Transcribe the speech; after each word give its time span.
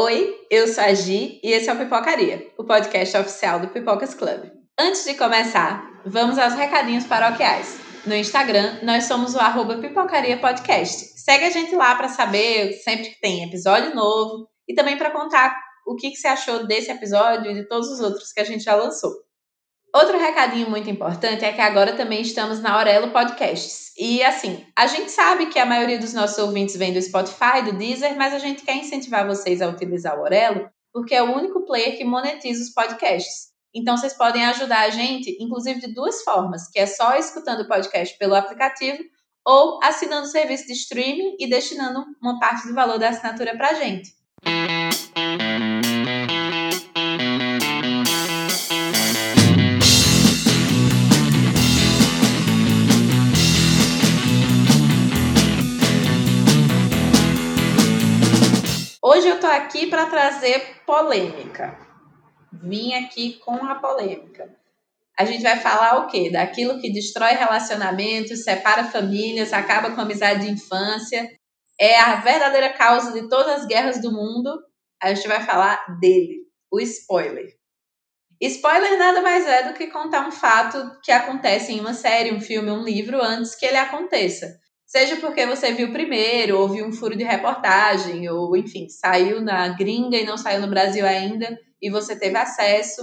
Oi, 0.00 0.46
eu 0.48 0.68
sou 0.68 0.84
a 0.84 0.94
Gi 0.94 1.40
e 1.42 1.50
esse 1.50 1.68
é 1.68 1.72
o 1.72 1.76
Pipocaria, 1.76 2.52
o 2.56 2.62
podcast 2.62 3.16
oficial 3.16 3.58
do 3.58 3.66
Pipocas 3.66 4.14
Club. 4.14 4.48
Antes 4.78 5.04
de 5.04 5.14
começar, 5.14 6.00
vamos 6.06 6.38
aos 6.38 6.54
recadinhos 6.54 7.04
paroquiais. 7.04 7.80
No 8.06 8.14
Instagram, 8.14 8.78
nós 8.84 9.06
somos 9.06 9.34
o 9.34 9.40
arroba 9.40 9.78
Pipocaria 9.78 10.38
Podcast. 10.38 11.20
Segue 11.20 11.46
a 11.46 11.50
gente 11.50 11.74
lá 11.74 11.96
para 11.96 12.08
saber 12.08 12.74
sempre 12.74 13.08
que 13.08 13.20
tem 13.20 13.42
episódio 13.42 13.92
novo 13.92 14.48
e 14.68 14.72
também 14.72 14.96
para 14.96 15.10
contar 15.10 15.58
o 15.84 15.96
que, 15.96 16.10
que 16.12 16.16
você 16.16 16.28
achou 16.28 16.64
desse 16.64 16.92
episódio 16.92 17.50
e 17.50 17.54
de 17.54 17.66
todos 17.66 17.88
os 17.88 17.98
outros 17.98 18.32
que 18.32 18.38
a 18.38 18.44
gente 18.44 18.62
já 18.62 18.76
lançou. 18.76 19.10
Outro 19.94 20.18
recadinho 20.18 20.68
muito 20.68 20.90
importante 20.90 21.44
é 21.44 21.52
que 21.52 21.60
agora 21.60 21.94
também 21.94 22.20
estamos 22.20 22.60
na 22.60 22.72
Aurelo 22.72 23.10
Podcasts. 23.10 23.92
E 23.98 24.22
assim, 24.22 24.64
a 24.76 24.86
gente 24.86 25.10
sabe 25.10 25.46
que 25.46 25.58
a 25.58 25.64
maioria 25.64 25.98
dos 25.98 26.12
nossos 26.12 26.38
ouvintes 26.38 26.76
vem 26.76 26.92
do 26.92 27.00
Spotify, 27.00 27.62
do 27.64 27.72
Deezer, 27.72 28.16
mas 28.16 28.34
a 28.34 28.38
gente 28.38 28.62
quer 28.62 28.76
incentivar 28.76 29.26
vocês 29.26 29.62
a 29.62 29.68
utilizar 29.68 30.16
o 30.16 30.20
Aurelo, 30.20 30.68
porque 30.92 31.14
é 31.14 31.22
o 31.22 31.34
único 31.34 31.64
player 31.64 31.96
que 31.96 32.04
monetiza 32.04 32.62
os 32.62 32.70
podcasts. 32.70 33.48
Então 33.74 33.96
vocês 33.96 34.14
podem 34.14 34.44
ajudar 34.46 34.80
a 34.80 34.90
gente, 34.90 35.36
inclusive 35.40 35.80
de 35.80 35.94
duas 35.94 36.22
formas, 36.22 36.68
que 36.70 36.78
é 36.78 36.86
só 36.86 37.16
escutando 37.16 37.60
o 37.60 37.68
podcast 37.68 38.16
pelo 38.18 38.34
aplicativo 38.34 39.02
ou 39.46 39.78
assinando 39.82 40.26
o 40.26 40.30
serviço 40.30 40.66
de 40.66 40.74
streaming 40.74 41.36
e 41.38 41.48
destinando 41.48 42.04
uma 42.20 42.38
parte 42.38 42.68
do 42.68 42.74
valor 42.74 42.98
da 42.98 43.08
assinatura 43.08 43.56
para 43.56 43.70
a 43.70 43.74
gente. 43.74 44.10
Hoje 59.10 59.26
eu 59.26 59.40
tô 59.40 59.46
aqui 59.46 59.86
para 59.86 60.04
trazer 60.04 60.82
polêmica. 60.84 61.78
Vim 62.52 62.92
aqui 62.92 63.38
com 63.38 63.54
a 63.54 63.76
polêmica. 63.76 64.54
A 65.18 65.24
gente 65.24 65.42
vai 65.42 65.58
falar 65.58 66.00
o 66.00 66.08
quê? 66.08 66.30
Daquilo 66.30 66.78
que 66.78 66.92
destrói 66.92 67.30
relacionamentos, 67.30 68.44
separa 68.44 68.84
famílias, 68.84 69.54
acaba 69.54 69.92
com 69.92 70.00
a 70.02 70.04
amizade 70.04 70.44
de 70.44 70.52
infância, 70.52 71.26
é 71.80 71.98
a 71.98 72.16
verdadeira 72.16 72.68
causa 72.74 73.10
de 73.12 73.26
todas 73.30 73.62
as 73.62 73.66
guerras 73.66 73.98
do 74.02 74.12
mundo. 74.12 74.62
A 75.02 75.14
gente 75.14 75.26
vai 75.26 75.42
falar 75.42 75.98
dele, 75.98 76.40
o 76.70 76.78
spoiler. 76.78 77.56
Spoiler 78.38 78.98
nada 78.98 79.22
mais 79.22 79.46
é 79.46 79.68
do 79.68 79.74
que 79.74 79.86
contar 79.86 80.28
um 80.28 80.30
fato 80.30 81.00
que 81.02 81.10
acontece 81.10 81.72
em 81.72 81.80
uma 81.80 81.94
série, 81.94 82.34
um 82.34 82.42
filme, 82.42 82.70
um 82.70 82.84
livro 82.84 83.24
antes 83.24 83.54
que 83.54 83.64
ele 83.64 83.78
aconteça. 83.78 84.60
Seja 84.88 85.16
porque 85.16 85.44
você 85.44 85.70
viu 85.72 85.92
primeiro, 85.92 86.58
ou 86.58 86.66
viu 86.66 86.86
um 86.86 86.92
furo 86.92 87.14
de 87.14 87.22
reportagem, 87.22 88.26
ou 88.30 88.56
enfim, 88.56 88.88
saiu 88.88 89.38
na 89.42 89.68
gringa 89.68 90.16
e 90.16 90.24
não 90.24 90.38
saiu 90.38 90.62
no 90.62 90.66
Brasil 90.66 91.04
ainda 91.04 91.58
e 91.80 91.90
você 91.90 92.18
teve 92.18 92.38
acesso. 92.38 93.02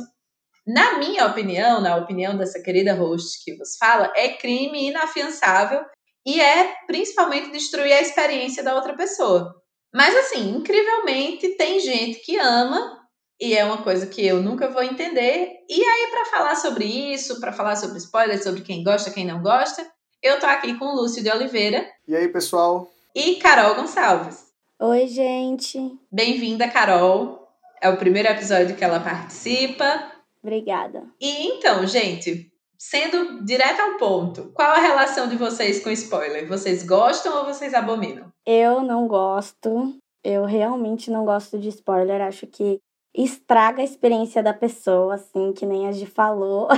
Na 0.66 0.98
minha 0.98 1.28
opinião, 1.28 1.80
na 1.80 1.96
opinião 1.96 2.36
dessa 2.36 2.60
querida 2.60 2.96
host 2.96 3.44
que 3.46 3.56
vos 3.56 3.78
fala, 3.78 4.12
é 4.16 4.30
crime 4.30 4.88
inafiançável 4.88 5.86
e 6.26 6.42
é 6.42 6.74
principalmente 6.88 7.52
destruir 7.52 7.94
a 7.94 8.02
experiência 8.02 8.64
da 8.64 8.74
outra 8.74 8.96
pessoa. 8.96 9.54
Mas 9.94 10.16
assim, 10.16 10.56
incrivelmente 10.56 11.50
tem 11.50 11.80
gente 11.80 12.20
que 12.22 12.36
ama 12.36 13.00
e 13.40 13.56
é 13.56 13.64
uma 13.64 13.84
coisa 13.84 14.08
que 14.08 14.26
eu 14.26 14.42
nunca 14.42 14.72
vou 14.72 14.82
entender. 14.82 15.52
E 15.70 15.86
aí 15.86 16.08
para 16.10 16.26
falar 16.26 16.56
sobre 16.56 16.86
isso, 17.14 17.40
para 17.40 17.54
falar 17.54 17.76
sobre 17.76 18.00
spoilers, 18.00 18.44
sobre 18.44 18.62
quem 18.62 18.84
gosta, 18.84 19.12
quem 19.12 19.24
não 19.24 19.44
gosta, 19.44 19.88
eu 20.22 20.40
tô 20.40 20.46
aqui 20.46 20.74
com 20.78 20.86
o 20.86 20.96
Lúcio 20.96 21.24
de 21.24 21.30
Oliveira. 21.30 21.88
E 22.08 22.16
aí, 22.16 22.28
pessoal? 22.28 22.90
E 23.14 23.36
Carol 23.36 23.76
Gonçalves. 23.76 24.46
Oi, 24.80 25.08
gente. 25.08 25.80
Bem-vinda, 26.12 26.68
Carol. 26.68 27.48
É 27.82 27.90
o 27.90 27.98
primeiro 27.98 28.28
episódio 28.28 28.76
que 28.76 28.84
ela 28.84 29.00
participa. 29.00 30.12
Obrigada. 30.42 31.04
E 31.20 31.48
então, 31.48 31.86
gente, 31.88 32.52
sendo 32.78 33.44
direto 33.44 33.80
ao 33.80 33.98
ponto, 33.98 34.52
qual 34.54 34.72
a 34.72 34.80
relação 34.80 35.28
de 35.28 35.36
vocês 35.36 35.84
com 35.84 35.90
spoiler? 35.92 36.48
Vocês 36.48 36.86
gostam 36.86 37.38
ou 37.38 37.46
vocês 37.46 37.74
abominam? 37.74 38.32
Eu 38.46 38.82
não 38.82 39.08
gosto. 39.08 39.96
Eu 40.24 40.46
realmente 40.46 41.12
não 41.12 41.24
gosto 41.24 41.58
de 41.58 41.70
spoiler. 41.70 42.22
Acho 42.22 42.48
que 42.48 42.80
estraga 43.16 43.82
a 43.82 43.86
experiência 43.86 44.44
da 44.44 44.54
pessoa, 44.54 45.16
assim, 45.16 45.54
que 45.54 45.66
nem 45.66 45.88
a 45.88 45.92
Gi 45.92 46.06
falou. 46.06 46.68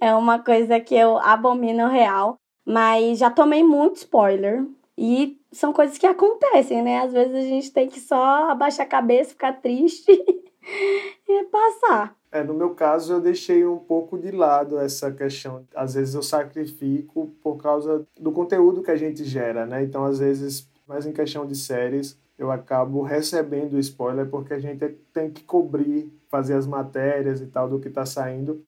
É, 0.00 0.08
é 0.08 0.14
uma 0.14 0.38
coisa 0.38 0.78
que 0.80 0.94
eu 0.94 1.16
abomino 1.18 1.88
real. 1.88 2.36
Mas 2.66 3.18
já 3.18 3.30
tomei 3.30 3.62
muito 3.62 3.96
spoiler. 3.96 4.66
E 4.98 5.38
são 5.52 5.72
coisas 5.72 5.98
que 5.98 6.06
acontecem, 6.06 6.82
né? 6.82 7.00
Às 7.00 7.12
vezes 7.12 7.34
a 7.34 7.40
gente 7.42 7.70
tem 7.70 7.88
que 7.88 8.00
só 8.00 8.50
abaixar 8.50 8.86
a 8.86 8.88
cabeça, 8.88 9.30
ficar 9.30 9.52
triste 9.52 10.10
e 11.28 11.44
passar. 11.44 12.16
É, 12.32 12.42
no 12.42 12.54
meu 12.54 12.74
caso, 12.74 13.14
eu 13.14 13.20
deixei 13.20 13.64
um 13.66 13.78
pouco 13.78 14.18
de 14.18 14.30
lado 14.30 14.78
essa 14.78 15.12
questão. 15.12 15.64
Às 15.74 15.94
vezes 15.94 16.14
eu 16.14 16.22
sacrifico 16.22 17.30
por 17.42 17.56
causa 17.56 18.06
do 18.18 18.32
conteúdo 18.32 18.82
que 18.82 18.90
a 18.90 18.96
gente 18.96 19.22
gera, 19.24 19.64
né? 19.64 19.82
Então, 19.82 20.04
às 20.04 20.18
vezes, 20.18 20.68
mais 20.86 21.06
em 21.06 21.12
questão 21.12 21.46
de 21.46 21.54
séries, 21.54 22.18
eu 22.38 22.50
acabo 22.50 23.02
recebendo 23.02 23.78
spoiler 23.78 24.28
porque 24.28 24.54
a 24.54 24.58
gente 24.58 24.86
tem 25.12 25.30
que 25.30 25.44
cobrir, 25.44 26.12
fazer 26.28 26.54
as 26.54 26.66
matérias 26.66 27.40
e 27.40 27.46
tal 27.46 27.68
do 27.68 27.78
que 27.78 27.88
está 27.88 28.04
saindo. 28.04 28.62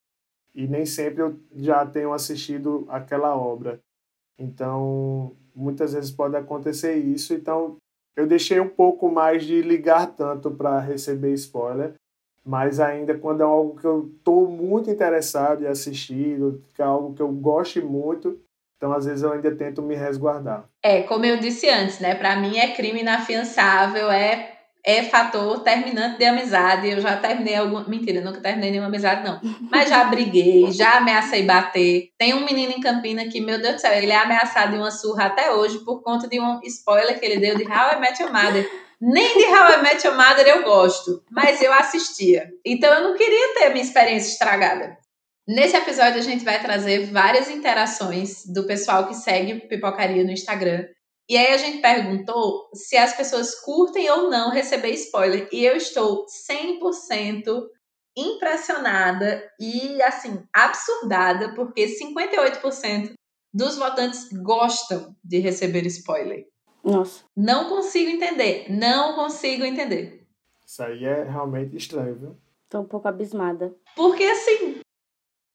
E 0.54 0.66
nem 0.66 0.86
sempre 0.86 1.22
eu 1.22 1.36
já 1.54 1.84
tenho 1.84 2.12
assistido 2.12 2.86
aquela 2.88 3.36
obra. 3.36 3.80
Então, 4.38 5.32
muitas 5.54 5.92
vezes 5.92 6.10
pode 6.10 6.36
acontecer 6.36 6.94
isso. 6.94 7.34
Então, 7.34 7.76
eu 8.16 8.26
deixei 8.26 8.60
um 8.60 8.68
pouco 8.68 9.10
mais 9.10 9.44
de 9.44 9.62
ligar 9.62 10.06
tanto 10.06 10.50
para 10.50 10.80
receber 10.80 11.32
spoiler, 11.34 11.94
mas 12.44 12.80
ainda 12.80 13.16
quando 13.16 13.42
é 13.42 13.44
algo 13.44 13.78
que 13.78 13.86
eu 13.86 14.10
estou 14.16 14.48
muito 14.48 14.90
interessado 14.90 15.62
em 15.62 15.68
assistir, 15.68 16.38
que 16.74 16.82
é 16.82 16.84
algo 16.84 17.14
que 17.14 17.22
eu 17.22 17.28
goste 17.28 17.80
muito, 17.80 18.40
então 18.76 18.92
às 18.92 19.04
vezes 19.04 19.22
eu 19.22 19.32
ainda 19.32 19.54
tento 19.54 19.82
me 19.82 19.94
resguardar. 19.94 20.64
É, 20.82 21.02
como 21.02 21.24
eu 21.24 21.38
disse 21.38 21.68
antes, 21.68 22.00
né? 22.00 22.14
Para 22.14 22.36
mim 22.36 22.56
é 22.56 22.74
crime 22.74 23.00
inafiançável, 23.00 24.10
é 24.10 24.57
é 24.84 25.02
fator 25.02 25.60
terminante 25.60 26.18
de 26.18 26.24
amizade. 26.24 26.88
Eu 26.88 27.00
já 27.00 27.16
terminei 27.16 27.56
alguma. 27.56 27.84
Mentira, 27.84 28.20
nunca 28.20 28.40
terminei 28.40 28.70
nenhuma 28.70 28.88
amizade, 28.88 29.24
não. 29.24 29.40
Mas 29.70 29.88
já 29.88 30.04
briguei, 30.04 30.70
já 30.72 30.98
ameacei 30.98 31.42
bater. 31.42 32.10
Tem 32.18 32.34
um 32.34 32.44
menino 32.44 32.72
em 32.72 32.80
Campina 32.80 33.26
que, 33.28 33.40
meu 33.40 33.60
Deus 33.60 33.76
do 33.76 33.80
céu, 33.80 33.92
ele 33.92 34.12
é 34.12 34.16
ameaçado 34.16 34.72
de 34.72 34.78
uma 34.78 34.90
surra 34.90 35.26
até 35.26 35.52
hoje 35.52 35.78
por 35.84 36.02
conta 36.02 36.28
de 36.28 36.40
um 36.40 36.60
spoiler 36.64 37.18
que 37.18 37.26
ele 37.26 37.38
deu 37.40 37.56
de 37.56 37.64
How 37.64 37.96
I 37.96 38.00
Met 38.00 38.22
Your 38.22 38.32
Mother. 38.32 38.68
Nem 39.00 39.38
de 39.38 39.44
How 39.44 39.78
I 39.78 39.82
Met 39.82 40.06
Your 40.06 40.16
Mother 40.16 40.46
eu 40.46 40.62
gosto, 40.64 41.22
mas 41.30 41.62
eu 41.62 41.72
assistia. 41.72 42.48
Então 42.64 42.92
eu 42.92 43.02
não 43.02 43.16
queria 43.16 43.54
ter 43.54 43.68
minha 43.70 43.84
experiência 43.84 44.32
estragada. 44.32 44.96
Nesse 45.46 45.76
episódio 45.76 46.18
a 46.18 46.22
gente 46.22 46.44
vai 46.44 46.60
trazer 46.60 47.06
várias 47.06 47.48
interações 47.48 48.44
do 48.46 48.66
pessoal 48.66 49.06
que 49.06 49.14
segue 49.14 49.60
Pipocaria 49.66 50.24
no 50.24 50.30
Instagram 50.30 50.84
e 51.28 51.36
aí 51.36 51.52
a 51.52 51.56
gente 51.58 51.82
perguntou 51.82 52.70
se 52.72 52.96
as 52.96 53.14
pessoas 53.14 53.54
curtem 53.60 54.10
ou 54.10 54.30
não 54.30 54.50
receber 54.50 54.90
spoiler. 54.92 55.46
E 55.52 55.64
eu 55.64 55.76
estou 55.76 56.24
100% 56.26 57.68
impressionada 58.16 59.42
e, 59.60 60.00
assim, 60.02 60.42
absurdada, 60.52 61.54
porque 61.54 61.86
58% 61.86 63.12
dos 63.52 63.76
votantes 63.76 64.28
gostam 64.32 65.14
de 65.22 65.38
receber 65.38 65.86
spoiler. 65.86 66.46
Nossa. 66.82 67.24
Não 67.36 67.68
consigo 67.68 68.10
entender. 68.10 68.66
Não 68.70 69.14
consigo 69.14 69.64
entender. 69.64 70.26
Isso 70.66 70.82
aí 70.82 71.04
é 71.04 71.24
realmente 71.24 71.76
estranho, 71.76 72.14
viu? 72.14 72.36
Tô 72.70 72.80
um 72.80 72.86
pouco 72.86 73.06
abismada. 73.06 73.74
Porque, 73.94 74.24
assim, 74.24 74.80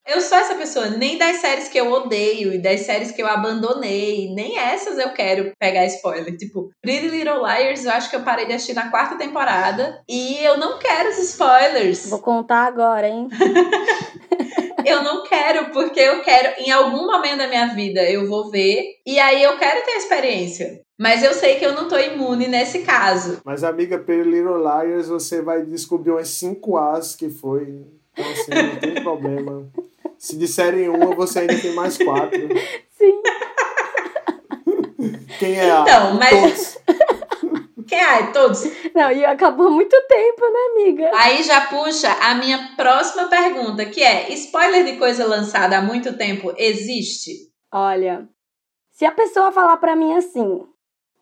eu 0.05 0.19
sou 0.19 0.37
essa 0.37 0.55
pessoa, 0.55 0.89
nem 0.89 1.17
das 1.17 1.37
séries 1.37 1.69
que 1.69 1.79
eu 1.79 1.91
odeio 1.91 2.53
e 2.53 2.57
das 2.57 2.81
séries 2.81 3.11
que 3.11 3.21
eu 3.21 3.27
abandonei, 3.27 4.33
nem 4.33 4.57
essas 4.57 4.97
eu 4.97 5.11
quero 5.13 5.51
pegar 5.57 5.85
spoiler. 5.85 6.35
Tipo, 6.37 6.69
Pretty 6.81 7.07
Little 7.07 7.39
Liars, 7.39 7.85
eu 7.85 7.91
acho 7.91 8.09
que 8.09 8.15
eu 8.15 8.21
parei 8.21 8.45
de 8.45 8.53
assistir 8.53 8.73
na 8.73 8.91
quarta 8.91 9.17
temporada 9.17 10.01
e 10.07 10.43
eu 10.43 10.57
não 10.57 10.77
quero 10.77 11.09
os 11.09 11.17
spoilers. 11.19 12.09
Vou 12.09 12.19
contar 12.19 12.65
agora, 12.65 13.07
hein? 13.07 13.29
eu 14.85 15.01
não 15.03 15.23
quero, 15.23 15.71
porque 15.71 15.99
eu 15.99 16.21
quero, 16.21 16.61
em 16.61 16.69
algum 16.69 17.05
momento 17.05 17.37
da 17.37 17.47
minha 17.47 17.67
vida, 17.67 18.01
eu 18.03 18.27
vou 18.27 18.51
ver 18.51 18.83
e 19.05 19.17
aí 19.19 19.41
eu 19.41 19.57
quero 19.57 19.85
ter 19.85 19.91
a 19.91 19.97
experiência. 19.97 20.81
Mas 20.99 21.23
eu 21.23 21.33
sei 21.33 21.55
que 21.55 21.65
eu 21.65 21.73
não 21.73 21.87
tô 21.87 21.97
imune 21.97 22.47
nesse 22.47 22.79
caso. 22.79 23.41
Mas, 23.43 23.63
amiga, 23.63 23.97
Pretty 23.97 24.29
Little 24.29 24.57
Liars, 24.57 25.07
você 25.07 25.41
vai 25.41 25.63
descobrir 25.65 26.11
umas 26.11 26.29
5 26.29 26.77
As 26.77 27.15
que 27.15 27.29
foi. 27.29 27.83
Então, 28.11 28.31
assim, 28.31 28.51
não 28.51 28.79
tem 28.79 29.03
problema. 29.03 29.67
Se 30.23 30.37
disserem 30.37 30.87
uma, 30.87 31.13
você 31.13 31.39
ainda 31.39 31.59
tem 31.59 31.73
mais 31.73 31.97
quatro. 31.97 32.39
Sim. 32.97 33.21
Quem 35.37 35.59
é 35.59 35.69
a? 35.69 35.81
Então, 35.81 36.13
mas. 36.13 36.81
Quem 37.85 37.99
é? 37.99 38.27
Todos. 38.31 38.63
Não, 38.95 39.11
e 39.11 39.25
acabou 39.25 39.69
muito 39.69 40.01
tempo, 40.07 40.41
né, 40.41 40.59
amiga? 40.71 41.11
Aí 41.15 41.43
já 41.43 41.67
puxa 41.67 42.09
a 42.21 42.35
minha 42.35 42.71
próxima 42.77 43.27
pergunta, 43.27 43.85
que 43.85 44.01
é: 44.01 44.31
spoiler 44.31 44.85
de 44.85 44.95
coisa 44.95 45.27
lançada 45.27 45.77
há 45.77 45.81
muito 45.81 46.17
tempo 46.17 46.53
existe? 46.57 47.51
Olha, 47.69 48.25
se 48.93 49.03
a 49.03 49.11
pessoa 49.11 49.51
falar 49.51 49.75
para 49.75 49.93
mim 49.93 50.13
assim, 50.13 50.65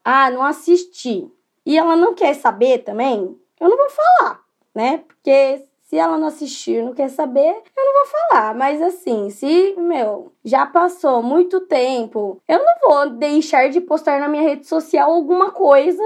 ah, 0.06 0.30
não 0.30 0.44
assisti, 0.44 1.28
e 1.66 1.76
ela 1.76 1.96
não 1.96 2.14
quer 2.14 2.36
saber 2.36 2.84
também, 2.84 3.36
eu 3.60 3.68
não 3.68 3.78
vou 3.78 3.90
falar, 3.90 4.42
né? 4.76 5.00
Porque 5.08 5.64
se 5.92 5.98
ela 5.98 6.18
não 6.18 6.28
assistiu, 6.28 6.86
não 6.86 6.94
quer 6.94 7.10
saber, 7.10 7.50
eu 7.50 7.86
não 7.86 7.94
vou 7.94 8.06
falar. 8.30 8.56
Mas 8.56 8.82
assim, 8.82 9.30
se, 9.30 9.76
meu, 9.78 10.32
já 10.42 10.66
passou 10.66 11.22
muito 11.22 11.60
tempo, 11.68 12.42
eu 12.48 12.60
não 12.60 12.76
vou 12.82 13.10
deixar 13.18 13.70
de 13.70 13.82
postar 13.82 14.18
na 14.18 14.30
minha 14.30 14.42
rede 14.42 14.66
social 14.66 15.12
alguma 15.12 15.52
coisa 15.52 16.02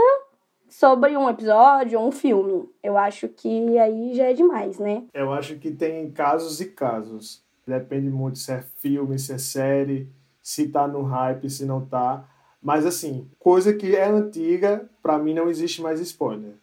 sobre 0.67 1.15
um 1.15 1.29
episódio 1.29 1.99
ou 1.99 2.07
um 2.07 2.11
filme. 2.11 2.67
Eu 2.81 2.97
acho 2.97 3.27
que 3.27 3.77
aí 3.77 4.15
já 4.15 4.23
é 4.23 4.33
demais, 4.33 4.79
né? 4.79 5.03
Eu 5.13 5.31
acho 5.31 5.59
que 5.59 5.69
tem 5.69 6.09
casos 6.09 6.59
e 6.59 6.65
casos. 6.65 7.43
Depende 7.67 8.09
muito 8.09 8.39
se 8.39 8.53
é 8.53 8.63
filme, 8.79 9.19
se 9.19 9.33
é 9.33 9.37
série, 9.37 10.09
se 10.41 10.67
tá 10.67 10.87
no 10.87 11.03
hype, 11.03 11.47
se 11.47 11.63
não 11.63 11.85
tá. 11.85 12.27
Mas 12.59 12.87
assim, 12.87 13.29
coisa 13.37 13.71
que 13.71 13.95
é 13.95 14.07
antiga, 14.07 14.89
para 15.03 15.19
mim 15.19 15.35
não 15.35 15.47
existe 15.47 15.79
mais 15.79 15.99
spoiler. 15.99 16.55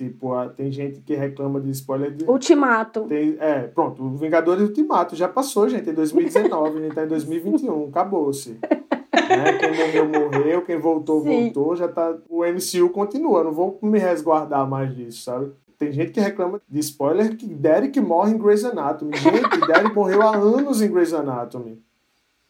Tipo, 0.00 0.48
tem 0.56 0.72
gente 0.72 1.02
que 1.02 1.14
reclama 1.14 1.60
de 1.60 1.70
spoiler 1.72 2.10
de. 2.10 2.24
Ultimato. 2.24 3.02
Tem, 3.02 3.36
é, 3.38 3.64
pronto, 3.64 4.02
o 4.02 4.16
Vingadores 4.16 4.62
Ultimato 4.62 5.14
já 5.14 5.28
passou, 5.28 5.68
gente, 5.68 5.90
em 5.90 5.92
2019, 5.92 6.78
a 6.78 6.82
gente 6.82 6.94
tá 6.94 7.04
em 7.04 7.08
2021, 7.08 7.88
acabou-se. 7.90 8.56
né? 9.12 9.58
Quem 9.58 9.76
morreu, 9.76 10.08
morreu, 10.08 10.62
quem 10.62 10.78
voltou, 10.78 11.22
Sim. 11.22 11.28
voltou, 11.28 11.76
já 11.76 11.86
tá. 11.86 12.16
O 12.30 12.42
MCU 12.46 12.88
continua, 12.88 13.44
não 13.44 13.52
vou 13.52 13.78
me 13.82 13.98
resguardar 13.98 14.66
mais 14.66 14.96
disso, 14.96 15.20
sabe? 15.20 15.52
Tem 15.78 15.92
gente 15.92 16.12
que 16.12 16.20
reclama 16.20 16.62
de 16.66 16.80
spoiler 16.80 17.36
que 17.36 17.44
Derek 17.44 18.00
morre 18.00 18.32
em 18.32 18.38
Grey's 18.38 18.64
Anatomy. 18.64 19.14
Gente, 19.18 19.60
Derek 19.68 19.94
morreu 19.94 20.22
há 20.22 20.34
anos 20.34 20.80
em 20.80 20.90
Grey's 20.90 21.12
Anatomy. 21.12 21.78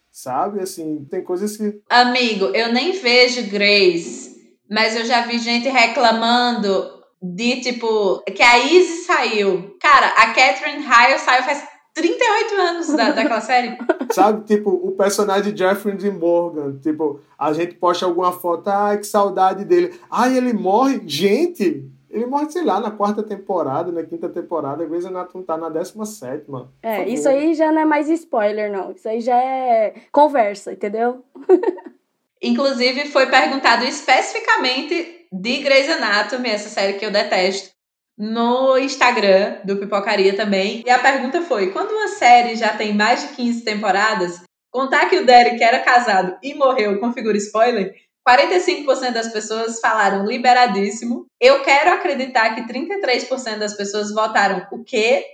Sabe? 0.09 0.61
Assim, 0.61 1.05
tem 1.11 1.21
coisas 1.21 1.57
que. 1.57 1.81
Amigo, 1.89 2.45
eu 2.45 2.71
nem 2.71 2.93
vejo 2.93 3.49
Grey's, 3.49 4.37
mas 4.69 4.95
eu 4.95 5.03
já 5.03 5.25
vi 5.27 5.37
gente 5.37 5.67
reclamando 5.67 7.00
de 7.21 7.61
tipo 7.61 8.23
que 8.23 8.41
a 8.41 8.57
Izzy 8.59 9.03
saiu. 9.03 9.75
Cara, 9.79 10.07
a 10.07 10.33
Catherine 10.33 10.85
Hale 10.85 11.19
saiu 11.19 11.43
faz 11.43 11.63
38 11.93 12.55
anos 12.55 12.87
da, 12.93 13.11
daquela 13.11 13.41
série. 13.41 13.77
Sabe, 14.11 14.45
tipo, 14.45 14.69
o 14.69 14.91
personagem 14.91 15.55
Jeffrey 15.55 15.95
D. 15.95 16.09
Morgan, 16.09 16.77
tipo, 16.79 17.19
a 17.37 17.53
gente 17.53 17.75
posta 17.75 18.05
alguma 18.05 18.31
foto, 18.31 18.67
ai, 18.69 18.97
que 18.97 19.07
saudade 19.07 19.65
dele. 19.65 19.93
Ai, 20.09 20.37
ele 20.37 20.53
morre. 20.53 21.01
Gente, 21.05 21.85
ele 22.09 22.25
morre, 22.25 22.49
sei 22.49 22.63
lá, 22.63 22.79
na 22.79 22.91
quarta 22.91 23.21
temporada, 23.21 23.91
na 23.91 24.03
quinta 24.03 24.27
temporada, 24.29 24.85
Grey's 24.85 25.05
Anatomy 25.05 25.43
tá 25.43 25.57
na 25.57 25.69
décima 25.69 26.05
sétima. 26.05 26.71
É, 26.81 27.07
isso 27.07 27.27
aí 27.27 27.53
já 27.53 27.71
não 27.71 27.81
é 27.81 27.85
mais 27.85 28.09
spoiler, 28.09 28.71
não. 28.71 28.91
Isso 28.91 29.07
aí 29.07 29.21
já 29.21 29.37
é 29.37 29.93
conversa, 30.11 30.73
entendeu? 30.73 31.23
Inclusive, 32.41 33.05
foi 33.05 33.27
perguntado 33.27 33.85
especificamente 33.85 35.20
de 35.31 35.57
Grey's 35.59 35.89
Anatomy, 35.89 36.49
essa 36.49 36.69
série 36.69 36.99
que 36.99 37.05
eu 37.05 37.11
detesto, 37.11 37.71
no 38.17 38.77
Instagram 38.77 39.61
do 39.63 39.77
Pipocaria 39.77 40.35
também. 40.35 40.83
E 40.85 40.89
a 40.89 40.99
pergunta 40.99 41.41
foi: 41.41 41.71
quando 41.71 41.91
uma 41.91 42.07
série 42.09 42.55
já 42.55 42.75
tem 42.75 42.93
mais 42.93 43.21
de 43.21 43.35
15 43.35 43.63
temporadas, 43.63 44.41
contar 44.69 45.09
que 45.09 45.17
o 45.17 45.25
Derek 45.25 45.61
era 45.63 45.79
casado 45.79 46.37
e 46.43 46.53
morreu 46.53 46.99
configura 46.99 47.37
spoiler? 47.37 47.93
45% 48.27 49.13
das 49.13 49.29
pessoas 49.29 49.79
falaram 49.79 50.25
liberadíssimo. 50.25 51.25
Eu 51.39 51.63
quero 51.63 51.91
acreditar 51.93 52.53
que 52.53 52.71
33% 52.71 53.57
das 53.57 53.75
pessoas 53.75 54.13
votaram 54.13 54.67
o 54.71 54.83
quê? 54.83 55.25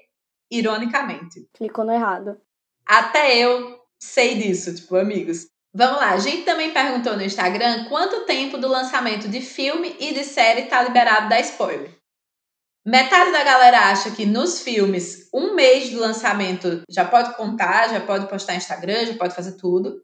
Ironicamente. 0.50 1.50
Clicou 1.54 1.84
no 1.84 1.92
errado. 1.92 2.40
Até 2.86 3.38
eu 3.38 3.78
sei 4.00 4.36
disso, 4.36 4.74
tipo, 4.74 4.96
amigos. 4.96 5.48
Vamos 5.78 6.00
lá, 6.00 6.14
a 6.14 6.18
gente 6.18 6.42
também 6.42 6.72
perguntou 6.72 7.16
no 7.16 7.22
Instagram 7.22 7.86
quanto 7.88 8.26
tempo 8.26 8.58
do 8.58 8.68
lançamento 8.68 9.28
de 9.28 9.40
filme 9.42 9.96
e 10.00 10.12
de 10.12 10.24
série 10.24 10.64
tá 10.64 10.82
liberado 10.82 11.30
da 11.30 11.40
spoiler. 11.40 11.96
Metade 12.84 13.32
da 13.32 13.44
galera 13.44 13.82
acha 13.82 14.10
que 14.10 14.26
nos 14.26 14.60
filmes, 14.60 15.30
um 15.32 15.54
mês 15.54 15.92
do 15.92 16.00
lançamento 16.00 16.82
já 16.90 17.06
pode 17.06 17.36
contar, 17.36 17.90
já 17.90 18.00
pode 18.00 18.28
postar 18.28 18.54
no 18.54 18.58
Instagram, 18.58 19.06
já 19.06 19.14
pode 19.14 19.36
fazer 19.36 19.52
tudo. 19.52 20.02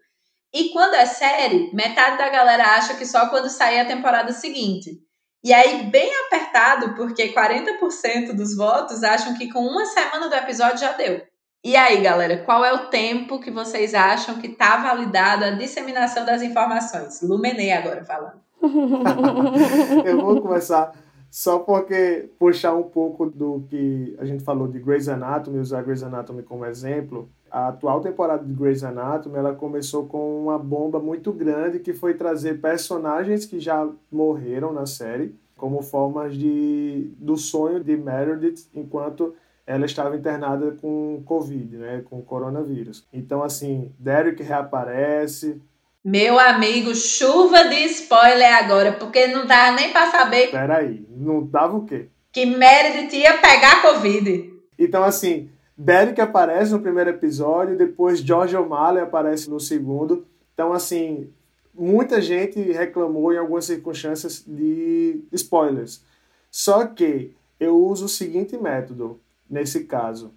E 0.53 0.69
quando 0.69 0.93
é 0.93 1.07
série, 1.07 1.73
metade 1.73 2.19
da 2.19 2.29
galera 2.29 2.75
acha 2.75 2.93
que 2.93 3.05
só 3.07 3.29
quando 3.29 3.49
sair 3.49 3.79
a 3.79 3.85
temporada 3.85 4.31
seguinte. 4.31 4.99
E 5.43 5.51
aí, 5.51 5.85
bem 5.85 6.07
apertado, 6.27 6.93
porque 6.93 7.33
40% 7.33 8.35
dos 8.35 8.55
votos 8.55 9.01
acham 9.01 9.33
que 9.33 9.51
com 9.51 9.61
uma 9.61 9.87
semana 9.87 10.29
do 10.29 10.35
episódio 10.35 10.77
já 10.77 10.91
deu. 10.91 11.32
E 11.63 11.77
aí, 11.77 12.01
galera, 12.01 12.43
qual 12.43 12.65
é 12.65 12.73
o 12.73 12.87
tempo 12.87 13.39
que 13.39 13.49
vocês 13.49 13.93
acham 13.93 14.37
que 14.37 14.47
está 14.47 14.83
validada 14.83 15.45
a 15.47 15.51
disseminação 15.51 16.25
das 16.25 16.41
informações? 16.41 17.21
Lumenei 17.21 17.71
agora 17.71 18.03
falando. 18.03 18.41
eu 20.05 20.19
vou 20.19 20.41
começar 20.41 20.91
só 21.31 21.59
porque 21.59 22.29
puxar 22.37 22.75
um 22.75 22.83
pouco 22.83 23.27
do 23.29 23.65
que 23.69 24.13
a 24.19 24.25
gente 24.25 24.43
falou 24.43 24.67
de 24.67 24.77
Grey's 24.77 25.07
Anatomy, 25.07 25.59
usar 25.59 25.83
Grey's 25.83 26.03
Anatomy 26.03 26.43
como 26.43 26.65
exemplo. 26.65 27.29
A 27.49 27.69
atual 27.69 28.01
temporada 28.01 28.43
de 28.43 28.53
Grey's 28.53 28.83
Anatomy, 28.83 29.37
ela 29.37 29.55
começou 29.55 30.05
com 30.05 30.41
uma 30.43 30.59
bomba 30.59 30.99
muito 30.99 31.31
grande 31.31 31.79
que 31.79 31.93
foi 31.93 32.13
trazer 32.13 32.59
personagens 32.59 33.45
que 33.45 33.57
já 33.57 33.87
morreram 34.11 34.73
na 34.73 34.85
série 34.85 35.33
como 35.55 35.81
formas 35.81 36.35
de 36.35 37.09
do 37.17 37.37
sonho 37.37 37.81
de 37.81 37.95
Meredith 37.95 38.67
enquanto 38.75 39.33
ela 39.65 39.85
estava 39.85 40.15
internada 40.15 40.71
com 40.81 41.23
Covid, 41.25 41.77
né, 41.77 42.03
com 42.09 42.21
coronavírus. 42.21 43.05
Então, 43.13 43.41
assim, 43.41 43.91
Derek 43.97 44.43
reaparece. 44.43 45.61
Meu 46.03 46.37
amigo, 46.37 46.93
chuva 46.93 47.69
de 47.69 47.85
spoiler 47.85 48.55
agora, 48.55 48.91
porque 48.93 49.27
não 49.27 49.45
dava 49.45 49.75
nem 49.75 49.91
para 49.91 50.11
saber. 50.11 50.51
Peraí, 50.51 51.05
não 51.09 51.45
dava 51.45 51.77
o 51.77 51.85
quê? 51.85 52.07
Que 52.31 52.45
Meredith 52.45 53.15
ia 53.15 53.37
pegar 53.37 53.81
Covid. 53.81 54.51
Então, 54.77 55.03
assim, 55.03 55.49
Derek 55.77 56.19
aparece 56.19 56.71
no 56.71 56.81
primeiro 56.81 57.11
episódio, 57.11 57.77
depois 57.77 58.19
George 58.19 58.55
O'Malley 58.55 59.01
aparece 59.01 59.49
no 59.49 59.59
segundo. 59.59 60.25
Então, 60.53 60.73
assim, 60.73 61.31
muita 61.73 62.21
gente 62.21 62.59
reclamou 62.59 63.31
em 63.31 63.37
algumas 63.37 63.65
circunstâncias 63.65 64.43
de 64.45 65.21
spoilers. 65.31 66.03
Só 66.51 66.85
que 66.85 67.33
eu 67.59 67.77
uso 67.77 68.05
o 68.05 68.09
seguinte 68.09 68.57
método 68.57 69.19
nesse 69.49 69.85
caso. 69.85 70.33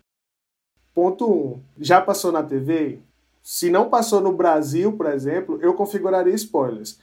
Ponto 0.95 1.27
1. 1.27 1.33
Um, 1.33 1.61
já 1.79 2.01
passou 2.01 2.33
na 2.33 2.43
TV? 2.43 3.01
Se 3.43 3.71
não 3.71 3.89
passou 3.89 4.21
no 4.21 4.33
Brasil, 4.33 4.93
por 4.93 5.07
exemplo, 5.07 5.59
eu 5.61 5.75
configuraria 5.75 6.35
spoilers. 6.35 6.99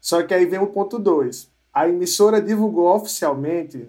Só 0.00 0.22
que 0.22 0.34
aí 0.34 0.44
vem 0.44 0.58
o 0.58 0.66
ponto 0.66 0.98
2. 0.98 1.50
A 1.72 1.88
emissora 1.88 2.40
divulgou 2.40 2.94
oficialmente, 2.94 3.88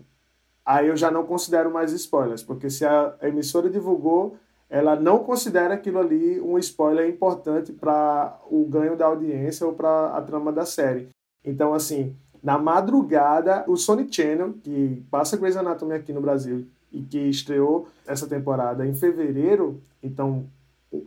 aí 0.65 0.87
eu 0.87 0.97
já 0.97 1.09
não 1.09 1.25
considero 1.25 1.71
mais 1.71 1.91
spoilers, 1.91 2.43
porque 2.43 2.69
se 2.69 2.85
a 2.85 3.15
emissora 3.21 3.69
divulgou, 3.69 4.37
ela 4.69 4.95
não 4.95 5.19
considera 5.19 5.73
aquilo 5.73 5.99
ali 5.99 6.41
um 6.41 6.57
spoiler 6.57 7.07
importante 7.09 7.71
para 7.71 8.39
o 8.49 8.65
ganho 8.65 8.95
da 8.97 9.05
audiência 9.05 9.65
ou 9.65 9.73
para 9.73 10.15
a 10.15 10.21
trama 10.21 10.51
da 10.51 10.65
série. 10.65 11.09
Então, 11.43 11.73
assim, 11.73 12.15
na 12.41 12.57
madrugada, 12.57 13.63
o 13.67 13.77
Sony 13.77 14.07
Channel, 14.11 14.53
que 14.63 15.03
passa 15.09 15.37
Grey's 15.37 15.57
Anatomy 15.57 15.93
aqui 15.93 16.11
no 16.11 16.21
Brasil, 16.21 16.67
e 16.95 17.01
que 17.01 17.19
estreou 17.19 17.87
essa 18.07 18.25
temporada 18.25 18.87
em 18.87 18.95
fevereiro, 18.95 19.81
então 20.01 20.45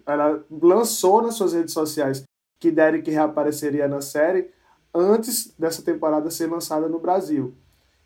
ela 0.07 0.45
lançou 0.50 1.23
nas 1.23 1.35
suas 1.35 1.54
redes 1.54 1.73
sociais 1.73 2.23
que 2.61 2.71
Derek 2.71 3.11
reapareceria 3.11 3.88
na 3.88 4.00
série 4.00 4.50
antes 4.95 5.54
dessa 5.59 5.83
temporada 5.83 6.30
ser 6.30 6.47
lançada 6.47 6.88
no 6.88 6.99
Brasil. 6.99 7.54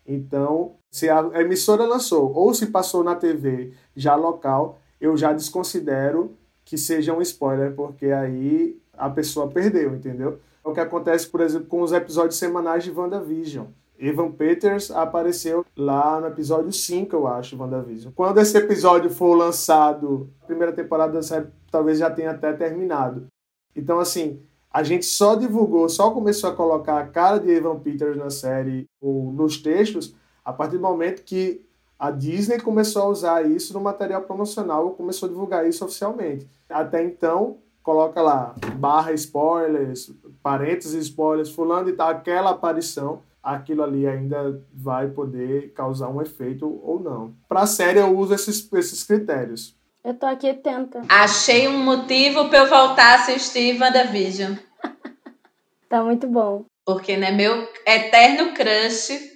Então, 0.05 0.75
se 0.91 1.09
a 1.09 1.29
emissora 1.41 1.85
lançou 1.85 2.33
ou 2.33 2.53
se 2.53 2.67
passou 2.67 3.03
na 3.03 3.15
TV 3.15 3.73
já 3.95 4.15
local, 4.15 4.79
eu 4.99 5.17
já 5.17 5.33
desconsidero 5.33 6.35
que 6.63 6.77
seja 6.77 7.13
um 7.13 7.21
spoiler, 7.21 7.73
porque 7.73 8.07
aí 8.07 8.79
a 8.93 9.09
pessoa 9.09 9.49
perdeu, 9.49 9.95
entendeu? 9.95 10.39
É 10.63 10.69
o 10.69 10.73
que 10.73 10.79
acontece, 10.79 11.27
por 11.27 11.41
exemplo, 11.41 11.67
com 11.67 11.81
os 11.81 11.91
episódios 11.91 12.37
semanais 12.37 12.83
de 12.83 12.91
WandaVision. 12.91 13.65
Evan 13.99 14.31
Peters 14.31 14.91
apareceu 14.91 15.65
lá 15.77 16.19
no 16.19 16.27
episódio 16.27 16.71
5, 16.71 17.15
eu 17.15 17.27
acho, 17.27 17.57
WandaVision. 17.57 18.13
Quando 18.13 18.39
esse 18.39 18.57
episódio 18.57 19.09
for 19.09 19.35
lançado, 19.35 20.29
a 20.41 20.45
primeira 20.45 20.73
temporada 20.73 21.13
da 21.13 21.21
série 21.21 21.47
talvez 21.71 21.99
já 21.99 22.09
tenha 22.09 22.31
até 22.31 22.51
terminado. 22.53 23.27
Então, 23.75 23.99
assim, 23.99 24.41
a 24.71 24.83
gente 24.83 25.05
só 25.05 25.35
divulgou, 25.35 25.87
só 25.87 26.11
começou 26.11 26.49
a 26.49 26.55
colocar 26.55 26.99
a 26.99 27.07
cara 27.07 27.39
de 27.39 27.49
Evan 27.49 27.79
Peters 27.79 28.17
na 28.17 28.29
série 28.29 28.85
ou 29.01 29.31
nos 29.31 29.57
textos 29.57 30.15
a 30.43 30.51
partir 30.51 30.77
do 30.77 30.81
momento 30.81 31.23
que 31.23 31.63
a 31.97 32.11
Disney 32.11 32.59
começou 32.59 33.03
a 33.03 33.07
usar 33.07 33.45
isso 33.45 33.73
no 33.73 33.79
material 33.79 34.23
promocional 34.23 34.85
ou 34.85 34.91
começou 34.93 35.27
a 35.27 35.31
divulgar 35.31 35.67
isso 35.67 35.85
oficialmente. 35.85 36.49
Até 36.69 37.03
então, 37.03 37.57
coloca 37.81 38.21
lá 38.21 38.55
barra 38.75 39.13
spoilers, 39.13 40.11
parênteses 40.41 41.05
spoilers, 41.05 41.49
fulano 41.49 41.89
e 41.89 41.93
tal, 41.93 42.09
aquela 42.09 42.49
aparição 42.49 43.21
aquilo 43.43 43.83
ali 43.83 44.07
ainda 44.07 44.65
vai 44.73 45.09
poder 45.09 45.73
causar 45.73 46.07
um 46.07 46.21
efeito 46.21 46.65
ou 46.81 46.99
não. 46.99 47.35
Para 47.49 47.61
a 47.61 47.67
série 47.67 47.99
eu 47.99 48.17
uso 48.17 48.33
esses, 48.33 48.71
esses 48.73 49.03
critérios. 49.03 49.77
Eu 50.03 50.13
tô 50.13 50.25
aqui 50.25 50.49
atenta. 50.49 51.01
Achei 51.09 51.67
um 51.67 51.83
motivo 51.83 52.49
para 52.49 52.59
eu 52.59 52.69
voltar 52.69 53.11
a 53.11 53.15
assistir 53.15 53.79
WandaVision. 53.79 54.55
tá 55.89 56.03
muito 56.03 56.27
bom. 56.27 56.65
Porque, 56.85 57.15
né, 57.15 57.31
meu 57.31 57.67
eterno 57.85 58.53
crush 58.53 59.33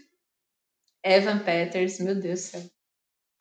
Evan 1.04 1.40
Peters, 1.40 2.00
meu 2.00 2.16
Deus 2.16 2.40
do 2.40 2.44
céu. 2.44 2.62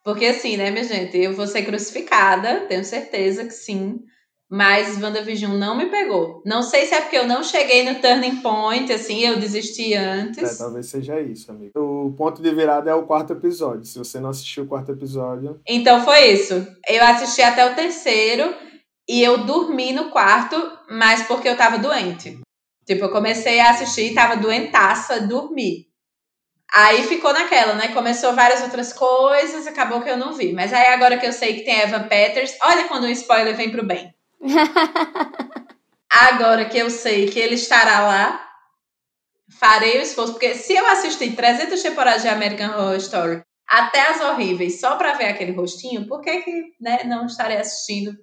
Porque 0.05 0.27
assim, 0.27 0.57
né, 0.57 0.71
minha 0.71 0.85
gente, 0.85 1.17
eu 1.19 1.35
vou 1.35 1.49
ser 1.49 1.65
crucificada, 1.65 2.67
tenho 2.67 2.85
certeza 2.85 3.45
que 3.45 3.51
sim. 3.51 4.05
Mas 4.49 5.01
WandaVision 5.03 5.57
não 5.57 5.77
me 5.77 5.87
pegou. 5.87 6.41
Não 6.45 6.63
sei 6.63 6.87
se 6.87 6.95
é 6.95 7.01
porque 7.01 7.17
eu 7.17 7.27
não 7.27 7.43
cheguei 7.43 7.85
no 7.85 8.01
turning 8.01 8.37
point, 8.37 8.93
assim, 8.93 9.21
eu 9.21 9.41
desisti 9.41 9.93
antes. 9.95 10.55
É, 10.55 10.57
talvez 10.57 10.87
seja 10.87 11.21
isso, 11.21 11.51
amigo. 11.51 11.73
O 11.77 12.13
ponto 12.13 12.41
de 12.41 12.55
virada 12.55 12.89
é 12.91 12.95
o 12.95 13.07
quarto 13.07 13.33
episódio. 13.33 13.85
Se 13.85 13.99
você 13.99 14.21
não 14.21 14.31
assistiu 14.31 14.63
o 14.63 14.69
quarto 14.69 14.93
episódio. 14.93 15.61
Então 15.67 16.05
foi 16.05 16.27
isso. 16.27 16.55
Eu 16.89 17.05
assisti 17.05 17.43
até 17.43 17.69
o 17.71 17.75
terceiro 17.75 18.55
e 19.09 19.21
eu 19.21 19.39
dormi 19.39 19.93
no 19.93 20.11
quarto, 20.11 20.57
mas 20.89 21.27
porque 21.27 21.49
eu 21.49 21.57
tava 21.57 21.79
doente. 21.79 22.39
Tipo, 22.87 23.07
eu 23.07 23.11
comecei 23.11 23.59
a 23.59 23.71
assistir, 23.71 24.15
tava 24.15 24.37
doentaça, 24.37 25.21
dormi. 25.21 25.87
Aí 26.73 27.03
ficou 27.03 27.33
naquela, 27.33 27.75
né? 27.75 27.89
Começou 27.89 28.33
várias 28.33 28.63
outras 28.63 28.93
coisas, 28.93 29.67
acabou 29.67 30.03
que 30.03 30.11
eu 30.11 30.17
não 30.17 30.33
vi. 30.33 30.53
Mas 30.53 30.73
aí 30.73 30.87
agora 30.89 31.19
que 31.19 31.27
eu 31.27 31.33
sei 31.33 31.55
que 31.55 31.65
tem 31.65 31.81
Evan 31.81 32.05
Peters, 32.05 32.57
olha 32.63 32.87
quando 32.87 33.05
um 33.05 33.11
spoiler 33.11 33.57
vem 33.57 33.71
pro 33.71 33.85
bem. 33.85 34.15
Agora 36.11 36.65
que 36.67 36.79
eu 36.79 36.91
sei 36.91 37.27
que 37.29 37.39
ele 37.39 37.55
estará 37.55 38.01
lá, 38.01 38.49
farei 39.59 39.99
o 39.99 40.03
esforço. 40.03 40.33
Porque 40.33 40.55
se 40.55 40.75
eu 40.75 40.87
assistir 40.87 41.35
300 41.35 41.83
temporadas 41.83 42.23
de 42.23 42.29
American 42.29 42.71
Horror 42.71 42.97
Story, 42.97 43.43
até 43.69 44.11
as 44.11 44.21
horríveis, 44.21 44.81
só 44.81 44.97
pra 44.97 45.15
ver 45.15 45.27
aquele 45.27 45.53
rostinho, 45.53 46.07
por 46.07 46.21
que, 46.21 46.41
que 46.43 46.75
né, 46.81 47.05
não 47.05 47.27
estarei 47.27 47.57
assistindo 47.57 48.17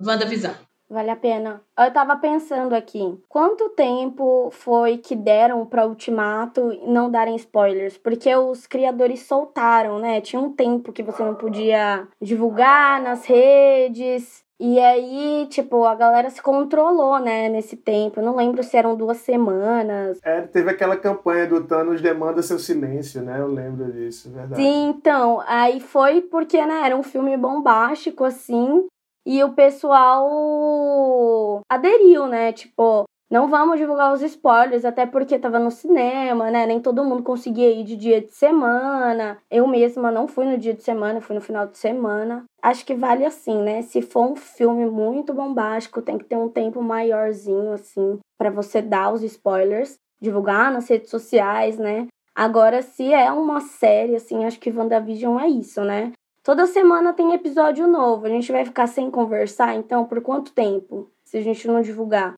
WandaVision? 0.00 0.54
Vale 0.88 1.10
a 1.10 1.16
pena. 1.16 1.62
Eu 1.76 1.92
tava 1.92 2.16
pensando 2.16 2.72
aqui, 2.72 3.00
quanto 3.28 3.70
tempo 3.70 4.50
foi 4.52 4.98
que 4.98 5.16
deram 5.16 5.66
para 5.66 5.84
Ultimato 5.84 6.80
não 6.86 7.10
darem 7.10 7.34
spoilers? 7.34 7.98
Porque 7.98 8.34
os 8.36 8.68
criadores 8.68 9.22
soltaram, 9.22 9.98
né? 9.98 10.20
Tinha 10.20 10.40
um 10.40 10.52
tempo 10.52 10.92
que 10.92 11.02
você 11.02 11.24
não 11.24 11.34
podia 11.34 12.06
divulgar 12.22 13.02
nas 13.02 13.24
redes. 13.24 14.45
E 14.58 14.80
aí, 14.80 15.46
tipo, 15.50 15.84
a 15.84 15.94
galera 15.94 16.30
se 16.30 16.40
controlou, 16.40 17.18
né, 17.18 17.48
nesse 17.48 17.76
tempo. 17.76 18.20
Eu 18.20 18.24
não 18.24 18.34
lembro 18.34 18.62
se 18.62 18.76
eram 18.76 18.96
duas 18.96 19.18
semanas. 19.18 20.18
É, 20.24 20.40
teve 20.42 20.70
aquela 20.70 20.96
campanha 20.96 21.46
do 21.46 21.64
Thanos 21.64 22.00
demanda 22.00 22.42
seu 22.42 22.58
silêncio, 22.58 23.20
né? 23.20 23.38
Eu 23.38 23.48
lembro 23.48 23.92
disso, 23.92 24.30
verdade. 24.30 24.62
Sim, 24.62 24.88
então, 24.88 25.42
aí 25.46 25.78
foi 25.78 26.22
porque, 26.22 26.64
né, 26.64 26.86
era 26.86 26.96
um 26.96 27.02
filme 27.02 27.36
bombástico, 27.36 28.24
assim, 28.24 28.86
e 29.26 29.44
o 29.44 29.52
pessoal 29.52 31.60
aderiu, 31.68 32.26
né? 32.26 32.52
Tipo, 32.52 33.04
não 33.28 33.48
vamos 33.48 33.78
divulgar 33.78 34.12
os 34.12 34.22
spoilers, 34.22 34.84
até 34.84 35.04
porque 35.04 35.38
tava 35.38 35.58
no 35.58 35.70
cinema, 35.70 36.48
né? 36.48 36.64
Nem 36.64 36.80
todo 36.80 37.04
mundo 37.04 37.24
conseguia 37.24 37.70
ir 37.72 37.82
de 37.82 37.96
dia 37.96 38.20
de 38.20 38.30
semana. 38.30 39.38
Eu 39.50 39.66
mesma 39.66 40.12
não 40.12 40.28
fui 40.28 40.44
no 40.44 40.56
dia 40.56 40.72
de 40.72 40.82
semana, 40.82 41.20
fui 41.20 41.34
no 41.34 41.40
final 41.40 41.66
de 41.66 41.76
semana. 41.76 42.44
Acho 42.62 42.86
que 42.86 42.94
vale 42.94 43.24
assim, 43.24 43.60
né? 43.62 43.82
Se 43.82 44.00
for 44.00 44.30
um 44.30 44.36
filme 44.36 44.86
muito 44.86 45.34
bombástico, 45.34 46.00
tem 46.00 46.16
que 46.16 46.24
ter 46.24 46.36
um 46.36 46.48
tempo 46.48 46.80
maiorzinho, 46.80 47.72
assim, 47.72 48.20
para 48.38 48.50
você 48.50 48.80
dar 48.80 49.12
os 49.12 49.24
spoilers, 49.24 49.98
divulgar 50.20 50.72
nas 50.72 50.88
redes 50.88 51.10
sociais, 51.10 51.78
né? 51.78 52.06
Agora, 52.32 52.80
se 52.80 53.12
é 53.12 53.32
uma 53.32 53.60
série, 53.60 54.14
assim, 54.14 54.44
acho 54.44 54.60
que 54.60 54.70
WandaVision 54.70 55.40
é 55.40 55.48
isso, 55.48 55.82
né? 55.82 56.12
Toda 56.44 56.64
semana 56.66 57.12
tem 57.12 57.32
episódio 57.32 57.88
novo. 57.88 58.26
A 58.26 58.28
gente 58.28 58.52
vai 58.52 58.64
ficar 58.64 58.86
sem 58.86 59.10
conversar, 59.10 59.74
então, 59.74 60.04
por 60.04 60.20
quanto 60.20 60.52
tempo? 60.52 61.10
Se 61.24 61.38
a 61.38 61.42
gente 61.42 61.66
não 61.66 61.80
divulgar. 61.80 62.34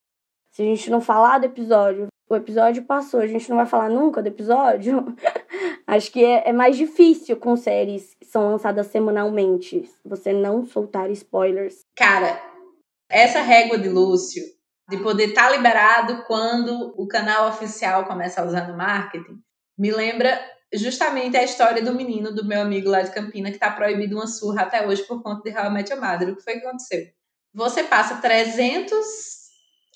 Se 0.58 0.62
a 0.62 0.64
gente 0.64 0.90
não 0.90 1.00
falar 1.00 1.38
do 1.38 1.46
episódio, 1.46 2.08
o 2.28 2.34
episódio 2.34 2.82
passou, 2.82 3.20
a 3.20 3.28
gente 3.28 3.48
não 3.48 3.58
vai 3.58 3.64
falar 3.64 3.88
nunca 3.88 4.20
do 4.20 4.26
episódio. 4.26 5.14
Acho 5.86 6.10
que 6.10 6.24
é, 6.24 6.48
é, 6.48 6.52
mais 6.52 6.76
difícil 6.76 7.36
com 7.36 7.54
séries 7.54 8.16
que 8.18 8.26
são 8.26 8.50
lançadas 8.50 8.88
semanalmente. 8.88 9.88
Você 10.04 10.32
não 10.32 10.66
soltar 10.66 11.12
spoilers. 11.12 11.84
Cara, 11.94 12.42
essa 13.08 13.40
régua 13.40 13.78
de 13.78 13.88
Lúcio, 13.88 14.42
de 14.90 14.96
poder 14.96 15.28
estar 15.28 15.44
tá 15.44 15.50
liberado 15.52 16.24
quando 16.26 16.92
o 17.00 17.06
canal 17.06 17.50
oficial 17.50 18.04
começa 18.06 18.40
a 18.40 18.44
usar 18.44 18.66
no 18.66 18.76
marketing, 18.76 19.40
me 19.78 19.92
lembra 19.92 20.44
justamente 20.74 21.36
a 21.36 21.44
história 21.44 21.84
do 21.84 21.94
menino, 21.94 22.34
do 22.34 22.44
meu 22.44 22.62
amigo 22.62 22.90
lá 22.90 23.02
de 23.02 23.12
Campina, 23.12 23.52
que 23.52 23.60
tá 23.60 23.70
proibido 23.70 24.16
uma 24.16 24.26
surra 24.26 24.62
até 24.62 24.84
hoje 24.84 25.04
por 25.04 25.22
conta 25.22 25.48
de 25.48 25.70
Met 25.70 25.92
Your 25.92 26.02
Mother. 26.02 26.30
O 26.30 26.34
que 26.34 26.42
foi 26.42 26.54
que 26.54 26.66
aconteceu? 26.66 27.06
Você 27.54 27.84
passa 27.84 28.16
300 28.16 29.37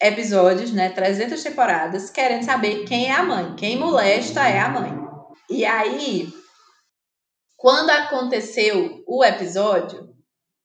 episódios, 0.01 0.73
né, 0.73 0.91
300 0.91 1.43
temporadas, 1.43 2.11
querendo 2.11 2.45
saber 2.45 2.85
quem 2.85 3.07
é 3.07 3.13
a 3.13 3.23
mãe. 3.23 3.55
Quem 3.57 3.79
molesta 3.79 4.49
é 4.49 4.59
a 4.59 4.69
mãe. 4.69 4.93
E 5.49 5.65
aí, 5.65 6.33
quando 7.57 7.91
aconteceu 7.91 9.03
o 9.07 9.25
episódio, 9.25 10.13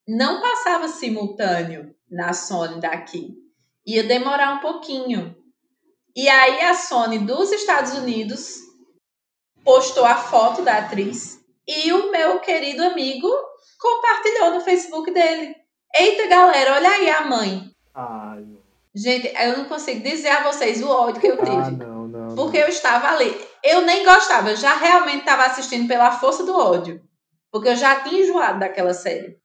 não 0.07 0.41
passava 0.41 0.87
simultâneo 0.87 1.93
na 2.09 2.33
Sony 2.33 2.79
daqui. 2.79 3.35
Ia 3.85 4.03
demorar 4.03 4.53
um 4.53 4.59
pouquinho. 4.59 5.35
E 6.15 6.27
aí 6.27 6.61
a 6.61 6.73
Sony 6.73 7.19
dos 7.19 7.51
Estados 7.51 7.93
Unidos 7.93 8.61
postou 9.63 10.05
a 10.05 10.15
foto 10.15 10.61
da 10.63 10.77
atriz 10.77 11.39
e 11.67 11.91
o 11.91 12.09
meu 12.11 12.39
querido 12.39 12.83
amigo 12.83 13.29
compartilhou 13.79 14.55
no 14.55 14.61
Facebook 14.61 15.11
dele. 15.11 15.55
Eita, 15.93 16.27
galera, 16.27 16.75
olha 16.75 16.89
aí 16.89 17.09
a 17.09 17.25
mãe. 17.25 17.69
Ai. 17.93 18.56
Gente, 18.97 19.31
eu 19.35 19.57
não 19.59 19.65
consigo 19.65 20.01
dizer 20.01 20.29
a 20.29 20.43
vocês 20.43 20.81
o 20.81 20.89
ódio 20.89 21.21
que 21.21 21.27
eu 21.27 21.37
tive. 21.37 21.51
Ah, 21.51 21.69
não, 21.69 22.07
não. 22.07 22.35
Porque 22.35 22.57
não. 22.57 22.65
eu 22.65 22.69
estava 22.69 23.09
ali. 23.09 23.39
Eu 23.63 23.81
nem 23.81 24.03
gostava, 24.03 24.49
eu 24.49 24.55
já 24.55 24.75
realmente 24.75 25.19
estava 25.19 25.45
assistindo 25.45 25.87
pela 25.87 26.11
força 26.11 26.43
do 26.43 26.57
ódio. 26.57 26.99
Porque 27.51 27.69
eu 27.69 27.75
já 27.75 28.01
tinha 28.01 28.21
enjoado 28.21 28.59
daquela 28.59 28.93
série. 28.95 29.37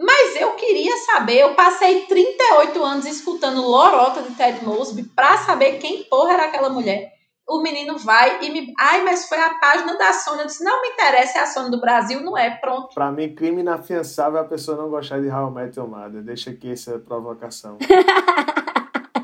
Mas 0.00 0.40
eu 0.40 0.52
queria 0.54 0.96
saber, 0.98 1.38
eu 1.38 1.54
passei 1.54 2.06
38 2.06 2.82
anos 2.82 3.06
escutando 3.06 3.62
Lorota 3.62 4.22
de 4.22 4.34
Ted 4.34 4.64
Mosby 4.64 5.04
pra 5.04 5.38
saber 5.38 5.78
quem 5.78 6.04
porra 6.04 6.32
era 6.32 6.44
aquela 6.46 6.68
mulher 6.68 7.18
o 7.48 7.62
menino 7.62 7.96
vai 7.98 8.44
e 8.44 8.50
me. 8.50 8.74
Ai, 8.78 9.02
mas 9.02 9.26
foi 9.26 9.38
a 9.38 9.54
página 9.54 9.96
da 9.96 10.12
Sony. 10.12 10.40
Eu 10.40 10.46
disse: 10.46 10.62
não 10.62 10.82
me 10.82 10.88
interessa, 10.88 11.38
é 11.38 11.42
a 11.42 11.46
Sony 11.46 11.70
do 11.70 11.80
Brasil, 11.80 12.20
não 12.20 12.36
é, 12.36 12.50
pronto. 12.50 12.94
Pra 12.94 13.10
mim, 13.10 13.34
crime 13.34 13.62
inafiançável 13.62 14.38
é 14.38 14.42
a 14.42 14.44
pessoa 14.44 14.76
não 14.76 14.90
gostar 14.90 15.20
de 15.20 15.28
How 15.28 15.48
I 15.48 15.54
Met 15.54 15.78
Your 15.78 15.88
Mother. 15.88 16.22
Deixa 16.22 16.50
aqui 16.50 16.70
essa 16.70 16.98
provocação. 16.98 17.78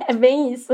é 0.09 0.13
bem 0.13 0.53
isso. 0.53 0.73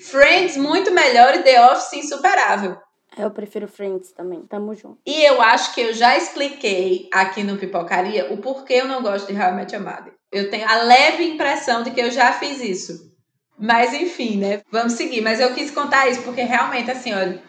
Friends 0.00 0.56
muito 0.56 0.90
melhor 0.92 1.34
e 1.34 1.42
The 1.42 1.72
Office 1.72 1.92
insuperável. 1.94 2.76
Eu 3.16 3.30
prefiro 3.30 3.68
Friends 3.68 4.12
também, 4.12 4.42
tamo 4.42 4.74
junto. 4.74 4.98
E 5.06 5.22
eu 5.22 5.40
acho 5.42 5.74
que 5.74 5.80
eu 5.80 5.92
já 5.92 6.16
expliquei 6.16 7.08
aqui 7.12 7.42
no 7.42 7.58
Pipocaria 7.58 8.32
o 8.32 8.38
porquê 8.38 8.74
eu 8.74 8.88
não 8.88 9.02
gosto 9.02 9.26
de 9.26 9.38
How 9.38 9.50
I 9.50 9.52
Met 9.52 9.74
Your 9.74 9.84
Mother. 9.84 10.14
Eu 10.30 10.50
tenho 10.50 10.66
a 10.66 10.82
leve 10.82 11.24
impressão 11.24 11.82
de 11.82 11.90
que 11.90 12.00
eu 12.00 12.10
já 12.10 12.32
fiz 12.32 12.60
isso. 12.62 13.12
Mas 13.58 13.92
enfim, 13.92 14.38
né? 14.38 14.62
Vamos 14.70 14.94
seguir. 14.94 15.20
Mas 15.20 15.40
eu 15.40 15.52
quis 15.54 15.70
contar 15.70 16.08
isso 16.08 16.22
porque 16.22 16.40
realmente, 16.42 16.90
assim, 16.90 17.12
olha, 17.12 17.42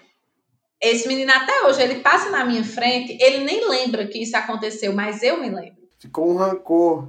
esse 0.81 1.07
menino 1.07 1.31
até 1.31 1.65
hoje, 1.65 1.81
ele 1.81 2.01
passa 2.01 2.29
na 2.29 2.43
minha 2.43 2.63
frente, 2.63 3.17
ele 3.21 3.45
nem 3.45 3.69
lembra 3.69 4.05
que 4.05 4.21
isso 4.21 4.35
aconteceu, 4.35 4.91
mas 4.93 5.23
eu 5.23 5.39
me 5.39 5.49
lembro. 5.49 5.81
Ficou 5.97 6.29
um 6.29 6.35
rancor, 6.35 7.07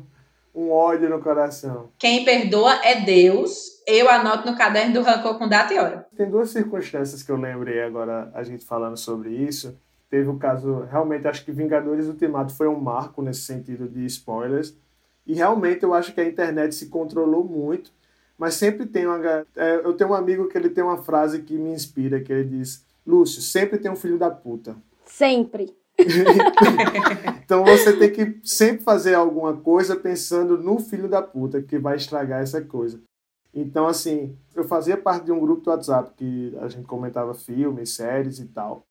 um 0.55 0.71
ódio 0.71 1.11
no 1.11 1.21
coração. 1.21 1.89
Quem 1.99 2.25
perdoa 2.25 2.75
é 2.85 3.01
Deus. 3.01 3.83
Eu 3.87 4.09
anoto 4.09 4.51
no 4.51 4.57
caderno 4.57 4.95
do 4.95 5.03
rancor 5.03 5.39
com 5.39 5.49
data 5.49 5.75
e 5.75 5.79
hora. 5.79 6.07
Tem 6.17 6.31
duas 6.31 6.51
circunstâncias 6.51 7.23
que 7.23 7.31
eu 7.31 7.37
lembrei 7.37 7.83
agora, 7.83 8.31
a 8.35 8.43
gente 8.43 8.65
falando 8.65 8.97
sobre 8.97 9.31
isso. 9.31 9.77
Teve 10.09 10.29
o 10.29 10.39
caso, 10.39 10.87
realmente, 10.91 11.27
acho 11.27 11.45
que 11.45 11.53
Vingadores 11.53 12.07
Ultimato 12.07 12.55
foi 12.55 12.69
um 12.69 12.79
marco 12.79 13.21
nesse 13.21 13.41
sentido 13.41 13.89
de 13.89 14.05
spoilers. 14.07 14.75
E 15.27 15.35
realmente 15.35 15.83
eu 15.83 15.93
acho 15.93 16.13
que 16.13 16.21
a 16.21 16.25
internet 16.25 16.75
se 16.75 16.87
controlou 16.87 17.45
muito 17.45 17.91
mas 18.39 18.55
sempre 18.55 18.87
tem 18.87 19.07
uma. 19.07 19.47
É, 19.57 19.77
eu 19.85 19.95
tenho 19.95 20.11
um 20.11 20.15
amigo 20.15 20.49
que 20.49 20.59
ele 20.59 20.69
tem 20.69 20.83
uma 20.83 21.03
frase 21.03 21.43
que 21.43 21.55
me 21.55 21.71
inspira, 21.71 22.21
que 22.21 22.33
ele 22.33 22.45
diz: 22.45 22.85
Lúcio, 23.07 23.41
sempre 23.41 23.79
tem 23.79 23.91
um 23.91 23.97
filho 23.97 24.19
da 24.19 24.31
puta. 24.31 24.77
Sempre. 25.07 25.75
então 27.63 27.77
você 27.77 27.97
tem 27.97 28.13
que 28.13 28.41
sempre 28.47 28.83
fazer 28.83 29.15
alguma 29.15 29.57
coisa 29.57 29.97
pensando 29.97 30.59
no 30.59 30.79
filho 30.79 31.09
da 31.09 31.23
puta 31.23 31.63
que 31.63 31.79
vai 31.79 31.97
estragar 31.97 32.43
essa 32.43 32.61
coisa. 32.61 33.01
Então, 33.53 33.87
assim, 33.87 34.37
eu 34.55 34.65
fazia 34.65 34.97
parte 34.97 35.27
de 35.27 35.33
um 35.33 35.39
grupo 35.39 35.63
do 35.63 35.71
WhatsApp 35.71 36.13
que 36.17 36.57
a 36.61 36.69
gente 36.69 36.87
comentava 36.87 37.35
filmes, 37.35 37.91
séries 37.91 38.41
e 38.41 38.47
tal. 38.47 38.85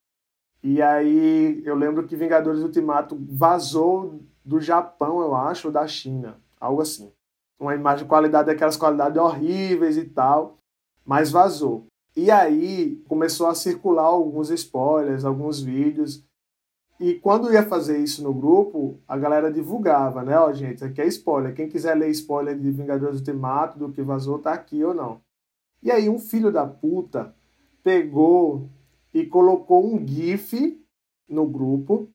E 0.64 0.82
aí 0.82 1.62
eu 1.66 1.76
lembro 1.76 2.08
que 2.08 2.16
Vingadores 2.16 2.62
Ultimato 2.62 3.18
vazou 3.30 4.22
do 4.44 4.62
Japão, 4.62 5.22
eu 5.22 5.36
acho, 5.36 5.68
ou 5.68 5.74
da 5.74 5.86
China, 5.86 6.38
algo 6.60 6.82
assim 6.82 7.12
uma 7.64 7.76
imagem 7.76 8.04
de 8.04 8.10
qualidade 8.10 8.48
daquelas 8.48 8.78
qualidades 8.78 9.18
horríveis 9.18 9.98
e 9.98 10.06
tal, 10.06 10.58
mas 11.06 11.32
vazou. 11.32 11.88
E 12.16 12.30
aí 12.30 13.02
começou 13.08 13.48
a 13.48 13.56
circular 13.56 14.04
alguns 14.04 14.50
spoilers, 14.50 15.26
alguns 15.26 15.62
vídeos. 15.62 16.24
E 17.00 17.16
quando 17.16 17.52
ia 17.52 17.64
fazer 17.64 17.98
isso 17.98 18.24
no 18.24 18.34
grupo, 18.34 19.00
a 19.08 19.18
galera 19.18 19.52
divulgava, 19.52 20.24
né? 20.24 20.38
Ó, 20.38 20.54
gente, 20.54 20.84
aqui 20.84 21.02
é 21.02 21.08
spoiler. 21.08 21.54
Quem 21.54 21.68
quiser 21.68 21.96
ler 21.96 22.10
spoiler 22.10 22.58
de 22.58 22.72
Vingadores 22.72 23.20
Ultimato, 23.20 23.80
do 23.80 23.92
que 23.92 24.02
vazou, 24.02 24.40
tá 24.40 24.54
aqui 24.54 24.84
ou 24.84 24.94
não. 24.94 25.20
E 25.82 25.92
aí 25.92 26.08
um 26.08 26.20
filho 26.20 26.52
da 26.52 26.66
puta 26.66 27.34
pegou 27.84 28.70
e 29.14 29.26
colocou 29.26 29.86
um 29.86 30.08
GIF 30.08 30.82
no 31.28 31.46
grupo. 31.46 32.08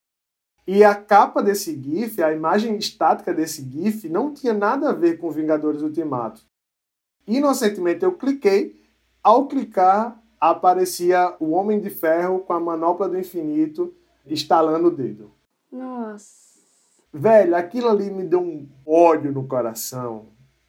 E 0.67 0.85
a 0.85 0.95
capa 0.95 1.43
desse 1.43 1.81
GIF, 1.81 2.23
a 2.23 2.33
imagem 2.33 2.77
estática 2.77 3.35
desse 3.35 3.63
GIF, 3.63 4.09
não 4.09 4.33
tinha 4.33 4.55
nada 4.55 4.91
a 4.91 4.95
ver 4.95 5.19
com 5.19 5.31
Vingadores 5.31 5.83
Ultimato. 5.83 6.43
Inocentemente 7.27 8.05
eu 8.05 8.13
cliquei, 8.13 8.81
ao 9.23 9.47
clicar 9.49 10.23
aparecia 10.41 11.35
o 11.41 11.51
Homem 11.51 11.81
de 11.81 11.91
Ferro 11.91 12.41
com 12.41 12.53
a 12.53 12.61
manopla 12.61 13.09
do 13.09 13.19
infinito 13.19 13.95
estalando 14.29 14.89
o 14.89 14.91
dedo. 14.91 15.31
Nossa. 15.71 16.49
Velho, 17.13 17.57
aquilo 17.57 17.89
ali 17.89 18.11
me 18.11 18.25
deu 18.25 18.41
um 18.41 18.69
ódio 18.87 19.33
no 19.33 19.47
coração 19.47 20.27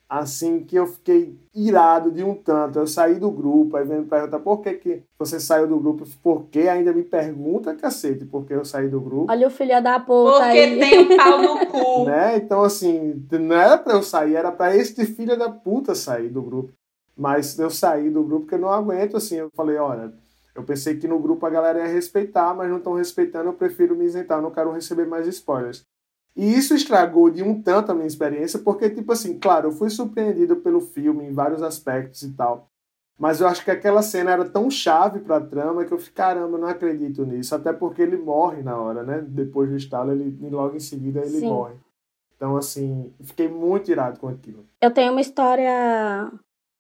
assim 0.10 0.62
que 0.64 0.76
eu 0.76 0.88
fiquei 0.88 1.38
irado 1.54 2.10
de 2.12 2.24
um 2.24 2.34
tanto. 2.34 2.80
Eu 2.80 2.88
saí 2.88 3.20
do 3.20 3.30
grupo, 3.30 3.78
aí 3.78 3.86
vem 3.86 4.00
me 4.00 4.06
perguntar 4.08 4.40
por 4.40 4.60
que, 4.60 4.74
que 4.74 5.04
você 5.20 5.40
saiu 5.40 5.68
do 5.68 5.80
grupo, 5.80 6.04
por 6.24 6.46
que 6.46 6.68
ainda 6.68 6.92
me 6.92 7.04
pergunta, 7.04 7.76
cacete, 7.76 8.26
por 8.26 8.44
que 8.44 8.54
eu 8.54 8.66
saí 8.66 8.88
do 8.90 9.00
grupo. 9.00 9.32
Olha 9.32 9.46
o 9.48 9.52
filho 9.52 9.82
da 9.84 10.00
puta 10.00 10.40
Porque 10.46 10.58
aí. 10.58 10.80
tem 10.80 11.00
um 11.02 11.16
pau 11.16 11.42
no 11.44 11.66
cu. 11.68 12.06
né? 12.06 12.38
Então, 12.38 12.64
assim, 12.64 13.24
não 13.32 13.56
era 13.56 13.78
pra 13.78 13.94
eu 13.94 14.02
sair, 14.02 14.34
era 14.36 14.52
pra 14.52 14.76
este 14.76 15.06
filho 15.06 15.38
da 15.38 15.48
puta 15.52 15.94
sair 15.94 16.30
do 16.30 16.42
grupo. 16.42 16.74
Mas 17.16 17.60
eu 17.60 17.70
saí 17.70 18.10
do 18.10 18.24
grupo 18.24 18.42
porque 18.46 18.56
eu 18.56 18.60
não 18.60 18.72
aguento, 18.72 19.16
assim, 19.16 19.36
eu 19.36 19.52
falei, 19.56 19.78
olha, 19.78 20.12
eu 20.60 20.64
pensei 20.64 20.98
que 20.98 21.08
no 21.08 21.20
grupo 21.20 21.46
a 21.46 21.50
galera 21.50 21.80
ia 21.80 21.88
respeitar, 21.88 22.54
mas 22.54 22.70
não 22.70 22.78
estão 22.78 22.94
respeitando, 22.94 23.50
eu 23.50 23.54
prefiro 23.54 23.96
me 23.96 24.06
isentar, 24.06 24.38
eu 24.38 24.42
não 24.42 24.52
quero 24.52 24.72
receber 24.72 25.08
mais 25.08 25.26
spoilers. 25.28 25.86
E 26.36 26.54
isso 26.54 26.74
estragou 26.74 27.30
de 27.30 27.42
um 27.44 27.62
tanto 27.62 27.92
a 27.92 27.96
minha 27.96 28.08
experiência, 28.08 28.60
porque, 28.60 28.90
tipo 28.90 29.12
assim, 29.12 29.40
claro, 29.40 29.70
eu 29.70 29.72
fui 29.72 29.90
surpreendido 29.90 30.58
pelo 30.58 30.80
filme 30.80 31.26
em 31.26 31.34
vários 31.34 31.64
aspectos 31.64 32.24
e 32.24 32.32
tal. 32.34 32.70
Mas 33.18 33.42
eu 33.42 33.48
acho 33.48 33.64
que 33.66 33.72
aquela 33.72 34.02
cena 34.02 34.32
era 34.32 34.46
tão 34.46 34.72
chave 34.72 35.20
pra 35.20 35.42
trama 35.42 35.84
que 35.84 35.94
eu 35.94 36.00
fiquei, 36.00 36.14
caramba, 36.14 36.56
eu 36.56 36.62
não 36.62 36.70
acredito 36.70 37.26
nisso. 37.26 37.54
Até 37.54 37.74
porque 37.74 38.02
ele 38.02 38.16
morre 38.16 38.62
na 38.62 38.78
hora, 38.78 39.04
né? 39.04 39.22
Depois 39.28 39.70
do 39.70 39.76
estalo, 39.76 40.12
ele, 40.12 40.38
logo 40.50 40.78
em 40.78 40.80
seguida 40.80 41.20
ele 41.20 41.40
Sim. 41.40 41.50
morre. 41.50 41.76
Então, 42.38 42.56
assim, 42.56 43.12
fiquei 43.22 43.50
muito 43.50 43.92
irado 43.92 44.18
com 44.18 44.30
aquilo. 44.30 44.66
Eu 44.82 44.92
tenho 44.92 45.12
uma 45.12 45.20
história 45.20 46.32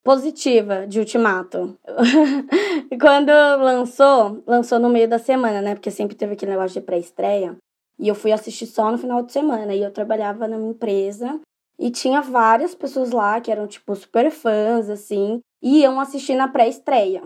positiva 0.01 0.88
de 0.88 1.00
Ultimato. 1.00 1.77
Quando 2.98 3.29
lançou, 3.29 4.41
lançou 4.48 4.79
no 4.79 4.89
meio 4.89 5.08
da 5.08 5.19
semana, 5.19 5.62
né? 5.62 5.75
Porque 5.75 5.91
sempre 5.91 6.15
teve 6.15 6.34
aquele 6.34 6.51
negócio 6.51 6.79
de 6.79 6.86
pré-estreia. 6.86 7.55
E 8.00 8.08
eu 8.08 8.15
fui 8.15 8.31
assistir 8.31 8.65
só 8.65 8.91
no 8.91 8.98
final 8.98 9.22
de 9.22 9.31
semana. 9.31 9.75
E 9.75 9.84
eu 9.84 9.91
trabalhava 9.91 10.48
numa 10.48 10.69
empresa. 10.69 11.39
E 11.77 11.91
tinha 11.91 12.22
várias 12.22 12.74
pessoas 12.74 13.12
lá 13.12 13.39
que 13.39 13.51
eram, 13.51 13.67
tipo, 13.67 13.96
super 13.96 14.31
fãs, 14.31 14.89
assim. 14.89 15.39
E 15.62 15.81
iam 15.81 16.00
assistir 16.00 16.36
na 16.36 16.48
pré-estreia. 16.48 17.22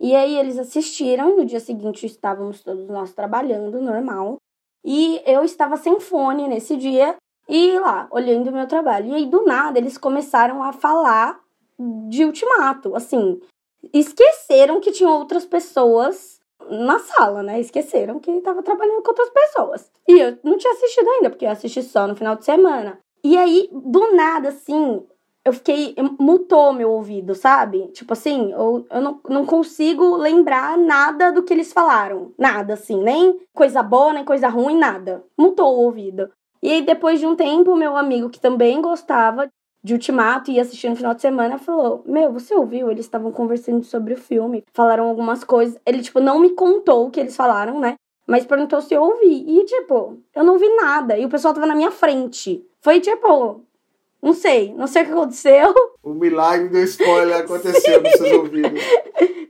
E 0.00 0.14
aí 0.14 0.38
eles 0.38 0.58
assistiram. 0.58 1.36
No 1.36 1.44
dia 1.44 1.60
seguinte 1.60 2.06
estávamos 2.06 2.62
todos 2.62 2.86
nós 2.88 3.12
trabalhando, 3.12 3.80
normal. 3.80 4.38
E 4.84 5.20
eu 5.26 5.44
estava 5.44 5.76
sem 5.76 6.00
fone 6.00 6.48
nesse 6.48 6.76
dia. 6.76 7.16
E 7.48 7.78
lá, 7.78 8.08
olhando 8.10 8.48
o 8.48 8.52
meu 8.52 8.66
trabalho. 8.66 9.08
E 9.08 9.14
aí, 9.14 9.26
do 9.26 9.44
nada, 9.44 9.78
eles 9.78 9.98
começaram 9.98 10.62
a 10.62 10.72
falar 10.72 11.38
de 12.08 12.24
ultimato. 12.24 12.96
Assim, 12.96 13.38
esqueceram 13.92 14.80
que 14.80 14.92
tinham 14.92 15.18
outras 15.18 15.44
pessoas 15.44 16.40
na 16.70 16.98
sala, 16.98 17.42
né? 17.42 17.60
Esqueceram 17.60 18.18
que 18.18 18.40
tava 18.40 18.62
trabalhando 18.62 19.02
com 19.02 19.10
outras 19.10 19.30
pessoas. 19.30 19.90
E 20.08 20.18
eu 20.18 20.38
não 20.42 20.56
tinha 20.56 20.72
assistido 20.72 21.08
ainda, 21.08 21.30
porque 21.30 21.44
eu 21.44 21.50
assisti 21.50 21.82
só 21.82 22.06
no 22.06 22.16
final 22.16 22.36
de 22.36 22.44
semana. 22.44 22.98
E 23.22 23.36
aí, 23.36 23.68
do 23.72 24.14
nada, 24.14 24.50
assim, 24.50 25.02
eu 25.44 25.52
fiquei. 25.52 25.94
mutou 26.18 26.72
meu 26.72 26.90
ouvido, 26.90 27.34
sabe? 27.34 27.88
Tipo 27.88 28.12
assim, 28.14 28.52
eu, 28.52 28.86
eu 28.90 29.00
não, 29.00 29.20
não 29.28 29.46
consigo 29.46 30.16
lembrar 30.16 30.76
nada 30.78 31.30
do 31.30 31.42
que 31.42 31.52
eles 31.52 31.72
falaram. 31.72 32.32
Nada, 32.38 32.74
assim, 32.74 33.02
nem 33.02 33.38
coisa 33.52 33.82
boa, 33.82 34.12
nem 34.12 34.24
coisa 34.24 34.48
ruim, 34.48 34.76
nada. 34.76 35.24
Mutou 35.38 35.74
o 35.74 35.84
ouvido. 35.84 36.30
E 36.62 36.72
aí, 36.72 36.82
depois 36.82 37.20
de 37.20 37.26
um 37.26 37.36
tempo, 37.36 37.76
meu 37.76 37.94
amigo, 37.94 38.30
que 38.30 38.40
também 38.40 38.80
gostava 38.80 39.50
de 39.84 39.92
Ultimato 39.92 40.50
e 40.50 40.54
ia 40.54 40.62
assistir 40.62 40.88
no 40.88 40.96
final 40.96 41.14
de 41.14 41.20
semana, 41.20 41.58
falou: 41.58 42.02
Meu, 42.06 42.32
você 42.32 42.54
ouviu? 42.54 42.90
Eles 42.90 43.04
estavam 43.04 43.30
conversando 43.30 43.84
sobre 43.84 44.14
o 44.14 44.16
filme, 44.16 44.64
falaram 44.72 45.06
algumas 45.06 45.44
coisas. 45.44 45.78
Ele, 45.84 46.00
tipo, 46.00 46.20
não 46.20 46.40
me 46.40 46.50
contou 46.50 47.06
o 47.06 47.10
que 47.10 47.20
eles 47.20 47.36
falaram, 47.36 47.78
né? 47.78 47.96
Mas 48.26 48.46
perguntou 48.46 48.80
se 48.80 48.94
eu 48.94 49.02
ouvi. 49.02 49.44
E, 49.46 49.64
tipo, 49.66 50.18
eu 50.34 50.42
não 50.42 50.58
vi 50.58 50.66
nada. 50.76 51.18
E 51.18 51.26
o 51.26 51.28
pessoal 51.28 51.52
tava 51.52 51.66
na 51.66 51.74
minha 51.74 51.90
frente. 51.90 52.66
Foi, 52.80 52.98
tipo, 52.98 53.60
não 54.22 54.32
sei, 54.32 54.72
não 54.72 54.86
sei 54.86 55.02
o 55.02 55.04
que 55.04 55.12
aconteceu. 55.12 55.74
O 56.02 56.14
milagre 56.14 56.70
do 56.70 56.78
spoiler 56.78 57.40
aconteceu 57.40 58.02
nos 58.02 58.12
seus 58.12 58.32
ouvidos. 58.32 58.82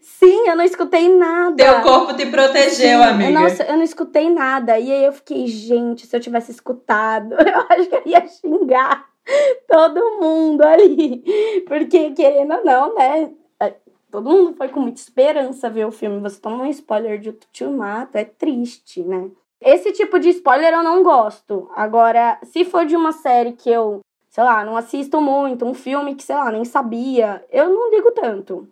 Sim, 0.00 0.48
eu 0.48 0.56
não 0.56 0.64
escutei 0.64 1.08
nada. 1.14 1.56
Teu 1.56 1.80
corpo 1.82 2.14
te 2.14 2.26
protegeu, 2.26 2.98
Sim, 2.98 3.04
amiga. 3.04 3.40
Nossa, 3.40 3.62
eu 3.62 3.76
não 3.76 3.84
escutei 3.84 4.28
nada. 4.28 4.76
E 4.80 4.90
aí 4.90 5.04
eu 5.04 5.12
fiquei, 5.12 5.46
gente, 5.46 6.08
se 6.08 6.16
eu 6.16 6.20
tivesse 6.20 6.50
escutado, 6.50 7.34
eu 7.38 7.60
acho 7.70 7.88
que 7.88 7.94
eu 7.94 8.02
ia 8.04 8.26
xingar 8.26 9.13
todo 9.68 10.20
mundo 10.20 10.62
ali. 10.62 11.22
Porque, 11.66 12.10
querendo 12.12 12.54
ou 12.54 12.64
não, 12.64 12.94
né? 12.94 13.32
é, 13.60 13.74
Todo 14.10 14.30
mundo 14.30 14.54
foi 14.56 14.68
com 14.68 14.80
muita 14.80 15.00
esperança 15.00 15.68
ver 15.68 15.86
o 15.86 15.90
filme. 15.90 16.20
Você 16.20 16.40
toma 16.40 16.62
um 16.62 16.70
spoiler 16.70 17.18
de 17.18 17.30
Ultimato, 17.30 18.16
é 18.16 18.24
triste, 18.24 19.02
né? 19.02 19.30
Esse 19.60 19.92
tipo 19.92 20.20
de 20.20 20.28
spoiler 20.28 20.72
eu 20.72 20.82
não 20.82 21.02
gosto. 21.02 21.68
Agora, 21.74 22.38
se 22.44 22.64
for 22.64 22.84
de 22.86 22.94
uma 22.94 23.12
série 23.12 23.52
que 23.52 23.70
eu, 23.70 24.00
sei 24.28 24.44
lá, 24.44 24.64
não 24.64 24.76
assisto 24.76 25.20
muito, 25.20 25.64
um 25.64 25.74
filme 25.74 26.14
que, 26.14 26.22
sei 26.22 26.36
lá, 26.36 26.52
nem 26.52 26.64
sabia, 26.64 27.44
eu 27.50 27.68
não 27.70 27.90
ligo 27.90 28.12
tanto. 28.12 28.68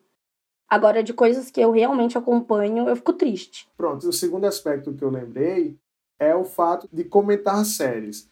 Agora, 0.69 1.03
de 1.03 1.13
coisas 1.13 1.51
que 1.51 1.61
eu 1.61 1.71
realmente 1.71 2.17
acompanho, 2.17 2.89
eu 2.89 2.95
fico 2.95 3.13
triste. 3.13 3.69
Pronto, 3.77 4.09
o 4.09 4.13
segundo 4.13 4.45
aspecto 4.45 4.95
que 4.95 5.03
eu 5.03 5.11
lembrei 5.11 5.77
é 6.19 6.35
o 6.35 6.45
fato 6.45 6.89
de 6.93 7.05
comentar 7.05 7.65
séries. 7.65 8.31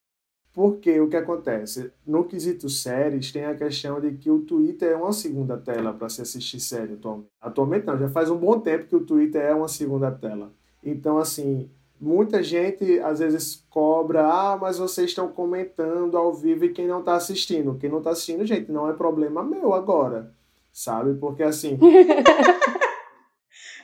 Porque 0.52 1.00
o 1.00 1.08
que 1.08 1.16
acontece? 1.16 1.92
No 2.04 2.24
quesito 2.24 2.68
séries, 2.68 3.30
tem 3.30 3.44
a 3.44 3.54
questão 3.54 4.00
de 4.00 4.12
que 4.12 4.30
o 4.30 4.40
Twitter 4.40 4.92
é 4.92 4.96
uma 4.96 5.12
segunda 5.12 5.56
tela 5.56 5.92
para 5.92 6.08
se 6.08 6.20
assistir 6.20 6.58
série 6.58 6.94
atualmente. 6.94 7.28
Atualmente 7.40 7.86
não, 7.86 7.98
já 7.98 8.08
faz 8.08 8.30
um 8.30 8.36
bom 8.36 8.58
tempo 8.58 8.86
que 8.86 8.96
o 8.96 9.04
Twitter 9.04 9.42
é 9.42 9.54
uma 9.54 9.68
segunda 9.68 10.10
tela. 10.10 10.52
Então, 10.82 11.18
assim, 11.18 11.70
muita 12.00 12.42
gente 12.42 12.98
às 13.00 13.20
vezes 13.20 13.64
cobra, 13.70 14.26
ah, 14.26 14.58
mas 14.60 14.78
vocês 14.78 15.10
estão 15.10 15.28
comentando 15.28 16.16
ao 16.16 16.34
vivo 16.34 16.64
e 16.64 16.72
quem 16.72 16.88
não 16.88 17.00
está 17.00 17.14
assistindo. 17.14 17.76
Quem 17.78 17.88
não 17.88 17.98
está 17.98 18.10
assistindo, 18.10 18.44
gente, 18.44 18.72
não 18.72 18.90
é 18.90 18.92
problema 18.92 19.44
meu 19.44 19.72
agora. 19.72 20.34
Sabe? 20.72 21.14
Porque 21.14 21.44
assim, 21.44 21.78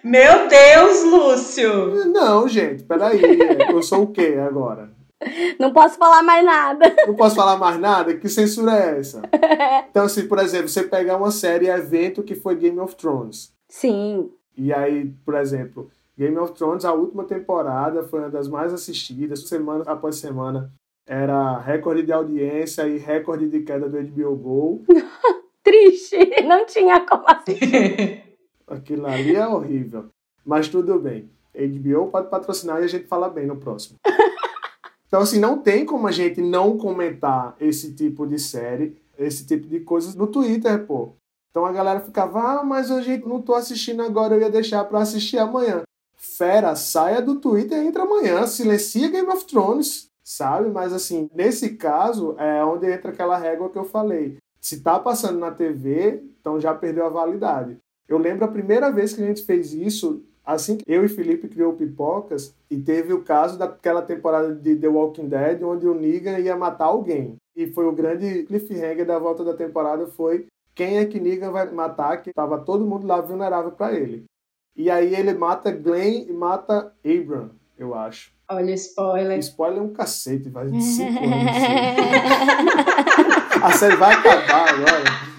Meu 0.02 0.48
Deus, 0.48 1.04
Lúcio! 1.04 2.04
não, 2.06 2.48
gente, 2.48 2.84
peraí, 2.84 3.20
eu 3.70 3.82
sou 3.82 4.02
o 4.04 4.12
quê 4.12 4.36
agora? 4.38 4.90
Não 5.58 5.72
posso 5.72 5.96
falar 5.98 6.22
mais 6.22 6.44
nada. 6.44 6.94
Não 7.06 7.14
posso 7.14 7.34
falar 7.34 7.56
mais 7.56 7.78
nada? 7.78 8.16
Que 8.16 8.28
censura 8.28 8.72
é 8.72 8.98
essa? 8.98 9.22
Então, 9.90 10.04
assim, 10.04 10.28
por 10.28 10.38
exemplo, 10.38 10.68
você 10.68 10.82
pegar 10.82 11.16
uma 11.16 11.30
série 11.30 11.68
evento 11.68 12.22
que 12.22 12.34
foi 12.34 12.54
Game 12.54 12.78
of 12.78 12.94
Thrones. 12.96 13.50
Sim. 13.66 14.30
E 14.54 14.70
aí, 14.70 15.06
por 15.24 15.34
exemplo, 15.34 15.90
Game 16.18 16.36
of 16.36 16.52
Thrones, 16.52 16.84
a 16.84 16.92
última 16.92 17.24
temporada 17.24 18.02
foi 18.02 18.20
uma 18.20 18.28
das 18.28 18.46
mais 18.46 18.74
assistidas, 18.74 19.48
semana 19.48 19.84
após 19.86 20.16
semana. 20.16 20.70
Era 21.06 21.58
recorde 21.58 22.02
de 22.02 22.12
audiência 22.12 22.86
e 22.86 22.98
recorde 22.98 23.48
de 23.48 23.60
queda 23.60 23.88
do 23.88 24.02
HBO 24.02 24.36
Go. 24.36 24.84
Triste. 25.64 26.42
Não 26.44 26.66
tinha 26.66 27.00
como 27.06 27.24
assistir. 27.26 28.22
Aquilo 28.66 29.06
ali 29.06 29.34
é 29.34 29.48
horrível. 29.48 30.06
Mas 30.44 30.68
tudo 30.68 30.98
bem. 30.98 31.30
HBO 31.54 32.08
pode 32.08 32.28
patrocinar 32.28 32.82
e 32.82 32.84
a 32.84 32.88
gente 32.88 33.06
fala 33.06 33.30
bem 33.30 33.46
no 33.46 33.56
próximo. 33.56 33.96
Então, 35.06 35.20
assim, 35.20 35.38
não 35.38 35.58
tem 35.58 35.84
como 35.84 36.06
a 36.06 36.12
gente 36.12 36.40
não 36.40 36.76
comentar 36.76 37.56
esse 37.60 37.92
tipo 37.94 38.26
de 38.26 38.38
série, 38.38 38.96
esse 39.18 39.46
tipo 39.46 39.66
de 39.66 39.80
coisas 39.80 40.14
no 40.14 40.26
Twitter, 40.26 40.84
pô. 40.86 41.12
Então 41.50 41.64
a 41.64 41.72
galera 41.72 42.00
ficava, 42.00 42.60
ah, 42.60 42.62
mas 42.62 42.90
a 42.90 43.00
gente 43.00 43.26
não 43.26 43.40
tô 43.40 43.54
assistindo 43.54 44.02
agora, 44.02 44.34
eu 44.34 44.42
ia 44.42 44.50
deixar 44.50 44.84
pra 44.84 45.00
assistir 45.00 45.38
amanhã. 45.38 45.84
Fera, 46.14 46.76
saia 46.76 47.22
do 47.22 47.36
Twitter 47.36 47.82
e 47.82 47.86
entra 47.86 48.02
amanhã, 48.02 48.46
silencia 48.46 49.10
Game 49.10 49.28
of 49.28 49.46
Thrones, 49.46 50.08
sabe? 50.22 50.68
Mas 50.68 50.92
assim, 50.92 51.30
nesse 51.34 51.70
caso, 51.70 52.34
é 52.38 52.62
onde 52.62 52.90
entra 52.90 53.10
aquela 53.10 53.38
régua 53.38 53.70
que 53.70 53.78
eu 53.78 53.84
falei. 53.84 54.36
Se 54.60 54.82
tá 54.82 54.98
passando 54.98 55.38
na 55.38 55.50
TV, 55.50 56.22
então 56.38 56.60
já 56.60 56.74
perdeu 56.74 57.06
a 57.06 57.10
validade. 57.10 57.78
Eu 58.06 58.18
lembro 58.18 58.44
a 58.44 58.48
primeira 58.48 58.92
vez 58.92 59.14
que 59.14 59.22
a 59.22 59.26
gente 59.26 59.42
fez 59.42 59.72
isso, 59.72 60.22
assim 60.46 60.76
que 60.76 60.84
eu 60.86 61.04
e 61.04 61.08
Felipe 61.08 61.48
criou 61.48 61.72
Pipocas, 61.74 62.54
e 62.70 62.78
teve 62.78 63.12
o 63.12 63.22
caso 63.22 63.58
daquela 63.58 64.00
temporada 64.00 64.54
de 64.54 64.76
The 64.76 64.88
Walking 64.88 65.28
Dead, 65.28 65.62
onde 65.62 65.88
o 65.88 65.94
Negan 65.94 66.38
ia 66.38 66.56
matar 66.56 66.86
alguém. 66.86 67.36
E 67.56 67.66
foi 67.66 67.86
o 67.86 67.92
grande 67.92 68.44
cliffhanger 68.44 69.04
da 69.04 69.18
volta 69.18 69.42
da 69.42 69.54
temporada, 69.54 70.06
foi 70.06 70.46
quem 70.74 70.98
é 70.98 71.06
que 71.06 71.18
Negan 71.18 71.50
vai 71.50 71.68
matar, 71.72 72.22
que 72.22 72.32
tava 72.32 72.58
todo 72.58 72.86
mundo 72.86 73.06
lá 73.06 73.20
vulnerável 73.20 73.72
para 73.72 73.94
ele. 73.94 74.24
E 74.76 74.90
aí 74.90 75.14
ele 75.14 75.34
mata 75.34 75.72
Glenn 75.72 76.26
e 76.28 76.32
mata 76.32 76.92
Abram, 77.04 77.50
eu 77.78 77.94
acho. 77.94 78.30
Olha, 78.48 78.72
spoiler. 78.74 79.38
Spoiler 79.38 79.78
é 79.80 79.82
um 79.82 79.92
cacete, 79.92 80.50
faz 80.50 80.70
de 80.70 80.80
cinco 80.80 81.24
anos. 81.24 81.56
A 83.62 83.72
série 83.72 83.96
vai 83.96 84.14
acabar 84.14 84.68
agora. 84.68 85.35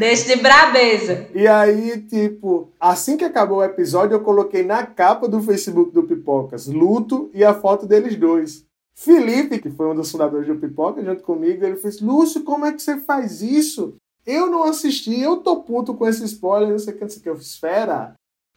Deixa 0.00 0.34
de 0.34 0.40
brabeza. 0.40 1.28
E 1.34 1.46
aí, 1.46 2.00
tipo, 2.00 2.72
assim 2.80 3.18
que 3.18 3.24
acabou 3.24 3.58
o 3.58 3.62
episódio, 3.62 4.14
eu 4.14 4.22
coloquei 4.22 4.62
na 4.62 4.86
capa 4.86 5.28
do 5.28 5.42
Facebook 5.42 5.92
do 5.92 6.04
Pipocas 6.04 6.66
luto 6.66 7.30
e 7.34 7.44
a 7.44 7.52
foto 7.52 7.84
deles 7.84 8.16
dois. 8.16 8.64
Felipe, 8.94 9.58
que 9.58 9.68
foi 9.68 9.86
um 9.88 9.94
dos 9.94 10.10
fundadores 10.10 10.46
do 10.46 10.56
Pipoca, 10.56 11.04
junto 11.04 11.22
comigo, 11.22 11.62
ele 11.62 11.76
fez: 11.76 12.00
Lúcio, 12.00 12.42
como 12.44 12.64
é 12.64 12.72
que 12.72 12.80
você 12.80 12.96
faz 12.96 13.42
isso? 13.42 13.94
Eu 14.24 14.46
não 14.46 14.62
assisti, 14.62 15.20
eu 15.20 15.36
tô 15.36 15.56
puto 15.56 15.92
com 15.92 16.08
esse 16.08 16.24
spoiler, 16.24 16.70
não 16.70 16.78
sei 16.78 16.94
o 16.94 16.96
que, 16.96 17.02
não 17.02 17.10
sei 17.10 17.18
o 17.18 17.22
que. 17.22 17.28
Eu 17.28 17.36
fiz, 17.36 17.56
Fera, 17.58 18.14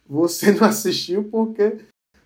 você 0.08 0.50
não 0.50 0.66
assistiu 0.66 1.24
porque 1.24 1.76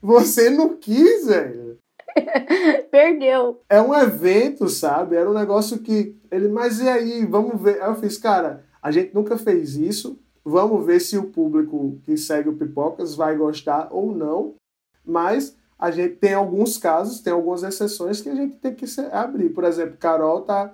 você 0.00 0.48
não 0.48 0.76
quis, 0.76 1.26
velho. 1.26 1.76
Perdeu. 2.88 3.62
É 3.68 3.83
um 3.83 3.92
evento, 3.92 4.68
sabe? 4.68 5.16
Era 5.16 5.28
um 5.28 5.35
negócio 5.35 5.81
que. 5.81 6.16
Ele, 6.31 6.46
mas 6.46 6.81
e 6.81 6.88
aí? 6.88 7.26
Vamos 7.26 7.61
ver. 7.61 7.83
Aí 7.83 7.88
eu 7.88 7.96
fiz, 7.96 8.16
cara, 8.16 8.67
a 8.82 8.90
gente 8.90 9.14
nunca 9.14 9.36
fez 9.36 9.76
isso. 9.76 10.18
Vamos 10.44 10.84
ver 10.84 11.00
se 11.00 11.18
o 11.18 11.24
público 11.24 11.98
que 12.04 12.16
segue 12.16 12.48
o 12.48 12.56
Pipocas 12.56 13.14
vai 13.14 13.36
gostar 13.36 13.88
ou 13.90 14.14
não. 14.14 14.54
Mas 15.04 15.56
a 15.78 15.90
gente 15.90 16.16
tem 16.16 16.34
alguns 16.34 16.76
casos, 16.76 17.20
tem 17.20 17.32
algumas 17.32 17.62
exceções 17.62 18.20
que 18.20 18.28
a 18.28 18.34
gente 18.34 18.56
tem 18.56 18.74
que 18.74 18.84
abrir. 19.12 19.50
Por 19.50 19.64
exemplo, 19.64 19.96
Carol 19.98 20.42
tá 20.42 20.72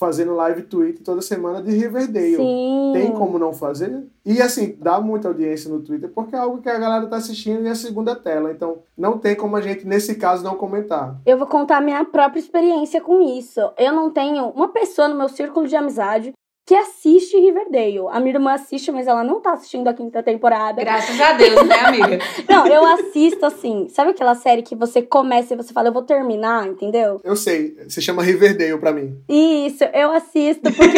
fazendo 0.00 0.34
live 0.34 0.62
tweet 0.62 1.02
toda 1.02 1.20
semana 1.20 1.62
de 1.62 1.72
Riverdale. 1.72 2.36
Sim. 2.36 2.90
Tem 2.94 3.12
como 3.12 3.38
não 3.38 3.52
fazer? 3.52 4.06
E 4.24 4.40
assim, 4.40 4.74
dá 4.80 4.98
muita 4.98 5.28
audiência 5.28 5.70
no 5.70 5.82
Twitter 5.82 6.08
porque 6.08 6.34
é 6.34 6.38
algo 6.38 6.62
que 6.62 6.70
a 6.70 6.78
galera 6.78 7.06
tá 7.06 7.16
assistindo 7.16 7.62
e 7.62 7.66
é 7.66 7.72
a 7.72 7.74
segunda 7.74 8.16
tela. 8.16 8.50
Então, 8.50 8.78
não 8.96 9.18
tem 9.18 9.36
como 9.36 9.56
a 9.56 9.60
gente, 9.60 9.86
nesse 9.86 10.14
caso, 10.14 10.42
não 10.42 10.56
comentar. 10.56 11.20
Eu 11.26 11.36
vou 11.36 11.46
contar 11.46 11.76
a 11.76 11.80
minha 11.82 12.02
própria 12.02 12.40
experiência 12.40 13.02
com 13.02 13.20
isso. 13.20 13.60
Eu 13.76 13.92
não 13.92 14.10
tenho 14.10 14.48
uma 14.48 14.68
pessoa 14.68 15.06
no 15.06 15.16
meu 15.16 15.28
círculo 15.28 15.68
de 15.68 15.76
amizade 15.76 16.32
que 16.70 16.74
assiste 16.76 17.36
Riverdale. 17.36 18.06
A 18.12 18.20
minha 18.20 18.32
irmã 18.32 18.52
assiste, 18.52 18.92
mas 18.92 19.08
ela 19.08 19.24
não 19.24 19.40
tá 19.40 19.54
assistindo 19.54 19.88
a 19.88 19.92
quinta 19.92 20.22
temporada. 20.22 20.80
Graças 20.80 21.20
a 21.20 21.32
Deus, 21.32 21.66
né, 21.66 21.74
amiga? 21.80 22.20
não, 22.48 22.64
eu 22.64 22.84
assisto 22.86 23.44
assim. 23.44 23.88
Sabe 23.88 24.12
aquela 24.12 24.36
série 24.36 24.62
que 24.62 24.76
você 24.76 25.02
começa 25.02 25.52
e 25.52 25.56
você 25.56 25.72
fala, 25.72 25.88
eu 25.88 25.92
vou 25.92 26.04
terminar, 26.04 26.68
entendeu? 26.68 27.20
Eu 27.24 27.34
sei. 27.34 27.76
Se 27.88 28.00
chama 28.00 28.22
Riverdale 28.22 28.78
pra 28.78 28.92
mim. 28.92 29.20
Isso, 29.28 29.82
eu 29.82 30.12
assisto 30.12 30.72
porque 30.72 30.96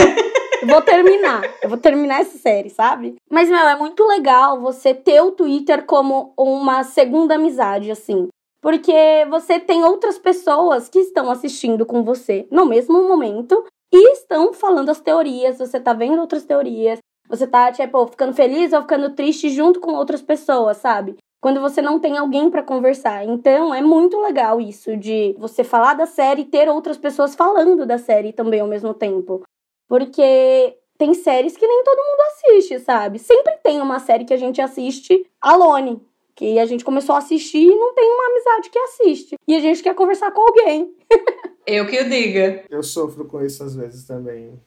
eu 0.61 0.69
vou 0.69 0.83
terminar. 0.83 1.41
Eu 1.63 1.71
vou 1.71 1.79
terminar 1.79 2.21
essa 2.21 2.37
série, 2.37 2.69
sabe? 2.69 3.15
Mas, 3.31 3.49
meu, 3.49 3.67
é 3.67 3.75
muito 3.75 4.05
legal 4.05 4.61
você 4.61 4.93
ter 4.93 5.23
o 5.23 5.31
Twitter 5.31 5.87
como 5.87 6.35
uma 6.37 6.85
segunda 6.85 7.37
amizade, 7.37 7.91
assim. 7.91 8.29
Porque 8.61 8.93
você 9.31 9.59
tem 9.59 9.83
outras 9.85 10.19
pessoas 10.19 10.91
que 10.91 10.99
estão 10.99 11.31
assistindo 11.31 11.87
com 11.87 12.05
você 12.05 12.47
no 12.51 12.67
mesmo 12.67 13.09
momento 13.09 13.65
e 13.93 14.13
estão 14.13 14.53
falando 14.53 14.89
as 14.89 15.01
teorias, 15.01 15.59
você 15.59 15.79
tá 15.79 15.93
vendo 15.93 16.21
outras 16.21 16.45
teorias, 16.45 16.99
você 17.29 17.47
tá, 17.47 17.71
tipo, 17.71 18.07
ficando 18.07 18.33
feliz 18.33 18.73
ou 18.73 18.83
ficando 18.83 19.15
triste 19.15 19.51
junto 19.51 19.81
com 19.81 19.93
outras 19.93 20.23
pessoas, 20.23 20.79
sabe? 20.79 21.17
Quando 21.41 21.61
você 21.61 21.83
não 21.83 21.99
tem 21.99 22.17
alguém 22.17 22.51
para 22.51 22.63
conversar. 22.63 23.25
Então, 23.25 23.75
é 23.75 23.83
muito 23.83 24.19
legal 24.21 24.61
isso 24.61 24.97
de 24.97 25.35
você 25.39 25.65
falar 25.65 25.95
da 25.95 26.07
série 26.07 26.43
e 26.43 26.47
ter 26.47 26.69
outras 26.69 26.97
pessoas 26.97 27.35
falando 27.35 27.85
da 27.85 27.99
série 27.99 28.33
também 28.33 28.61
ao 28.61 28.69
mesmo 28.69 28.95
tempo. 28.95 29.43
Porque 29.89 30.77
tem 30.97 31.15
séries 31.15 31.57
que 31.57 31.67
nem 31.67 31.83
todo 31.83 31.99
mundo 31.99 32.21
assiste, 32.29 32.79
sabe? 32.79 33.19
Sempre 33.19 33.57
tem 33.63 33.81
uma 33.81 33.99
série 33.99 34.25
que 34.25 34.35
a 34.35 34.37
gente 34.37 34.61
assiste 34.61 35.27
alone, 35.41 36.01
que 36.35 36.59
a 36.59 36.65
gente 36.65 36.85
começou 36.85 37.15
a 37.15 37.19
assistir 37.19 37.67
e 37.67 37.77
não 37.77 37.93
tem 37.93 38.11
uma 38.11 38.27
amizade 38.27 38.71
que 38.71 38.79
assiste. 38.79 39.35
E 39.49 39.55
a 39.55 39.61
gente 39.61 39.83
quer 39.83 39.95
conversar 39.95 40.31
com 40.31 40.41
alguém. 40.41 40.95
Eu 41.67 41.87
que 41.87 42.01
o 42.01 42.09
diga. 42.09 42.65
Eu 42.69 42.83
sofro 42.83 43.25
com 43.27 43.45
isso 43.45 43.63
às 43.63 43.75
vezes 43.75 44.05
também. 44.05 44.61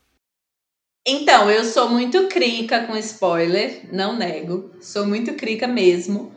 Então, 1.08 1.52
eu 1.52 1.64
sou 1.64 1.90
muito 1.90 2.28
crica 2.28 2.88
com 2.88 2.98
spoiler, 2.98 3.88
não 3.94 4.18
nego. 4.18 4.72
Sou 4.82 5.06
muito 5.06 5.36
crica 5.36 5.68
mesmo. 5.68 6.34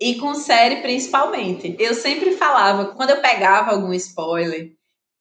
E 0.00 0.14
com 0.14 0.34
série 0.34 0.76
principalmente. 0.76 1.76
Eu 1.78 1.94
sempre 1.94 2.32
falava, 2.32 2.94
quando 2.94 3.10
eu 3.10 3.20
pegava 3.20 3.72
algum 3.72 3.92
spoiler, 3.92 4.72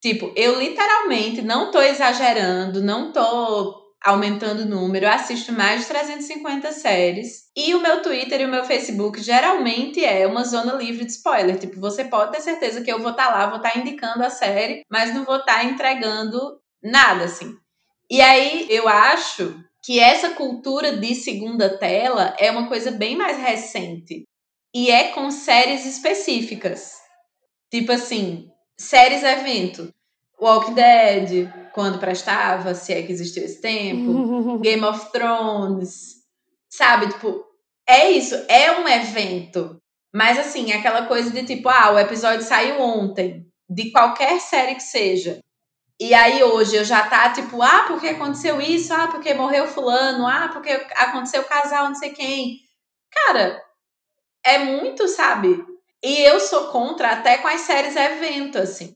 tipo, 0.01 0.31
eu 0.35 0.57
literalmente 0.57 1.41
não 1.41 1.71
tô 1.71 1.81
exagerando, 1.81 2.81
não 2.81 3.11
tô 3.11 3.88
aumentando 4.03 4.61
o 4.61 4.65
número, 4.65 5.05
eu 5.05 5.11
assisto 5.11 5.51
mais 5.51 5.81
de 5.81 5.87
350 5.87 6.71
séries. 6.71 7.49
E 7.55 7.75
o 7.75 7.81
meu 7.81 8.01
Twitter 8.01 8.41
e 8.41 8.45
o 8.45 8.49
meu 8.49 8.63
Facebook 8.63 9.21
geralmente 9.21 10.03
é 10.03 10.25
uma 10.25 10.43
zona 10.43 10.73
livre 10.73 11.05
de 11.05 11.11
spoiler. 11.11 11.57
Tipo, 11.57 11.79
você 11.79 12.05
pode 12.05 12.31
ter 12.31 12.41
certeza 12.41 12.81
que 12.81 12.91
eu 12.91 12.99
vou 12.99 13.11
estar 13.11 13.27
tá 13.27 13.31
lá, 13.31 13.47
vou 13.47 13.57
estar 13.57 13.71
tá 13.71 13.79
indicando 13.79 14.23
a 14.23 14.29
série, 14.29 14.83
mas 14.89 15.13
não 15.13 15.25
vou 15.25 15.37
estar 15.37 15.55
tá 15.55 15.63
entregando 15.63 16.59
nada, 16.81 17.25
assim. 17.25 17.55
E 18.09 18.21
aí 18.21 18.67
eu 18.69 18.87
acho 18.87 19.63
que 19.83 19.99
essa 19.99 20.31
cultura 20.31 20.97
de 20.97 21.13
segunda 21.15 21.77
tela 21.77 22.35
é 22.39 22.49
uma 22.51 22.67
coisa 22.67 22.91
bem 22.91 23.17
mais 23.17 23.37
recente. 23.37 24.23
E 24.73 24.89
é 24.89 25.09
com 25.09 25.31
séries 25.31 25.85
específicas. 25.85 26.93
Tipo 27.71 27.91
assim, 27.91 28.47
séries 28.77 29.23
evento. 29.23 29.93
Walking 30.39 30.73
Dead, 30.73 31.51
quando 31.73 31.99
prestava, 31.99 32.73
se 32.73 32.93
é 32.93 33.03
que 33.03 33.11
existiu 33.11 33.43
esse 33.43 33.61
tempo, 33.61 34.59
Game 34.59 34.83
of 34.83 35.11
Thrones, 35.11 36.15
sabe? 36.69 37.07
Tipo, 37.07 37.43
é 37.87 38.11
isso, 38.11 38.35
é 38.47 38.79
um 38.79 38.87
evento. 38.87 39.81
Mas 40.13 40.39
assim, 40.39 40.71
aquela 40.71 41.05
coisa 41.05 41.29
de 41.29 41.43
tipo, 41.45 41.69
ah, 41.69 41.91
o 41.91 41.99
episódio 41.99 42.43
saiu 42.43 42.81
ontem, 42.81 43.45
de 43.69 43.91
qualquer 43.91 44.39
série 44.39 44.75
que 44.75 44.83
seja. 44.83 45.39
E 45.99 46.13
aí 46.13 46.41
hoje 46.43 46.75
eu 46.77 46.85
já 46.85 47.07
tá 47.07 47.31
tipo, 47.31 47.61
ah, 47.61 47.85
porque 47.87 48.07
aconteceu 48.07 48.61
isso, 48.61 48.93
ah, 48.93 49.07
porque 49.07 49.33
morreu 49.33 49.67
fulano, 49.67 50.25
ah, 50.25 50.49
porque 50.51 50.71
aconteceu 50.95 51.43
casal, 51.43 51.87
não 51.87 51.95
sei 51.95 52.11
quem. 52.11 52.59
Cara, 53.11 53.61
é 54.43 54.59
muito, 54.59 55.07
sabe? 55.07 55.63
E 56.03 56.21
eu 56.21 56.39
sou 56.39 56.71
contra 56.71 57.11
até 57.11 57.37
com 57.37 57.47
as 57.47 57.61
séries 57.61 57.95
evento, 57.95 58.57
assim 58.57 58.95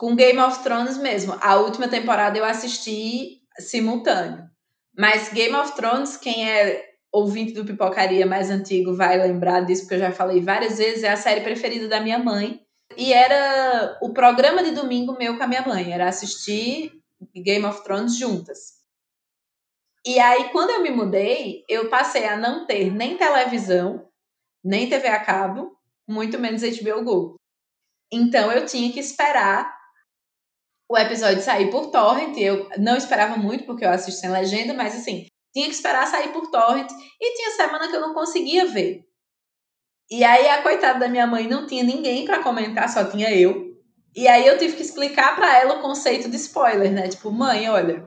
com 0.00 0.16
Game 0.16 0.38
of 0.38 0.62
Thrones 0.62 0.96
mesmo. 0.96 1.36
A 1.42 1.56
última 1.56 1.86
temporada 1.86 2.38
eu 2.38 2.42
assisti 2.42 3.42
simultâneo. 3.58 4.48
Mas 4.96 5.30
Game 5.30 5.54
of 5.54 5.76
Thrones, 5.76 6.16
quem 6.16 6.50
é 6.50 6.82
ouvinte 7.12 7.52
do 7.52 7.66
Pipocaria 7.66 8.24
mais 8.24 8.48
antigo 8.48 8.96
vai 8.96 9.18
lembrar 9.18 9.60
disso, 9.60 9.82
porque 9.82 9.96
eu 9.96 9.98
já 9.98 10.10
falei 10.10 10.40
várias 10.40 10.78
vezes, 10.78 11.02
é 11.02 11.10
a 11.10 11.18
série 11.18 11.42
preferida 11.42 11.86
da 11.86 12.00
minha 12.00 12.18
mãe. 12.18 12.62
E 12.96 13.12
era 13.12 13.98
o 14.00 14.14
programa 14.14 14.64
de 14.64 14.70
domingo 14.70 15.18
meu 15.18 15.36
com 15.36 15.42
a 15.42 15.46
minha 15.46 15.66
mãe, 15.66 15.92
era 15.92 16.08
assistir 16.08 16.98
Game 17.36 17.66
of 17.66 17.84
Thrones 17.84 18.16
juntas. 18.16 18.80
E 20.06 20.18
aí, 20.18 20.48
quando 20.48 20.70
eu 20.70 20.82
me 20.82 20.90
mudei, 20.90 21.62
eu 21.68 21.90
passei 21.90 22.26
a 22.26 22.38
não 22.38 22.66
ter 22.66 22.90
nem 22.90 23.18
televisão, 23.18 24.08
nem 24.64 24.88
TV 24.88 25.08
a 25.08 25.22
cabo, 25.22 25.76
muito 26.08 26.38
menos 26.38 26.62
HBO 26.62 27.04
Go. 27.04 27.34
Então 28.10 28.50
eu 28.50 28.64
tinha 28.64 28.90
que 28.90 28.98
esperar 28.98 29.79
o 30.90 30.98
episódio 30.98 31.40
sair 31.40 31.70
por 31.70 31.86
torrent. 31.86 32.36
Eu 32.36 32.68
não 32.76 32.96
esperava 32.96 33.36
muito, 33.36 33.64
porque 33.64 33.84
eu 33.84 33.90
assisto 33.90 34.20
sem 34.20 34.28
legenda, 34.28 34.74
mas 34.74 34.96
assim, 34.96 35.26
tinha 35.54 35.66
que 35.66 35.74
esperar 35.74 36.04
sair 36.08 36.32
por 36.32 36.50
torrent. 36.50 36.90
E 37.20 37.36
tinha 37.36 37.52
semana 37.52 37.88
que 37.88 37.94
eu 37.94 38.00
não 38.00 38.12
conseguia 38.12 38.66
ver. 38.66 39.04
E 40.10 40.24
aí 40.24 40.48
a 40.48 40.62
coitada 40.62 40.98
da 40.98 41.08
minha 41.08 41.28
mãe 41.28 41.46
não 41.46 41.64
tinha 41.64 41.84
ninguém 41.84 42.24
para 42.24 42.42
comentar, 42.42 42.88
só 42.88 43.04
tinha 43.04 43.32
eu. 43.32 43.70
E 44.16 44.26
aí 44.26 44.44
eu 44.44 44.58
tive 44.58 44.74
que 44.74 44.82
explicar 44.82 45.36
para 45.36 45.56
ela 45.56 45.76
o 45.76 45.80
conceito 45.80 46.28
de 46.28 46.34
spoiler, 46.34 46.90
né? 46.90 47.06
Tipo, 47.06 47.30
mãe, 47.30 47.70
olha, 47.70 48.04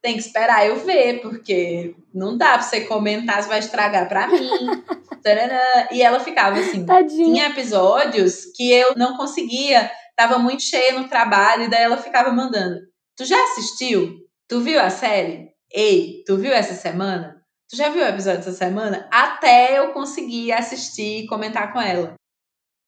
tem 0.00 0.14
que 0.14 0.20
esperar 0.20 0.66
eu 0.66 0.76
ver, 0.76 1.20
porque 1.20 1.94
não 2.14 2.38
dá 2.38 2.54
pra 2.54 2.62
você 2.62 2.80
comentar, 2.86 3.42
você 3.42 3.48
vai 3.50 3.58
estragar 3.58 4.08
pra 4.08 4.28
mim. 4.28 4.40
e 5.92 6.00
ela 6.00 6.20
ficava 6.20 6.58
assim. 6.58 6.86
Tadinha. 6.86 7.24
Tinha 7.26 7.46
episódios 7.48 8.46
que 8.56 8.72
eu 8.72 8.94
não 8.96 9.18
conseguia 9.18 9.90
tava 10.20 10.38
muito 10.38 10.62
cheia 10.62 10.92
no 10.98 11.08
trabalho, 11.08 11.62
e 11.62 11.70
daí 11.70 11.82
ela 11.82 11.96
ficava 11.96 12.30
mandando: 12.30 12.78
Tu 13.16 13.24
já 13.24 13.42
assistiu? 13.44 14.18
Tu 14.46 14.60
viu 14.60 14.78
a 14.78 14.90
série? 14.90 15.48
Ei, 15.72 16.22
tu 16.26 16.36
viu 16.36 16.52
essa 16.52 16.74
semana? 16.74 17.40
Tu 17.70 17.76
já 17.76 17.88
viu 17.88 18.02
o 18.02 18.08
episódio 18.08 18.40
dessa 18.40 18.52
semana? 18.52 19.08
Até 19.10 19.78
eu 19.78 19.92
conseguir 19.92 20.52
assistir 20.52 21.24
e 21.24 21.26
comentar 21.26 21.72
com 21.72 21.80
ela. 21.80 22.14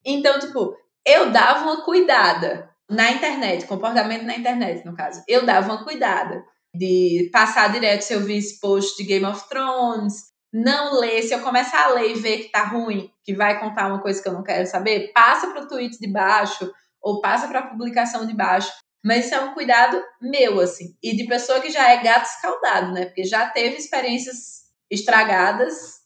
Então, 0.04 0.38
tipo, 0.40 0.76
eu 1.06 1.30
dava 1.30 1.62
uma 1.62 1.84
cuidada 1.84 2.68
na 2.90 3.12
internet, 3.12 3.66
comportamento 3.66 4.24
na 4.24 4.36
internet, 4.36 4.84
no 4.84 4.94
caso. 4.94 5.22
Eu 5.26 5.46
dava 5.46 5.72
uma 5.72 5.84
cuidada 5.84 6.44
de 6.74 7.30
passar 7.32 7.72
direto 7.72 8.02
se 8.02 8.12
eu 8.12 8.20
visse 8.20 8.60
post 8.60 8.96
de 8.96 9.08
Game 9.08 9.24
of 9.24 9.48
Thrones, 9.48 10.32
não 10.52 11.00
ler, 11.00 11.22
se 11.22 11.32
eu 11.32 11.40
começar 11.40 11.84
a 11.84 11.94
ler 11.94 12.10
e 12.10 12.20
ver 12.20 12.38
que 12.38 12.50
tá 12.50 12.64
ruim, 12.64 13.10
que 13.24 13.34
vai 13.34 13.58
contar 13.58 13.86
uma 13.86 14.02
coisa 14.02 14.22
que 14.22 14.28
eu 14.28 14.32
não 14.32 14.42
quero 14.42 14.66
saber, 14.66 15.12
passa 15.14 15.50
pro 15.52 15.68
tweet 15.68 15.98
de 15.98 16.12
baixo, 16.12 16.70
ou 17.02 17.20
passa 17.20 17.48
para 17.48 17.58
a 17.60 17.66
publicação 17.66 18.26
de 18.26 18.34
baixo. 18.34 18.72
Mas 19.04 19.26
isso 19.26 19.34
é 19.34 19.40
um 19.40 19.52
cuidado 19.52 20.00
meu, 20.20 20.60
assim, 20.60 20.96
e 21.02 21.16
de 21.16 21.26
pessoa 21.26 21.60
que 21.60 21.70
já 21.70 21.90
é 21.90 22.02
gato 22.02 22.26
escaldado, 22.26 22.92
né? 22.92 23.06
Porque 23.06 23.24
já 23.24 23.48
teve 23.48 23.76
experiências 23.76 24.62
estragadas 24.88 26.02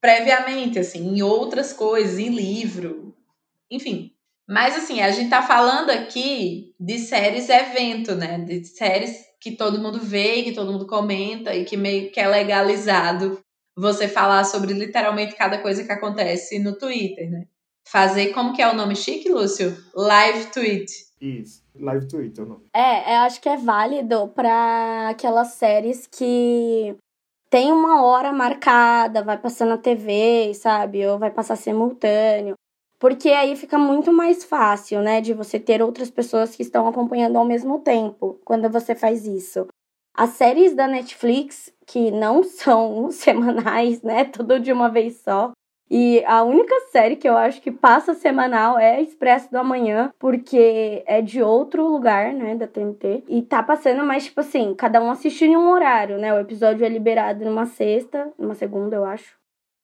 previamente, 0.00 0.78
assim, 0.78 1.16
em 1.16 1.22
outras 1.22 1.72
coisas, 1.72 2.18
em 2.18 2.28
livro, 2.28 3.16
enfim. 3.70 4.12
Mas, 4.46 4.76
assim, 4.76 5.00
a 5.00 5.10
gente 5.10 5.30
tá 5.30 5.40
falando 5.40 5.88
aqui 5.88 6.74
de 6.78 6.98
séries 6.98 7.48
evento, 7.48 8.14
né? 8.14 8.38
De 8.38 8.62
séries 8.66 9.24
que 9.40 9.52
todo 9.52 9.80
mundo 9.80 9.98
vê, 9.98 10.42
que 10.42 10.52
todo 10.52 10.70
mundo 10.72 10.86
comenta 10.86 11.54
e 11.54 11.64
que 11.64 11.76
meio 11.76 12.10
que 12.10 12.20
é 12.20 12.28
legalizado 12.28 13.42
você 13.76 14.06
falar 14.06 14.44
sobre 14.44 14.74
literalmente 14.74 15.34
cada 15.34 15.58
coisa 15.58 15.82
que 15.82 15.92
acontece 15.92 16.58
no 16.58 16.76
Twitter, 16.76 17.30
né? 17.30 17.46
Fazer 17.86 18.32
como 18.32 18.52
que 18.52 18.62
é 18.62 18.68
o 18.68 18.74
nome 18.74 18.96
chique, 18.96 19.28
Lúcio? 19.28 19.76
Live 19.94 20.46
tweet. 20.46 20.90
Isso, 21.20 21.62
live 21.74 22.08
tweet 22.08 22.38
é 22.38 22.42
o 22.42 22.46
nome. 22.46 22.64
É, 22.74 23.16
eu 23.16 23.20
acho 23.22 23.40
que 23.40 23.48
é 23.48 23.56
válido 23.56 24.28
para 24.28 25.08
aquelas 25.10 25.48
séries 25.48 26.06
que 26.06 26.96
tem 27.50 27.70
uma 27.70 28.02
hora 28.02 28.32
marcada, 28.32 29.22
vai 29.22 29.38
passar 29.38 29.66
na 29.66 29.78
TV, 29.78 30.52
sabe? 30.54 31.06
Ou 31.06 31.18
vai 31.18 31.30
passar 31.30 31.56
simultâneo. 31.56 32.54
Porque 32.98 33.28
aí 33.28 33.54
fica 33.54 33.78
muito 33.78 34.12
mais 34.12 34.44
fácil, 34.44 35.02
né, 35.02 35.20
de 35.20 35.34
você 35.34 35.60
ter 35.60 35.82
outras 35.82 36.10
pessoas 36.10 36.56
que 36.56 36.62
estão 36.62 36.88
acompanhando 36.88 37.36
ao 37.36 37.44
mesmo 37.44 37.80
tempo 37.80 38.40
quando 38.44 38.68
você 38.70 38.94
faz 38.94 39.26
isso. 39.26 39.66
As 40.16 40.30
séries 40.30 40.74
da 40.74 40.88
Netflix, 40.88 41.72
que 41.86 42.10
não 42.10 42.42
são 42.44 43.10
semanais, 43.10 44.00
né, 44.02 44.24
tudo 44.24 44.58
de 44.58 44.72
uma 44.72 44.88
vez 44.88 45.20
só, 45.20 45.52
e 45.96 46.24
a 46.26 46.42
única 46.42 46.74
série 46.90 47.14
que 47.14 47.28
eu 47.28 47.36
acho 47.36 47.62
que 47.62 47.70
passa 47.70 48.14
semanal 48.14 48.76
é 48.76 49.00
Expresso 49.00 49.48
do 49.48 49.58
Amanhã, 49.58 50.12
porque 50.18 51.04
é 51.06 51.22
de 51.22 51.40
outro 51.40 51.86
lugar, 51.86 52.32
né, 52.32 52.56
da 52.56 52.66
TNT. 52.66 53.22
E 53.28 53.42
tá 53.42 53.62
passando, 53.62 54.04
mas, 54.04 54.24
tipo 54.24 54.40
assim, 54.40 54.74
cada 54.74 55.00
um 55.00 55.08
assiste 55.08 55.44
em 55.44 55.56
um 55.56 55.70
horário, 55.70 56.18
né? 56.18 56.34
O 56.34 56.40
episódio 56.40 56.84
é 56.84 56.88
liberado 56.88 57.44
numa 57.44 57.64
sexta, 57.64 58.32
numa 58.36 58.56
segunda, 58.56 58.96
eu 58.96 59.04
acho. 59.04 59.36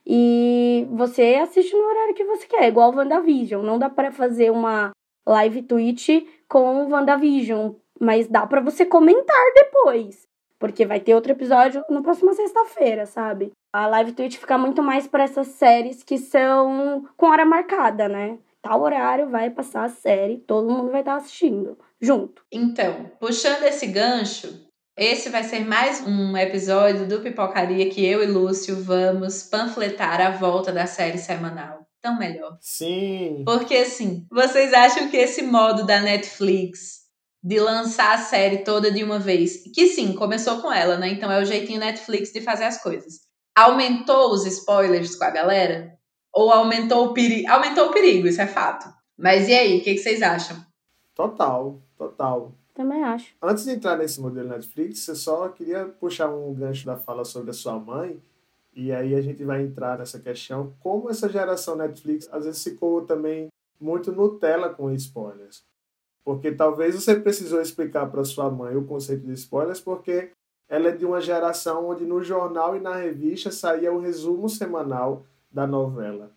E 0.05 0.85
você 0.91 1.39
assiste 1.41 1.77
no 1.77 1.85
horário 1.85 2.15
que 2.15 2.25
você 2.25 2.45
quer, 2.45 2.67
igual 2.67 2.91
o 2.91 2.97
WandaVision. 2.97 3.63
Não 3.63 3.79
dá 3.79 3.89
para 3.89 4.11
fazer 4.11 4.51
uma 4.51 4.91
live 5.25 5.63
tweet 5.63 6.27
com 6.49 6.87
o 6.87 6.91
WandaVision, 6.91 7.75
mas 8.01 8.27
dá 8.27 8.45
para 8.49 8.61
você 8.61 8.85
comentar 8.85 9.37
depois. 9.55 10.29
Porque 10.61 10.85
vai 10.85 11.01
ter 11.01 11.15
outro 11.15 11.33
episódio 11.33 11.83
na 11.89 12.03
próxima 12.03 12.35
sexta-feira, 12.35 13.07
sabe? 13.07 13.51
A 13.73 13.87
live 13.87 14.13
tweet 14.13 14.39
fica 14.39 14.59
muito 14.59 14.83
mais 14.83 15.09
para 15.09 15.25
essas 15.25 15.49
séries 15.49 16.03
que 16.03 16.19
são 16.19 17.09
com 17.17 17.27
hora 17.27 17.47
marcada, 17.47 18.09
né? 18.09 18.39
Tal 18.61 18.83
horário 18.83 19.31
vai 19.31 19.49
passar 19.49 19.85
a 19.85 19.89
série, 19.89 20.37
todo 20.37 20.71
mundo 20.71 20.91
vai 20.91 21.01
estar 21.01 21.17
assistindo 21.17 21.79
junto. 21.99 22.45
Então, 22.53 23.11
puxando 23.19 23.63
esse 23.63 23.87
gancho, 23.87 24.69
esse 24.95 25.31
vai 25.31 25.43
ser 25.43 25.61
mais 25.61 26.07
um 26.07 26.37
episódio 26.37 27.09
do 27.09 27.21
Pipocaria 27.23 27.89
que 27.89 28.05
eu 28.05 28.23
e 28.23 28.27
Lúcio 28.27 28.83
vamos 28.83 29.43
panfletar 29.45 30.21
a 30.21 30.31
volta 30.31 30.71
da 30.71 30.85
série 30.85 31.17
semanal. 31.17 31.87
Tão 32.03 32.19
melhor. 32.19 32.59
Sim. 32.61 33.45
Porque 33.47 33.77
assim, 33.77 34.27
vocês 34.31 34.75
acham 34.75 35.09
que 35.09 35.17
esse 35.17 35.43
modo 35.43 35.87
da 35.87 36.01
Netflix 36.01 37.00
de 37.43 37.59
lançar 37.59 38.15
a 38.15 38.19
série 38.19 38.59
toda 38.59 38.91
de 38.91 39.03
uma 39.03 39.19
vez, 39.19 39.63
que 39.75 39.87
sim, 39.89 40.13
começou 40.15 40.61
com 40.61 40.73
ela, 40.73 40.97
né? 40.97 41.09
Então 41.09 41.31
é 41.33 41.41
o 41.41 41.45
jeitinho 41.45 41.81
Netflix 41.81 42.33
de 42.33 42.41
fazer 42.41 42.65
as 42.65 42.83
coisas. 42.83 43.21
Aumentou 43.57 44.33
os 44.33 44.47
spoilers 44.47 45.17
com 45.17 45.25
a 45.25 45.31
galera? 45.31 45.99
Ou 46.33 46.53
aumentou 46.53 47.07
o 47.07 47.15
perigo? 47.15 47.51
Aumentou 47.51 47.89
o 47.89 47.93
perigo, 47.93 48.27
isso 48.27 48.41
é 48.41 48.47
fato. 48.47 48.87
Mas 49.19 49.49
e 49.49 49.55
aí, 49.55 49.79
o 49.79 49.83
que, 49.83 49.95
que 49.95 50.01
vocês 50.01 50.23
acham? 50.23 50.57
Total, 51.15 51.81
total. 51.97 52.55
Também 52.75 53.03
acho. 53.03 53.35
Antes 53.43 53.65
de 53.65 53.73
entrar 53.73 53.99
nesse 53.99 54.21
modelo 54.21 54.49
Netflix, 54.49 55.07
eu 55.09 55.17
só 55.17 55.49
queria 55.49 55.87
puxar 55.87 56.31
um 56.31 56.55
gancho 56.55 56.87
da 56.87 56.97
fala 56.97 57.25
sobre 57.25 57.51
a 57.51 57.55
sua 57.55 57.79
mãe. 57.79 58.23
E 58.75 58.93
aí 58.93 59.15
a 59.15 59.21
gente 59.21 59.45
vai 59.45 59.63
entrar 59.63 59.99
nessa 59.99 60.21
questão, 60.21 60.73
como 60.81 61.11
essa 61.11 61.29
geração 61.29 61.75
Netflix 61.75 62.29
às 62.33 62.45
vezes 62.45 62.63
ficou 62.63 63.05
também 63.05 63.49
muito 63.81 64.13
Nutella 64.13 64.69
com 64.71 64.91
spoilers. 64.93 65.63
Porque 66.25 66.53
talvez 66.53 66.95
você 66.95 67.15
precisou 67.15 67.61
explicar 67.61 68.07
para 68.07 68.25
sua 68.25 68.51
mãe 68.51 68.77
o 68.77 68.85
conceito 68.85 69.27
de 69.27 69.33
spoilers, 69.33 69.81
porque 69.81 70.31
ela 70.69 70.89
é 70.89 70.93
de 70.93 71.05
uma 71.05 71.21
geração 71.21 71.89
onde 71.89 72.05
no 72.05 72.23
jornal 72.23 72.77
e 72.77 72.81
na 72.81 72.95
revista 72.95 73.51
saía 73.51 73.93
o 73.93 74.01
resumo 74.01 74.49
semanal 74.49 75.25
da 75.51 75.67
novela. 75.67 76.31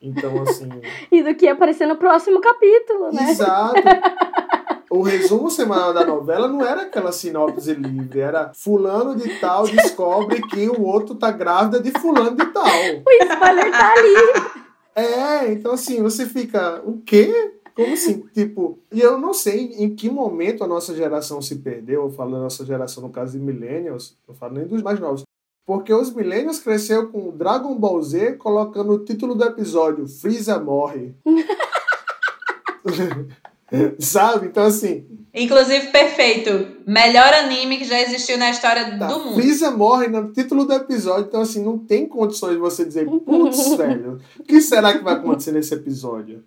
Então, 0.00 0.42
assim. 0.42 0.68
e 1.10 1.22
do 1.22 1.34
que 1.34 1.46
ia 1.46 1.52
aparecer 1.52 1.86
no 1.86 1.96
próximo 1.96 2.40
capítulo, 2.40 3.10
né? 3.12 3.30
Exato. 3.30 3.74
o 4.90 5.02
resumo 5.02 5.50
semanal 5.50 5.94
da 5.94 6.04
novela 6.04 6.48
não 6.48 6.64
era 6.64 6.82
aquela 6.82 7.12
sinopse 7.12 7.72
livre, 7.74 8.20
era 8.20 8.52
fulano 8.54 9.16
de 9.16 9.40
tal 9.40 9.66
descobre 9.66 10.42
que 10.48 10.68
o 10.68 10.82
outro 10.82 11.14
tá 11.14 11.30
grávida 11.30 11.80
de 11.80 11.90
fulano 11.92 12.36
de 12.36 12.46
tal. 12.46 12.64
O 12.66 13.24
spoiler 13.32 13.70
tá 13.70 13.92
ali. 13.92 14.66
É, 14.94 15.52
então 15.52 15.72
assim, 15.72 16.02
você 16.02 16.26
fica, 16.26 16.80
o 16.84 17.00
quê? 17.00 17.54
Como 17.76 17.92
assim? 17.92 18.24
Tipo, 18.32 18.78
e 18.90 19.02
eu 19.02 19.18
não 19.18 19.34
sei 19.34 19.74
em 19.76 19.94
que 19.94 20.08
momento 20.08 20.64
a 20.64 20.66
nossa 20.66 20.96
geração 20.96 21.42
se 21.42 21.56
perdeu, 21.56 22.04
eu 22.04 22.10
falo 22.10 22.32
da 22.32 22.38
nossa 22.38 22.64
geração 22.64 23.02
no 23.02 23.10
caso 23.10 23.32
de 23.32 23.38
millennials, 23.38 24.16
não 24.26 24.34
falo 24.34 24.54
nem 24.54 24.66
dos 24.66 24.80
mais 24.80 24.98
novos. 24.98 25.24
Porque 25.66 25.92
os 25.92 26.10
millennials 26.14 26.58
cresceu 26.58 27.08
com 27.08 27.36
Dragon 27.36 27.76
Ball 27.76 28.02
Z 28.02 28.34
colocando 28.34 28.92
o 28.92 29.04
título 29.04 29.34
do 29.34 29.44
episódio 29.44 30.08
Freeza 30.08 30.58
morre. 30.58 31.14
Sabe? 33.98 34.46
Então, 34.46 34.64
assim. 34.64 35.04
Inclusive, 35.34 35.88
perfeito. 35.88 36.78
Melhor 36.86 37.34
anime 37.34 37.76
que 37.76 37.84
já 37.84 38.00
existiu 38.00 38.38
na 38.38 38.48
história 38.48 38.96
tá, 38.96 39.08
do 39.08 39.18
mundo. 39.18 39.34
Freeza 39.34 39.70
morre 39.70 40.06
no 40.06 40.32
título 40.32 40.64
do 40.64 40.72
episódio. 40.72 41.26
Então, 41.26 41.42
assim, 41.42 41.62
não 41.62 41.76
tem 41.76 42.06
condições 42.06 42.52
de 42.52 42.58
você 42.58 42.86
dizer, 42.86 43.04
putz, 43.04 43.76
velho, 43.76 44.18
o 44.38 44.44
que 44.44 44.62
será 44.62 44.96
que 44.96 45.04
vai 45.04 45.14
acontecer 45.14 45.52
nesse 45.52 45.74
episódio? 45.74 46.42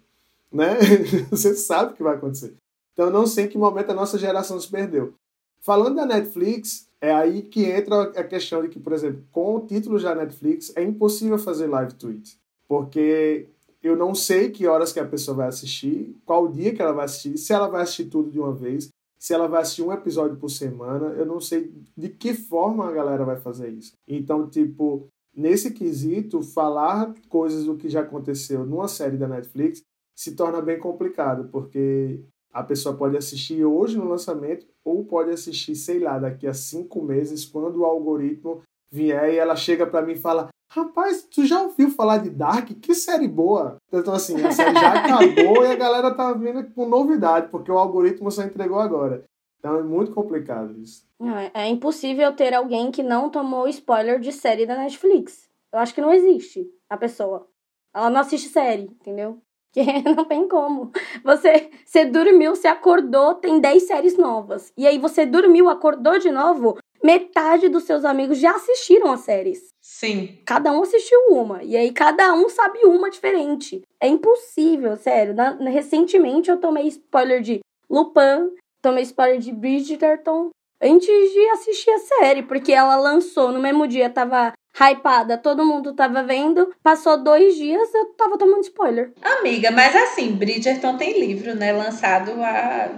Né? 0.51 0.75
você 1.29 1.55
sabe 1.55 1.91
o 1.91 1.95
que 1.95 2.03
vai 2.03 2.15
acontecer. 2.15 2.55
Então, 2.93 3.07
eu 3.07 3.13
não 3.13 3.25
sei 3.25 3.45
em 3.45 3.47
que 3.47 3.57
momento 3.57 3.91
a 3.91 3.95
nossa 3.95 4.17
geração 4.17 4.59
se 4.59 4.69
perdeu. 4.69 5.13
Falando 5.62 5.95
da 5.95 6.05
Netflix, 6.05 6.88
é 7.01 7.13
aí 7.13 7.41
que 7.41 7.65
entra 7.65 8.03
a 8.03 8.23
questão 8.23 8.62
de 8.62 8.69
que, 8.69 8.79
por 8.79 8.93
exemplo, 8.93 9.23
com 9.31 9.55
o 9.55 9.65
título 9.65 10.01
da 10.01 10.15
Netflix, 10.15 10.73
é 10.75 10.83
impossível 10.83 11.38
fazer 11.38 11.67
live 11.67 11.93
tweet. 11.93 12.38
Porque 12.67 13.47
eu 13.81 13.95
não 13.95 14.13
sei 14.13 14.49
que 14.49 14.67
horas 14.67 14.91
que 14.91 14.99
a 14.99 15.07
pessoa 15.07 15.38
vai 15.38 15.47
assistir, 15.47 16.15
qual 16.25 16.47
dia 16.47 16.73
que 16.73 16.81
ela 16.81 16.91
vai 16.91 17.05
assistir, 17.05 17.38
se 17.38 17.53
ela 17.53 17.67
vai 17.67 17.81
assistir 17.81 18.05
tudo 18.05 18.29
de 18.29 18.39
uma 18.39 18.53
vez, 18.53 18.89
se 19.17 19.33
ela 19.33 19.47
vai 19.47 19.62
assistir 19.62 19.81
um 19.81 19.91
episódio 19.91 20.38
por 20.38 20.49
semana, 20.49 21.07
eu 21.13 21.25
não 21.25 21.41
sei 21.41 21.71
de 21.95 22.09
que 22.09 22.33
forma 22.33 22.88
a 22.88 22.91
galera 22.91 23.25
vai 23.25 23.38
fazer 23.38 23.69
isso. 23.69 23.93
Então, 24.07 24.49
tipo, 24.49 25.07
nesse 25.35 25.71
quesito, 25.71 26.41
falar 26.41 27.13
coisas 27.27 27.65
do 27.65 27.75
que 27.75 27.89
já 27.89 28.01
aconteceu 28.01 28.65
numa 28.65 28.88
série 28.88 29.17
da 29.17 29.27
Netflix 29.27 29.81
se 30.19 30.36
torna 30.36 30.62
bem 30.62 30.77
complicado, 30.77 31.47
porque 31.49 32.19
a 32.51 32.62
pessoa 32.62 32.93
pode 32.93 33.15
assistir 33.15 33.63
hoje 33.63 33.97
no 33.97 34.10
lançamento 34.10 34.67
ou 34.84 35.05
pode 35.05 35.29
assistir, 35.29 35.75
sei 35.75 35.97
lá, 35.97 36.19
daqui 36.19 36.45
a 36.45 36.53
cinco 36.53 37.01
meses, 37.01 37.45
quando 37.45 37.77
o 37.77 37.86
algoritmo 37.86 38.62
vier 38.91 39.34
e 39.34 39.38
ela 39.38 39.55
chega 39.55 39.88
para 39.88 40.01
mim 40.01 40.12
e 40.12 40.19
fala: 40.19 40.49
Rapaz, 40.69 41.23
tu 41.23 41.45
já 41.45 41.62
ouviu 41.62 41.89
falar 41.89 42.17
de 42.17 42.29
Dark? 42.29 42.67
Que 42.82 42.93
série 42.93 43.29
boa! 43.29 43.77
Então, 43.93 44.13
assim, 44.13 44.36
a 44.43 44.51
série 44.51 44.73
já 44.73 44.91
acabou 44.91 45.63
e 45.63 45.71
a 45.71 45.75
galera 45.77 46.13
tá 46.13 46.34
vindo 46.34 46.69
com 46.71 46.86
novidade, 46.86 47.47
porque 47.49 47.71
o 47.71 47.77
algoritmo 47.77 48.29
só 48.29 48.43
entregou 48.43 48.79
agora. 48.79 49.23
Então 49.58 49.79
é 49.79 49.84
muito 49.84 50.12
complicado 50.12 50.77
isso. 50.82 51.08
É, 51.53 51.63
é 51.63 51.67
impossível 51.69 52.36
ter 52.36 52.53
alguém 52.53 52.91
que 52.91 53.01
não 53.01 53.29
tomou 53.29 53.69
spoiler 53.69 54.19
de 54.19 54.34
série 54.34 54.65
da 54.65 54.75
Netflix. 54.75 55.47
Eu 55.71 55.79
acho 55.79 55.93
que 55.93 56.01
não 56.01 56.12
existe 56.12 56.69
a 56.89 56.97
pessoa. 56.97 57.47
Ela 57.95 58.10
não 58.10 58.19
assiste 58.19 58.49
série, 58.49 58.84
entendeu? 58.84 59.41
Que 59.71 59.84
não 60.15 60.25
tem 60.25 60.47
como. 60.47 60.91
Você, 61.23 61.69
você 61.86 62.05
dormiu, 62.05 62.55
você 62.55 62.67
acordou, 62.67 63.36
tem 63.36 63.60
10 63.60 63.84
séries 63.84 64.17
novas. 64.17 64.71
E 64.77 64.88
aí 64.88 64.97
você 64.97 65.25
dormiu, 65.25 65.69
acordou 65.69 66.17
de 66.17 66.32
novo, 66.32 66.77
metade 67.03 67.69
dos 67.69 67.84
seus 67.84 68.03
amigos 68.03 68.39
já 68.39 68.51
assistiram 68.51 69.12
as 69.12 69.21
séries. 69.21 69.69
Sim. 69.82 70.39
Cada 70.45 70.71
um 70.71 70.82
assistiu 70.82 71.19
uma. 71.29 71.63
E 71.63 71.75
aí 71.75 71.91
cada 71.91 72.34
um 72.34 72.49
sabe 72.49 72.79
uma 72.86 73.10
diferente. 73.10 73.82
É 73.99 74.08
impossível, 74.08 74.95
sério. 74.95 75.34
Na, 75.34 75.51
recentemente 75.69 76.49
eu 76.49 76.58
tomei 76.58 76.88
spoiler 76.88 77.41
de 77.41 77.60
Lupin, 77.89 78.51
tomei 78.82 79.03
spoiler 79.03 79.39
de 79.39 79.51
Bridgerton 79.51 80.49
antes 80.82 81.34
de 81.34 81.49
assistir 81.49 81.91
a 81.91 81.99
série, 81.99 82.43
porque 82.43 82.71
ela 82.71 82.95
lançou 82.95 83.51
no 83.51 83.60
mesmo 83.60 83.88
dia, 83.88 84.10
tava 84.10 84.53
hypada, 84.79 85.37
todo 85.37 85.65
mundo 85.65 85.93
tava 85.93 86.23
vendo. 86.23 86.73
Passou 86.81 87.21
dois 87.21 87.55
dias, 87.55 87.93
eu 87.93 88.13
tava 88.13 88.37
tomando 88.37 88.61
spoiler. 88.61 89.11
Amiga, 89.21 89.71
mas 89.71 89.95
assim, 89.95 90.31
Bridgerton 90.31 90.97
tem 90.97 91.19
livro, 91.19 91.55
né? 91.55 91.71
Lançado 91.73 92.31
há 92.41 92.89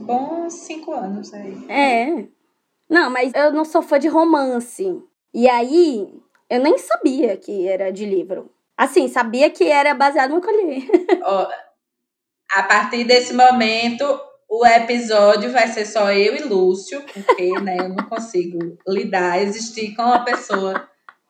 bons 0.00 0.52
cinco 0.52 0.92
anos 0.92 1.34
aí. 1.34 1.66
É. 1.68 2.24
Não, 2.88 3.10
mas 3.10 3.32
eu 3.34 3.52
não 3.52 3.64
sou 3.64 3.82
fã 3.82 3.98
de 3.98 4.08
romance. 4.08 5.02
E 5.34 5.48
aí, 5.48 6.08
eu 6.48 6.60
nem 6.60 6.78
sabia 6.78 7.36
que 7.36 7.66
era 7.66 7.90
de 7.90 8.04
livro. 8.04 8.50
Assim, 8.76 9.08
sabia 9.08 9.50
que 9.50 9.64
era 9.64 9.94
baseado 9.94 10.34
no 10.34 10.40
colher. 10.40 10.82
Ó, 11.24 11.48
a 12.52 12.62
partir 12.62 13.04
desse 13.04 13.34
momento, 13.34 14.04
o 14.48 14.64
episódio 14.64 15.50
vai 15.50 15.66
ser 15.68 15.86
só 15.86 16.12
eu 16.12 16.36
e 16.36 16.42
Lúcio, 16.42 17.02
porque 17.02 17.52
né, 17.60 17.78
eu 17.80 17.88
não 17.88 18.04
consigo 18.08 18.78
lidar, 18.86 19.42
existir 19.42 19.94
com 19.96 20.02
uma 20.02 20.24
pessoa 20.24 20.88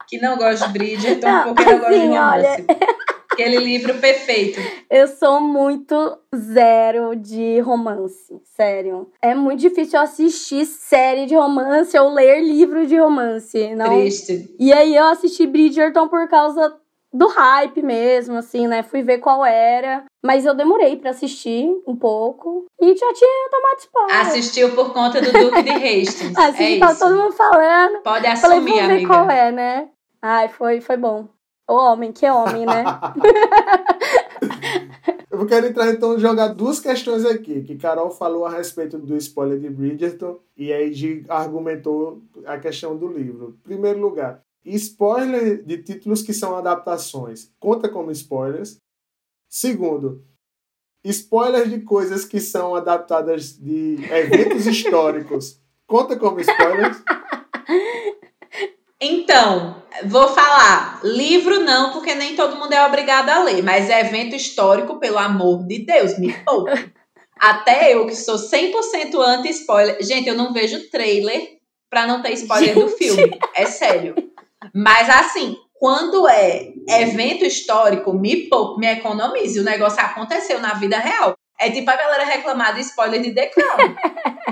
que 0.08 0.18
não 0.18 0.36
gosta 0.36 0.66
de 0.66 0.72
Bridgerton, 0.72 1.26
não, 1.26 1.54
porque 1.54 1.70
não 1.70 1.78
gosta 1.78 1.90
de 1.90 1.96
assim, 1.96 2.08
romance. 2.08 2.46
Olha... 2.46 2.66
Aquele 3.36 3.58
livro 3.58 3.92
perfeito. 3.98 4.58
Eu 4.88 5.06
sou 5.06 5.42
muito 5.42 6.18
zero 6.34 7.14
de 7.14 7.60
romance, 7.60 8.40
sério. 8.56 9.10
É 9.20 9.34
muito 9.34 9.60
difícil 9.60 10.00
assistir 10.00 10.64
série 10.64 11.26
de 11.26 11.34
romance 11.34 11.98
ou 11.98 12.14
ler 12.14 12.40
livro 12.40 12.86
de 12.86 12.96
romance. 12.96 13.74
Não... 13.74 13.90
Triste. 13.90 14.54
E 14.58 14.72
aí 14.72 14.96
eu 14.96 15.04
assisti 15.08 15.46
Bridgerton 15.46 16.08
por 16.08 16.26
causa 16.28 16.74
do 17.12 17.28
hype 17.28 17.82
mesmo, 17.82 18.36
assim, 18.36 18.66
né? 18.66 18.82
Fui 18.82 19.02
ver 19.02 19.18
qual 19.18 19.44
era. 19.44 20.04
Mas 20.24 20.44
eu 20.44 20.54
demorei 20.54 20.96
para 20.96 21.10
assistir 21.10 21.66
um 21.86 21.96
pouco 21.96 22.64
e 22.80 22.96
já 22.96 23.12
tinha 23.12 23.48
tomado 23.50 23.78
spoiler. 23.78 24.20
Assistiu 24.20 24.74
por 24.74 24.92
conta 24.92 25.20
do 25.20 25.32
Duque 25.32 25.62
de 25.62 25.70
Hastings. 25.76 26.36
Assisti, 26.36 26.76
é 26.76 26.78
tava 26.78 26.92
isso. 26.92 27.00
todo 27.00 27.16
mundo 27.16 27.32
falando. 27.32 28.02
Pode 28.02 28.26
assumir, 28.26 28.40
Falei, 28.40 28.60
vamos 28.60 28.74
ver 28.74 28.92
amiga. 28.92 29.08
qual 29.08 29.30
é, 29.30 29.52
né? 29.52 29.88
Ai, 30.20 30.48
foi, 30.48 30.80
foi 30.80 30.96
bom. 30.96 31.28
O 31.68 31.74
homem, 31.74 32.12
que 32.12 32.28
homem, 32.30 32.64
né? 32.64 32.84
Eu 35.30 35.46
quero 35.46 35.66
entrar 35.66 35.90
então 35.90 36.18
jogar 36.18 36.48
duas 36.48 36.80
questões 36.80 37.24
aqui, 37.24 37.62
que 37.62 37.76
Carol 37.76 38.10
falou 38.10 38.46
a 38.46 38.50
respeito 38.50 38.98
do 38.98 39.16
spoiler 39.16 39.58
de 39.58 39.68
Bridgerton 39.68 40.38
e 40.56 40.72
aí 40.72 41.24
argumentou 41.28 42.22
a 42.46 42.58
questão 42.58 42.96
do 42.96 43.06
livro. 43.06 43.56
Em 43.60 43.62
primeiro 43.62 44.00
lugar, 44.00 44.40
spoiler 44.64 45.62
de 45.62 45.82
títulos 45.82 46.22
que 46.22 46.32
são 46.32 46.56
adaptações 46.56 47.50
conta 47.60 47.88
como 47.88 48.10
spoilers. 48.10 48.78
Segundo, 49.48 50.24
spoilers 51.04 51.70
de 51.70 51.80
coisas 51.80 52.24
que 52.24 52.40
são 52.40 52.74
adaptadas 52.74 53.58
de 53.58 53.98
eventos 54.10 54.66
históricos 54.66 55.60
conta 55.86 56.16
como 56.16 56.40
spoilers. 56.40 57.02
Então, 59.00 59.82
vou 60.04 60.28
falar. 60.28 61.00
Livro 61.04 61.60
não, 61.60 61.92
porque 61.92 62.14
nem 62.14 62.34
todo 62.34 62.56
mundo 62.56 62.72
é 62.72 62.84
obrigado 62.86 63.28
a 63.28 63.42
ler. 63.42 63.62
Mas 63.62 63.90
evento 63.90 64.34
histórico, 64.34 64.98
pelo 64.98 65.18
amor 65.18 65.66
de 65.66 65.84
Deus, 65.84 66.18
me 66.18 66.32
poupe. 66.44 66.92
Até 67.38 67.92
eu, 67.94 68.06
que 68.06 68.14
sou 68.16 68.36
100% 68.36 69.14
anti-spoiler. 69.20 69.98
Gente, 70.02 70.28
eu 70.28 70.34
não 70.34 70.52
vejo 70.52 70.90
trailer 70.90 71.58
pra 71.90 72.06
não 72.06 72.22
ter 72.22 72.32
spoiler 72.32 72.74
do 72.74 72.88
Gente. 72.88 72.96
filme. 72.98 73.38
É 73.54 73.66
sério. 73.66 74.14
Mas 74.74 75.08
assim, 75.10 75.56
quando 75.74 76.26
é 76.26 76.72
evento 76.88 77.44
histórico, 77.44 78.14
me 78.14 78.48
poupe, 78.48 78.80
me 78.80 78.86
economize. 78.86 79.60
O 79.60 79.64
negócio 79.64 80.00
aconteceu 80.00 80.58
na 80.60 80.72
vida 80.74 80.98
real. 80.98 81.34
É 81.60 81.70
tipo 81.70 81.90
a 81.90 81.96
galera 81.96 82.24
reclamar 82.24 82.74
de 82.74 82.80
spoiler 82.80 83.20
de 83.20 83.32
The 83.34 83.46
Crown. 83.48 83.94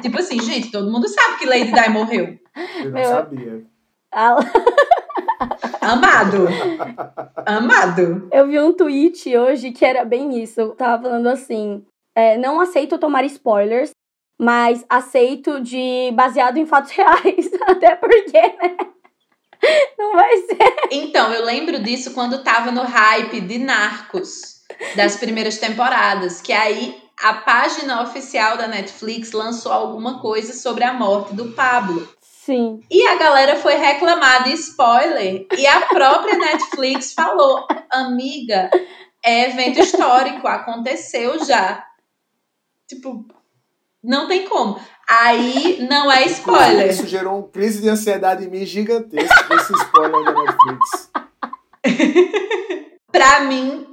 tipo 0.02 0.18
assim, 0.18 0.40
gente, 0.40 0.70
todo 0.70 0.90
mundo 0.90 1.09
sabe 1.09 1.38
que 1.38 1.46
Lady 1.46 1.72
Di 1.72 1.88
morreu. 1.90 2.38
Eu 2.78 2.85
não 2.85 2.92
Meu- 2.92 3.04
sabia. 3.09 3.74
Amado. 5.81 6.46
Amado. 7.44 8.29
Eu 8.33 8.46
vi 8.46 8.59
um 8.61 8.72
tweet 8.72 9.37
hoje 9.37 9.72
que 9.72 9.85
era 9.85 10.05
bem 10.05 10.42
isso. 10.42 10.61
Eu 10.61 10.70
tava 10.74 11.03
falando 11.03 11.29
assim: 11.29 11.85
é, 12.14 12.38
não 12.38 12.61
aceito 12.61 12.98
tomar 12.98 13.24
spoilers, 13.24 13.90
mas 14.40 14.85
aceito 14.88 15.61
de 15.61 16.11
baseado 16.14 16.57
em 16.57 16.66
fatos 16.66 16.92
reais. 16.96 17.50
Até 17.66 17.96
porque, 17.96 18.40
né? 18.40 18.77
Não 19.98 20.12
vai 20.12 20.37
ser. 20.38 20.74
Então, 20.90 21.33
eu 21.33 21.44
lembro 21.44 21.83
disso 21.83 22.12
quando 22.12 22.42
tava 22.42 22.70
no 22.70 22.83
hype 22.83 23.40
de 23.40 23.59
Narcos, 23.59 24.62
das 24.94 25.16
primeiras 25.16 25.59
temporadas, 25.59 26.40
que 26.40 26.53
aí 26.53 27.03
a 27.22 27.35
página 27.35 28.03
oficial 28.03 28.57
da 28.57 28.66
Netflix 28.66 29.33
lançou 29.33 29.72
alguma 29.72 30.20
coisa 30.20 30.53
sobre 30.53 30.85
a 30.85 30.92
morte 30.92 31.35
do 31.35 31.53
Pablo. 31.53 32.09
Sim. 32.44 32.80
E 32.90 33.07
a 33.07 33.16
galera 33.16 33.57
foi 33.57 33.74
reclamar 33.74 34.44
de 34.44 34.52
spoiler. 34.52 35.46
E 35.57 35.66
a 35.66 35.80
própria 35.87 36.37
Netflix 36.37 37.12
falou: 37.14 37.66
amiga, 37.90 38.70
é 39.24 39.48
evento 39.50 39.80
histórico, 39.80 40.46
aconteceu 40.46 41.42
já. 41.44 41.83
Tipo, 42.87 43.24
não 44.02 44.28
tem 44.28 44.46
como. 44.46 44.78
Aí 45.09 45.87
não 45.88 46.12
é 46.12 46.24
spoiler. 46.26 46.90
Isso 46.90 47.07
gerou 47.07 47.38
uma 47.38 47.48
crise 47.48 47.80
de 47.80 47.88
ansiedade 47.88 48.44
em 48.44 48.50
mim 48.50 48.66
gigantesca, 48.66 49.54
esse 49.54 49.72
spoiler 49.72 50.24
da 50.24 50.33
Netflix. 50.33 51.11
Pra 53.11 53.40
mim, 53.40 53.87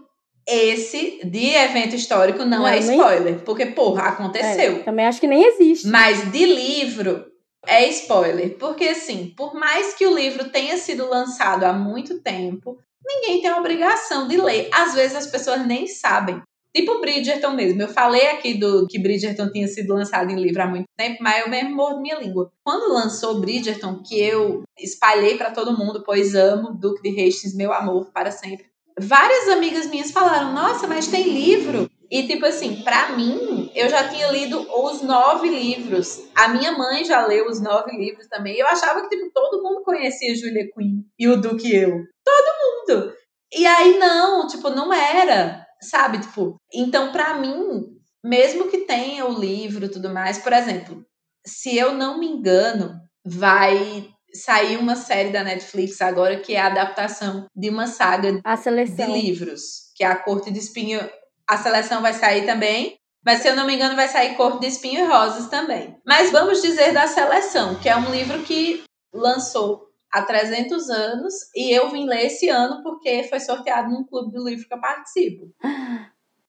esse 0.48 1.22
de 1.24 1.54
evento 1.56 1.96
histórico 1.96 2.40
não, 2.40 2.60
Não, 2.60 2.68
é 2.68 2.80
nem- 2.80 2.98
spoiler. 2.98 3.40
Porque, 3.44 3.68
porra, 3.68 4.10
aconteceu. 4.10 4.78
É, 4.78 4.80
também 4.80 5.06
acho 5.06 5.22
que 5.22 5.28
nem 5.28 5.44
existe. 5.44 5.88
Mas 5.88 6.32
de 6.32 6.46
livro 6.46 7.31
é 7.68 7.88
spoiler. 7.90 8.58
Porque, 8.58 8.86
assim, 8.86 9.34
por 9.36 9.54
mais 9.54 9.94
que 9.94 10.06
o 10.06 10.16
livro 10.16 10.50
tenha 10.50 10.78
sido 10.78 11.10
lançado 11.10 11.64
há 11.64 11.74
muito 11.74 12.20
tempo, 12.20 12.78
ninguém 13.06 13.42
tem 13.42 13.50
a 13.50 13.58
obrigação 13.58 14.28
de 14.28 14.38
ler. 14.38 14.70
Às 14.74 14.94
vezes 14.94 15.16
as 15.16 15.28
pessoas 15.28 15.66
nem 15.66 15.88
sabem. 15.88 16.42
Tipo 16.74 17.02
Bridgerton 17.02 17.52
mesmo. 17.52 17.82
Eu 17.82 17.90
falei 17.90 18.28
aqui 18.30 18.54
do 18.54 18.88
que 18.88 18.98
Bridgerton 18.98 19.52
tinha 19.52 19.68
sido 19.68 19.94
lançado 19.94 20.32
em 20.32 20.42
livro 20.42 20.62
há 20.62 20.68
muito 20.68 20.86
tempo, 20.98 21.18
mas 21.22 21.44
eu 21.44 21.50
mesmo 21.50 21.76
mordo 21.76 22.00
minha 22.02 22.18
língua. 22.18 22.50
Quando 22.64 22.94
lançou 22.94 23.42
Bridgerton, 23.42 24.02
que 24.02 24.18
eu 24.18 24.64
espalhei 24.80 25.38
pra 25.38 25.52
todo 25.52 25.78
mundo, 25.78 26.02
pois 26.06 26.34
amo 26.34 26.74
Duque 26.74 27.02
de 27.02 27.10
Hastings, 27.10 27.56
meu 27.56 27.74
amor, 27.74 28.10
para 28.14 28.32
sempre. 28.32 28.68
Várias 28.98 29.50
amigas 29.50 29.88
minhas 29.88 30.12
falaram: 30.12 30.54
Nossa, 30.54 30.88
mas 30.88 31.08
tem 31.08 31.24
livro. 31.24 31.90
E, 32.10 32.28
tipo 32.28 32.46
assim, 32.46 32.82
pra 32.84 33.16
mim, 33.18 33.61
eu 33.76 33.90
já 33.90 34.08
tinha 34.10 34.28
lido 34.32 34.60
os 34.84 35.02
nove 35.02 35.50
livros. 35.50 36.22
A 36.36 36.48
minha 36.50 36.72
mãe 36.72 37.04
já 37.04 37.26
leu 37.26 37.48
os 37.48 37.62
nove 37.62 37.96
livros 37.96 38.28
também. 38.28 38.58
Eu 38.58 38.68
achava 38.68 39.02
que, 39.02 39.10
tipo, 39.10 39.32
todo 39.34 39.62
mundo 39.62 39.84
conhecia 39.84 40.36
Julia 40.36 40.70
Quinn 40.74 41.04
e 41.18 41.28
o 41.28 41.40
Duque 41.40 41.74
eu. 41.74 41.92
Todo 42.24 42.98
mundo. 42.98 43.14
E 43.54 43.66
aí, 43.66 43.98
não, 43.98 44.48
tipo, 44.48 44.70
não 44.70 44.94
era, 44.94 45.66
sabe? 45.82 46.20
Tipo, 46.20 46.56
então, 46.74 47.12
pra 47.12 47.36
mim, 47.36 47.86
mesmo 48.24 48.70
que 48.70 48.80
tenha 48.80 49.26
o 49.26 49.38
livro 49.38 49.86
e 49.86 49.90
tudo 49.90 50.10
mais, 50.10 50.38
por 50.38 50.54
exemplo, 50.54 51.06
se 51.46 51.76
eu 51.76 51.94
não 51.94 52.20
me 52.20 52.28
engano, 52.28 52.94
vai 53.26 54.08
sair 54.34 54.78
uma 54.78 54.96
série 54.96 55.32
da 55.32 55.44
Netflix 55.44 56.02
agora 56.02 56.40
que 56.40 56.54
é 56.54 56.60
a 56.60 56.68
adaptação 56.68 57.48
de 57.56 57.70
uma 57.70 57.88
saga 57.88 58.32
de 58.32 59.06
livros, 59.06 59.92
que 59.96 60.04
é 60.04 60.08
a 60.08 60.16
Corte 60.16 60.52
de 60.52 60.60
Espinho. 60.60 61.00
A 61.48 61.58
seleção 61.58 62.02
vai 62.02 62.14
sair 62.14 62.46
também, 62.46 62.96
mas 63.26 63.40
se 63.40 63.48
eu 63.48 63.56
não 63.56 63.66
me 63.66 63.76
engano, 63.76 63.96
vai 63.96 64.08
sair 64.08 64.36
Corte 64.36 64.60
de 64.60 64.68
Espinho 64.68 65.06
e 65.06 65.08
Rosas 65.08 65.48
também. 65.48 66.00
Mas 66.06 66.32
vamos 66.32 66.62
dizer 66.62 66.94
da 66.94 67.08
seleção, 67.08 67.76
que 67.76 67.88
é 67.88 67.96
um 67.96 68.12
livro 68.12 68.42
que 68.44 68.84
lançou 69.14 69.90
há 70.12 70.22
300 70.22 70.90
anos 70.90 71.34
e 71.56 71.72
eu 71.72 71.90
vim 71.90 72.06
ler 72.06 72.26
esse 72.26 72.50
ano 72.50 72.82
porque 72.84 73.24
foi 73.30 73.40
sorteado 73.40 73.90
num 73.90 74.06
clube 74.06 74.32
do 74.32 74.44
livro 74.44 74.68
que 74.68 74.74
eu 74.74 74.82
participo. 74.82 75.54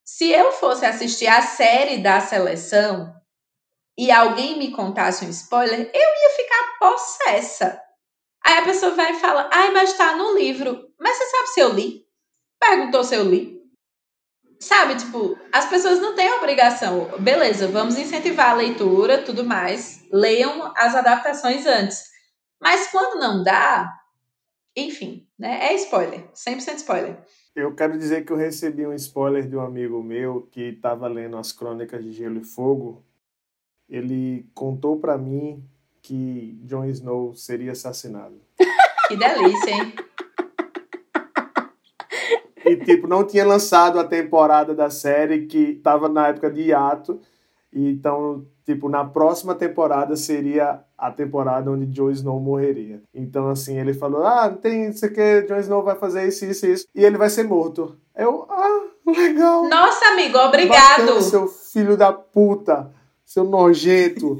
Se 0.04 0.30
eu 0.30 0.52
fosse 0.52 0.84
assistir 0.84 1.28
a 1.28 1.42
série 1.42 1.98
da 1.98 2.20
seleção 2.20 3.14
e 3.96 4.10
alguém 4.10 4.58
me 4.58 4.72
contasse 4.72 5.24
um 5.24 5.30
spoiler, 5.30 5.90
eu 5.92 6.00
ia 6.00 6.30
ficar 6.36 6.78
possessa. 6.78 7.80
Aí 8.44 8.58
a 8.58 8.64
pessoa 8.64 8.94
vai 8.94 9.12
e 9.12 9.20
fala: 9.20 9.48
ai, 9.52 9.70
mas 9.70 9.92
tá 9.92 10.16
no 10.16 10.34
livro. 10.36 10.90
Mas 10.98 11.16
você 11.16 11.24
sabe 11.26 11.48
se 11.48 11.60
eu 11.60 11.72
li? 11.72 12.06
Perguntou 12.58 13.04
se 13.04 13.14
eu 13.14 13.24
li. 13.24 13.51
Sabe, 14.62 14.94
tipo, 14.94 15.36
as 15.50 15.68
pessoas 15.68 15.98
não 15.98 16.14
têm 16.14 16.32
obrigação. 16.34 17.10
Beleza, 17.18 17.66
vamos 17.66 17.98
incentivar 17.98 18.50
a 18.50 18.54
leitura, 18.54 19.20
tudo 19.20 19.42
mais. 19.42 20.06
Leiam 20.12 20.72
as 20.76 20.94
adaptações 20.94 21.66
antes. 21.66 22.04
Mas 22.60 22.86
quando 22.92 23.18
não 23.18 23.42
dá, 23.42 23.92
enfim, 24.76 25.26
né? 25.36 25.66
É 25.66 25.74
spoiler. 25.74 26.30
100% 26.32 26.76
spoiler. 26.76 27.18
Eu 27.56 27.74
quero 27.74 27.98
dizer 27.98 28.24
que 28.24 28.32
eu 28.32 28.36
recebi 28.36 28.86
um 28.86 28.94
spoiler 28.94 29.48
de 29.48 29.56
um 29.56 29.60
amigo 29.60 30.00
meu 30.00 30.42
que 30.42 30.68
estava 30.68 31.08
lendo 31.08 31.36
as 31.36 31.50
Crônicas 31.50 32.04
de 32.04 32.12
Gelo 32.12 32.38
e 32.38 32.44
Fogo. 32.44 33.04
Ele 33.88 34.48
contou 34.54 35.00
para 35.00 35.18
mim 35.18 35.68
que 36.00 36.56
Jon 36.62 36.84
Snow 36.84 37.34
seria 37.34 37.72
assassinado. 37.72 38.40
Que 39.08 39.16
delícia, 39.16 39.70
hein? 39.70 39.92
E, 42.64 42.76
tipo, 42.76 43.06
não 43.06 43.24
tinha 43.24 43.46
lançado 43.46 43.98
a 43.98 44.04
temporada 44.04 44.74
da 44.74 44.90
série 44.90 45.46
que 45.46 45.58
estava 45.72 46.08
na 46.08 46.28
época 46.28 46.50
de 46.50 46.62
hiato. 46.62 47.20
Então, 47.72 48.44
tipo, 48.64 48.88
na 48.88 49.04
próxima 49.04 49.54
temporada 49.54 50.14
seria 50.14 50.80
a 50.96 51.10
temporada 51.10 51.70
onde 51.70 51.86
Jon 51.86 52.10
Snow 52.10 52.38
morreria. 52.38 53.02
Então, 53.14 53.48
assim, 53.48 53.78
ele 53.78 53.94
falou: 53.94 54.24
Ah, 54.24 54.50
tem 54.50 54.90
isso 54.90 55.06
aqui, 55.06 55.42
Jon 55.48 55.58
Snow 55.58 55.82
vai 55.82 55.96
fazer 55.96 56.28
isso, 56.28 56.44
isso, 56.44 56.66
isso. 56.66 56.86
E 56.94 57.04
ele 57.04 57.16
vai 57.16 57.30
ser 57.30 57.44
morto. 57.44 57.96
Eu, 58.14 58.46
ah, 58.48 58.86
legal. 59.06 59.68
Nossa, 59.68 60.06
amigo, 60.08 60.38
obrigado. 60.38 61.00
Bacana, 61.00 61.22
seu 61.22 61.48
filho 61.48 61.96
da 61.96 62.12
puta, 62.12 62.92
seu 63.24 63.44
nojento. 63.44 64.38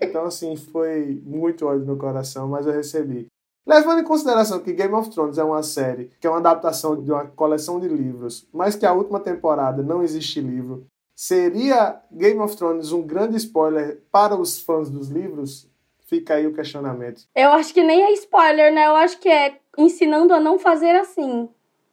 então, 0.00 0.26
assim, 0.26 0.54
foi 0.54 1.20
muito 1.24 1.66
ódio 1.66 1.86
no 1.86 1.96
coração, 1.96 2.46
mas 2.46 2.66
eu 2.66 2.72
recebi. 2.72 3.31
Levando 3.66 4.00
em 4.00 4.04
consideração 4.04 4.58
que 4.60 4.72
Game 4.72 4.92
of 4.94 5.08
Thrones 5.10 5.38
é 5.38 5.44
uma 5.44 5.62
série 5.62 6.10
que 6.20 6.26
é 6.26 6.30
uma 6.30 6.38
adaptação 6.38 7.00
de 7.00 7.10
uma 7.12 7.26
coleção 7.26 7.78
de 7.78 7.86
livros, 7.88 8.46
mas 8.52 8.74
que 8.74 8.84
a 8.84 8.92
última 8.92 9.20
temporada 9.20 9.82
não 9.82 10.02
existe 10.02 10.40
livro, 10.40 10.84
seria 11.14 12.00
Game 12.10 12.40
of 12.40 12.56
Thrones 12.56 12.90
um 12.92 13.02
grande 13.02 13.36
spoiler 13.36 14.00
para 14.10 14.34
os 14.34 14.58
fãs 14.58 14.90
dos 14.90 15.08
livros? 15.08 15.68
Fica 16.08 16.34
aí 16.34 16.46
o 16.46 16.52
questionamento. 16.54 17.22
Eu 17.34 17.52
acho 17.52 17.72
que 17.72 17.82
nem 17.82 18.02
é 18.02 18.12
spoiler, 18.12 18.72
né? 18.74 18.86
Eu 18.86 18.96
acho 18.96 19.18
que 19.18 19.28
é 19.28 19.58
ensinando 19.78 20.34
a 20.34 20.40
não 20.40 20.58
fazer 20.58 20.94
assim. 20.96 21.48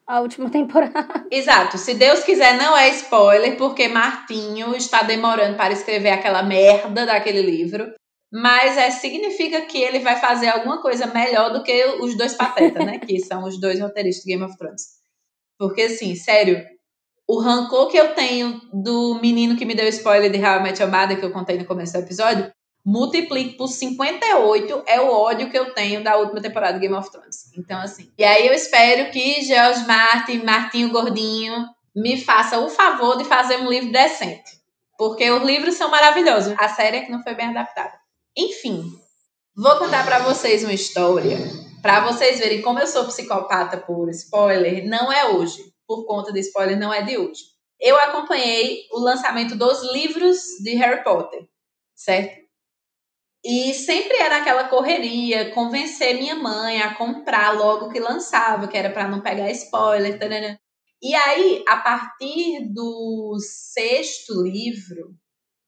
a 0.06 0.20
última 0.22 0.50
temporada. 0.52 1.26
Exato. 1.32 1.78
Se 1.78 1.94
Deus 1.94 2.24
quiser, 2.24 2.58
não 2.58 2.76
é 2.76 2.90
spoiler, 2.90 3.56
porque 3.58 3.88
Martinho 3.88 4.76
está 4.76 5.04
demorando 5.04 5.56
para 5.56 5.72
escrever 5.72 6.10
aquela 6.10 6.42
merda 6.42 7.06
daquele 7.06 7.44
livro. 7.44 7.94
Mas 8.32 8.78
é, 8.78 8.92
significa 8.92 9.62
que 9.62 9.78
ele 9.78 10.00
vai 10.00 10.16
fazer 10.18 10.50
alguma 10.50 10.82
coisa 10.82 11.08
melhor 11.08 11.52
do 11.52 11.64
que 11.64 11.86
os 12.00 12.16
dois 12.16 12.34
patetas, 12.36 12.86
né? 12.86 13.00
que 13.06 13.20
são 13.20 13.44
os 13.44 13.60
dois 13.60 13.80
roteiristas 13.80 14.24
de 14.24 14.32
Game 14.32 14.44
of 14.44 14.56
Thrones. 14.58 15.00
Porque, 15.58 15.84
assim, 15.84 16.16
sério, 16.16 16.64
o 17.28 17.40
rancor 17.40 17.88
que 17.88 17.98
eu 17.98 18.14
tenho 18.14 18.62
do 18.72 19.20
menino 19.22 19.56
que 19.56 19.66
me 19.66 19.76
deu 19.76 19.88
spoiler 19.90 20.32
de 20.32 20.38
How 20.38 20.60
I 20.60 20.64
Met 20.64 20.82
Your 20.82 20.92
Mother, 20.92 21.20
que 21.20 21.26
eu 21.26 21.32
contei 21.32 21.58
no 21.58 21.66
começo 21.66 21.94
do 21.94 22.00
episódio, 22.00 22.52
multiplique 22.86 23.58
por 23.58 23.68
58 23.68 24.84
é 24.88 25.02
o 25.02 25.12
ódio 25.12 25.50
que 25.50 25.58
eu 25.58 25.74
tenho 25.74 26.04
da 26.04 26.18
última 26.18 26.42
temporada 26.42 26.74
de 26.74 26.80
Game 26.80 26.96
of 26.96 27.12
Thrones. 27.12 27.52
Então, 27.58 27.80
assim. 27.80 28.12
E 28.18 28.24
aí 28.24 28.48
eu 28.48 28.54
espero 28.54 29.12
que 29.12 29.42
George 29.42 29.86
Martin, 29.86 30.44
Martinho 30.44 30.90
Gordinho, 30.90 31.68
me 31.96 32.20
faça 32.24 32.60
o 32.60 32.70
favor 32.70 33.18
de 33.18 33.26
fazer 33.26 33.58
um 33.58 33.70
livro 33.70 33.92
decente. 33.92 34.60
Porque 34.98 35.30
os 35.30 35.44
livros 35.44 35.76
são 35.76 35.90
maravilhosos. 35.90 36.54
A 36.58 36.68
série 36.70 36.98
é 36.98 37.02
que 37.02 37.12
não 37.12 37.22
foi 37.22 37.36
bem 37.36 37.48
adaptada. 37.48 37.99
Enfim, 38.38 38.84
vou 39.56 39.78
contar 39.78 40.06
para 40.06 40.20
vocês 40.20 40.64
uma 40.64 40.74
história. 40.74 41.38
Para 41.82 42.12
vocês 42.12 42.40
verem 42.40 42.62
como 42.62 42.80
eu 42.80 42.88
sou 42.88 43.06
psicopata 43.06 43.78
por 43.78 44.10
spoiler, 44.10 44.88
não 44.88 45.12
é 45.12 45.30
hoje. 45.30 45.74
Por 45.88 46.06
conta 46.06 46.32
de 46.32 46.40
spoiler, 46.42 46.78
não 46.78 46.94
é 46.94 47.02
de 47.02 47.18
hoje. 47.18 47.42
Eu 47.80 47.98
acompanhei 47.98 48.86
o 48.92 49.00
lançamento 49.00 49.56
dos 49.56 49.82
livros 49.94 50.38
de 50.62 50.76
Harry 50.76 51.04
Potter, 51.04 51.48
certo? 51.96 52.40
E 53.44 53.74
sempre 53.74 54.18
era 54.18 54.38
aquela 54.38 54.68
correria, 54.68 55.52
convencer 55.52 56.16
minha 56.16 56.36
mãe 56.36 56.82
a 56.82 56.94
comprar 56.96 57.58
logo 57.58 57.90
que 57.90 58.00
lançava, 58.00 58.68
que 58.68 58.78
era 58.78 58.90
para 58.90 59.08
não 59.08 59.22
pegar 59.22 59.50
spoiler. 59.52 60.20
Tarana. 60.20 60.60
E 61.02 61.16
aí, 61.16 61.64
a 61.66 61.78
partir 61.78 62.68
do 62.74 63.38
sexto 63.40 64.42
livro, 64.42 65.16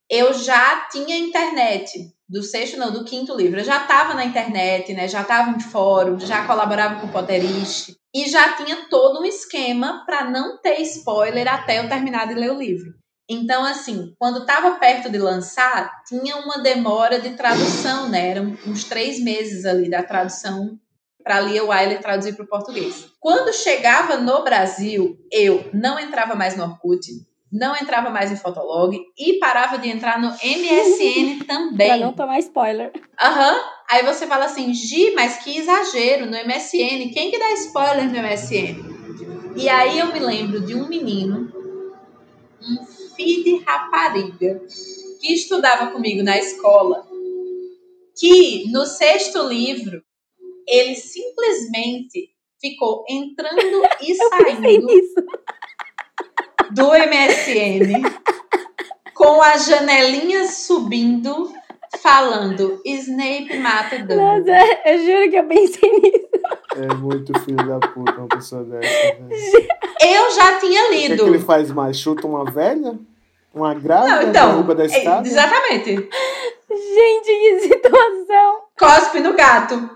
eu 0.09 0.33
já 0.33 0.89
tinha 0.89 1.17
internet. 1.17 2.13
Do 2.31 2.41
sexto, 2.41 2.77
não, 2.77 2.93
do 2.93 3.03
quinto 3.03 3.35
livro. 3.35 3.59
Eu 3.59 3.63
já 3.65 3.81
estava 3.81 4.13
na 4.13 4.23
internet, 4.23 4.93
né? 4.93 5.05
Já 5.05 5.21
estava 5.21 5.49
em 5.49 5.59
fórum, 5.59 6.17
já 6.17 6.47
colaborava 6.47 7.01
com 7.01 7.07
o 7.07 7.11
Potterist. 7.11 7.97
E 8.15 8.29
já 8.29 8.53
tinha 8.55 8.87
todo 8.89 9.19
um 9.19 9.25
esquema 9.25 10.05
para 10.05 10.29
não 10.31 10.57
ter 10.57 10.79
spoiler 10.79 11.53
até 11.53 11.79
eu 11.79 11.89
terminar 11.89 12.29
de 12.29 12.33
ler 12.33 12.49
o 12.51 12.57
livro. 12.57 12.93
Então, 13.29 13.65
assim, 13.65 14.13
quando 14.17 14.39
estava 14.39 14.79
perto 14.79 15.09
de 15.09 15.17
lançar, 15.17 15.91
tinha 16.07 16.37
uma 16.37 16.59
demora 16.59 17.19
de 17.19 17.31
tradução, 17.31 18.07
né? 18.07 18.29
Eram 18.29 18.57
uns 18.65 18.85
três 18.85 19.21
meses 19.21 19.65
ali 19.65 19.89
da 19.89 20.01
tradução 20.01 20.79
para 21.21 21.41
Lia 21.41 21.65
Wyler 21.65 21.99
traduzir 21.99 22.33
para 22.33 22.45
o 22.45 22.47
português. 22.47 23.09
Quando 23.19 23.53
chegava 23.53 24.15
no 24.15 24.41
Brasil, 24.41 25.17
eu 25.29 25.69
não 25.73 25.99
entrava 25.99 26.33
mais 26.33 26.55
no 26.55 26.63
Orkut, 26.63 27.11
não 27.51 27.75
entrava 27.75 28.09
mais 28.09 28.31
em 28.31 28.37
Fotolog 28.37 28.97
e 29.17 29.33
parava 29.39 29.77
de 29.77 29.89
entrar 29.89 30.19
no 30.21 30.29
MSN 30.29 31.43
também. 31.45 31.87
pra 31.87 31.97
não 31.97 32.13
tomar 32.13 32.39
spoiler. 32.39 32.91
Aham. 33.21 33.53
Uhum. 33.55 33.61
Aí 33.89 34.03
você 34.05 34.25
fala 34.25 34.45
assim, 34.45 34.73
Gi, 34.73 35.11
mas 35.13 35.37
que 35.43 35.57
exagero 35.57 36.25
no 36.25 36.31
MSN. 36.31 37.11
Quem 37.13 37.29
que 37.29 37.37
dá 37.37 37.51
spoiler 37.53 38.05
no 38.05 38.17
MSN? 38.21 38.91
E 39.57 39.67
aí 39.67 39.99
eu 39.99 40.13
me 40.13 40.19
lembro 40.19 40.61
de 40.61 40.73
um 40.73 40.87
menino, 40.87 41.51
um 42.61 42.85
filho 43.15 43.43
de 43.43 43.57
rapariga, 43.65 44.61
que 45.19 45.33
estudava 45.33 45.91
comigo 45.91 46.23
na 46.23 46.37
escola, 46.37 47.05
que 48.17 48.71
no 48.71 48.85
sexto 48.85 49.43
livro 49.47 50.01
ele 50.65 50.95
simplesmente 50.95 52.29
ficou 52.61 53.03
entrando 53.09 53.81
e 54.01 54.15
saindo 54.15 54.87
do 56.73 56.87
MSN 56.87 58.01
com 59.13 59.41
as 59.41 59.67
janelinhas 59.67 60.65
subindo, 60.65 61.51
falando 62.01 62.81
Snape 62.83 63.57
mata 63.59 63.99
Dumbledore. 63.99 64.39
Nossa, 64.39 64.79
eu 64.85 65.05
juro 65.05 65.29
que 65.29 65.37
eu 65.37 65.47
pensei 65.47 65.91
nisso. 65.91 66.29
É 66.75 66.93
muito 66.95 67.39
filho 67.41 67.67
da 67.67 67.79
puta 67.79 68.17
uma 68.17 68.27
pessoa 68.27 68.63
dessa. 68.63 68.87
Né? 69.19 69.29
Eu 70.01 70.31
já 70.31 70.59
tinha 70.59 70.89
lido. 70.89 71.13
O 71.13 71.15
que, 71.17 71.21
é 71.21 71.25
que, 71.25 71.29
ele 71.29 71.39
faz 71.39 71.71
mais? 71.71 71.99
Chuta 71.99 72.25
uma 72.25 72.49
velha? 72.49 72.97
Uma 73.53 73.73
grávida? 73.75 74.15
Não, 74.15 74.29
então, 74.29 74.49
derruba 74.49 74.73
da 74.73 74.83
é, 74.83 74.85
escada? 74.87 75.27
Exatamente. 75.27 76.09
Gente, 76.69 77.25
que 77.25 77.59
situação. 77.59 78.61
Cospe 78.79 79.19
no 79.19 79.33
gato. 79.33 79.89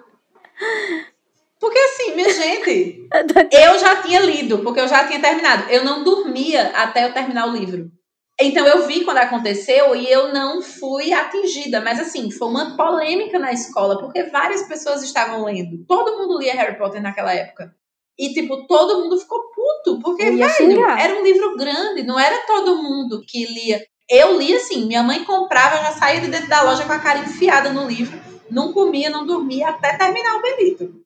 Porque 1.59 1.77
assim, 1.77 2.15
minha 2.15 2.29
gente, 2.29 3.07
eu 3.51 3.79
já 3.79 4.01
tinha 4.01 4.19
lido, 4.19 4.59
porque 4.59 4.79
eu 4.79 4.87
já 4.87 5.07
tinha 5.07 5.21
terminado. 5.21 5.69
Eu 5.69 5.83
não 5.83 6.03
dormia 6.03 6.71
até 6.75 7.05
eu 7.05 7.13
terminar 7.13 7.47
o 7.47 7.55
livro. 7.55 7.91
Então 8.39 8.67
eu 8.67 8.85
vi 8.85 9.05
quando 9.05 9.19
aconteceu 9.19 9.95
e 9.95 10.11
eu 10.11 10.33
não 10.33 10.61
fui 10.61 11.13
atingida, 11.13 11.79
mas 11.79 12.01
assim, 12.01 12.29
foi 12.29 12.49
uma 12.49 12.75
polêmica 12.75 13.39
na 13.39 13.53
escola, 13.53 13.97
porque 13.97 14.23
várias 14.23 14.63
pessoas 14.63 15.01
estavam 15.03 15.45
lendo. 15.45 15.85
Todo 15.87 16.17
mundo 16.17 16.37
lia 16.37 16.53
Harry 16.53 16.77
Potter 16.77 17.01
naquela 17.01 17.33
época. 17.33 17.73
E, 18.17 18.33
tipo, 18.33 18.65
todo 18.67 19.03
mundo 19.03 19.19
ficou 19.19 19.39
puto, 19.51 19.99
porque, 20.01 20.31
velho, 20.31 20.49
xingar. 20.51 20.99
era 20.99 21.19
um 21.19 21.23
livro 21.23 21.55
grande, 21.57 22.03
não 22.03 22.19
era 22.19 22.45
todo 22.45 22.81
mundo 22.81 23.21
que 23.25 23.45
lia. 23.45 23.81
Eu 24.09 24.37
li 24.37 24.55
assim, 24.55 24.85
minha 24.85 25.03
mãe 25.03 25.23
comprava, 25.23 25.83
já 25.83 25.91
saía 25.91 26.21
de 26.21 26.27
dentro 26.27 26.47
da 26.47 26.61
loja 26.61 26.85
com 26.85 26.93
a 26.93 26.99
cara 26.99 27.19
enfiada 27.19 27.71
no 27.73 27.87
livro, 27.87 28.17
não 28.49 28.71
comia, 28.71 29.09
não 29.09 29.25
dormia 29.25 29.69
até 29.69 29.97
terminar 29.97 30.37
o 30.37 30.41
Benito. 30.41 31.04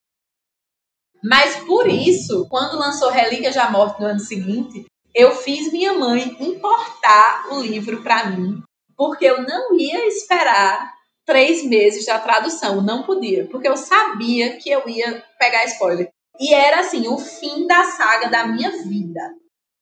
Mas 1.24 1.58
por 1.58 1.88
isso, 1.88 2.48
quando 2.50 2.80
lançou 2.80 3.10
Relíquia 3.10 3.52
da 3.52 3.70
Morte 3.70 4.00
no 4.00 4.08
ano 4.08 4.20
seguinte, 4.20 4.86
eu 5.14 5.36
fiz 5.36 5.72
minha 5.72 5.94
mãe 5.94 6.36
importar 6.40 7.48
o 7.52 7.62
livro 7.62 8.02
para 8.02 8.28
mim, 8.28 8.62
porque 8.96 9.26
eu 9.26 9.42
não 9.42 9.78
ia 9.78 10.08
esperar 10.08 10.94
três 11.26 11.64
meses 11.64 12.06
da 12.06 12.20
tradução, 12.20 12.82
não 12.82 13.04
podia, 13.04 13.46
porque 13.48 13.68
eu 13.68 13.76
sabia 13.76 14.58
que 14.58 14.70
eu 14.70 14.88
ia 14.88 15.24
pegar 15.38 15.66
spoiler. 15.66 16.10
E 16.40 16.54
era 16.54 16.80
assim, 16.80 17.08
o 17.08 17.18
fim 17.18 17.68
da 17.68 17.84
saga 17.84 18.30
da 18.30 18.48
minha 18.48 18.72
vida. 18.84 19.20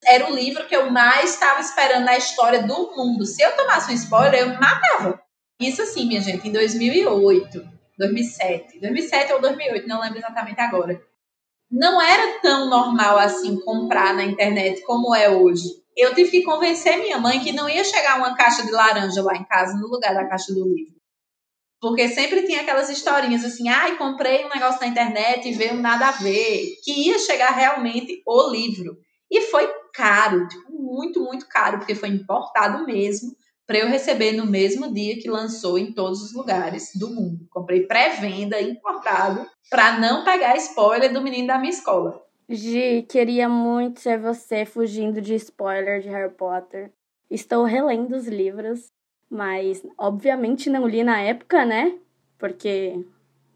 Era 0.05 0.29
o 0.29 0.35
livro 0.35 0.65
que 0.67 0.75
eu 0.75 0.89
mais 0.89 1.31
estava 1.33 1.59
esperando 1.59 2.05
na 2.05 2.17
história 2.17 2.63
do 2.63 2.95
mundo. 2.95 3.25
Se 3.25 3.41
eu 3.41 3.55
tomasse 3.55 3.91
um 3.91 3.95
spoiler, 3.95 4.41
eu 4.41 4.59
matava. 4.59 5.21
Isso 5.59 5.81
assim, 5.81 6.07
minha 6.07 6.21
gente, 6.21 6.47
em 6.47 6.51
2008, 6.51 7.67
2007, 7.97 8.79
2007 8.79 9.33
ou 9.33 9.41
2008, 9.41 9.88
não 9.88 10.01
lembro 10.01 10.19
exatamente 10.19 10.59
agora 10.61 11.01
não 11.70 12.01
era 12.01 12.39
tão 12.39 12.70
normal 12.70 13.18
assim 13.18 13.59
comprar 13.59 14.13
na 14.13 14.24
internet 14.24 14.82
como 14.84 15.13
é 15.13 15.30
hoje. 15.30 15.68
Eu 15.95 16.13
tive 16.13 16.32
que 16.32 16.43
convencer 16.43 16.97
minha 16.97 17.18
mãe 17.18 17.39
que 17.39 17.51
não 17.51 17.68
ia 17.68 17.84
chegar 17.84 18.18
uma 18.18 18.36
caixa 18.36 18.65
de 18.65 18.72
laranja 18.72 19.22
lá 19.22 19.36
em 19.36 19.43
casa 19.43 19.78
no 19.78 19.88
lugar 19.88 20.13
da 20.13 20.28
caixa 20.28 20.53
do 20.53 20.63
livro. 20.68 20.95
Porque 21.80 22.07
sempre 22.07 22.43
tinha 22.43 22.61
aquelas 22.61 22.89
historinhas 22.89 23.43
assim, 23.43 23.68
ai, 23.70 23.97
comprei 23.97 24.45
um 24.45 24.49
negócio 24.49 24.80
na 24.82 24.88
internet 24.88 25.47
e 25.47 25.53
veio 25.53 25.76
nada 25.76 26.07
a 26.07 26.11
ver. 26.11 26.76
Que 26.84 27.07
ia 27.07 27.20
chegar 27.20 27.51
realmente 27.51 28.22
o 28.26 28.49
livro. 28.49 28.97
E 29.30 29.41
foi 29.41 29.68
caro, 29.93 30.47
tipo, 30.47 30.72
muito, 30.72 31.22
muito 31.22 31.47
caro, 31.47 31.80
porque 31.80 31.93
foi 31.95 32.09
importado 32.09 32.86
mesmo 32.86 33.36
para 33.68 33.80
eu 33.80 33.88
receber 33.88 34.32
no 34.32 34.45
mesmo 34.45 34.91
dia 34.93 35.20
que 35.20 35.30
lançou 35.30 35.78
em 35.78 35.91
todos 35.91 36.24
os 36.24 36.34
lugares 36.34 36.91
do 36.95 37.09
mundo. 37.09 37.45
Comprei 37.49 37.86
pré-venda, 37.86 38.61
importado, 38.61 39.45
para 39.70 39.99
não 39.99 40.24
pegar 40.24 40.55
spoiler 40.55 41.11
do 41.11 41.22
menino 41.22 41.47
da 41.47 41.59
minha 41.59 41.72
escola. 41.72 42.26
Gi, 42.49 43.05
queria 43.09 43.49
muito 43.49 43.99
ser 43.99 44.18
você 44.18 44.65
fugindo 44.65 45.22
de 45.22 45.36
spoiler 45.36 45.99
de 45.99 46.07
Harry 46.07 46.34
Potter. 46.34 46.93
Estou 47.30 47.65
relendo 47.65 48.15
os 48.15 48.26
livros, 48.26 48.88
mas 49.30 49.86
obviamente 49.97 50.70
não 50.70 50.88
li 50.88 51.03
na 51.03 51.20
época, 51.20 51.65
né? 51.65 51.99
Porque, 52.38 53.03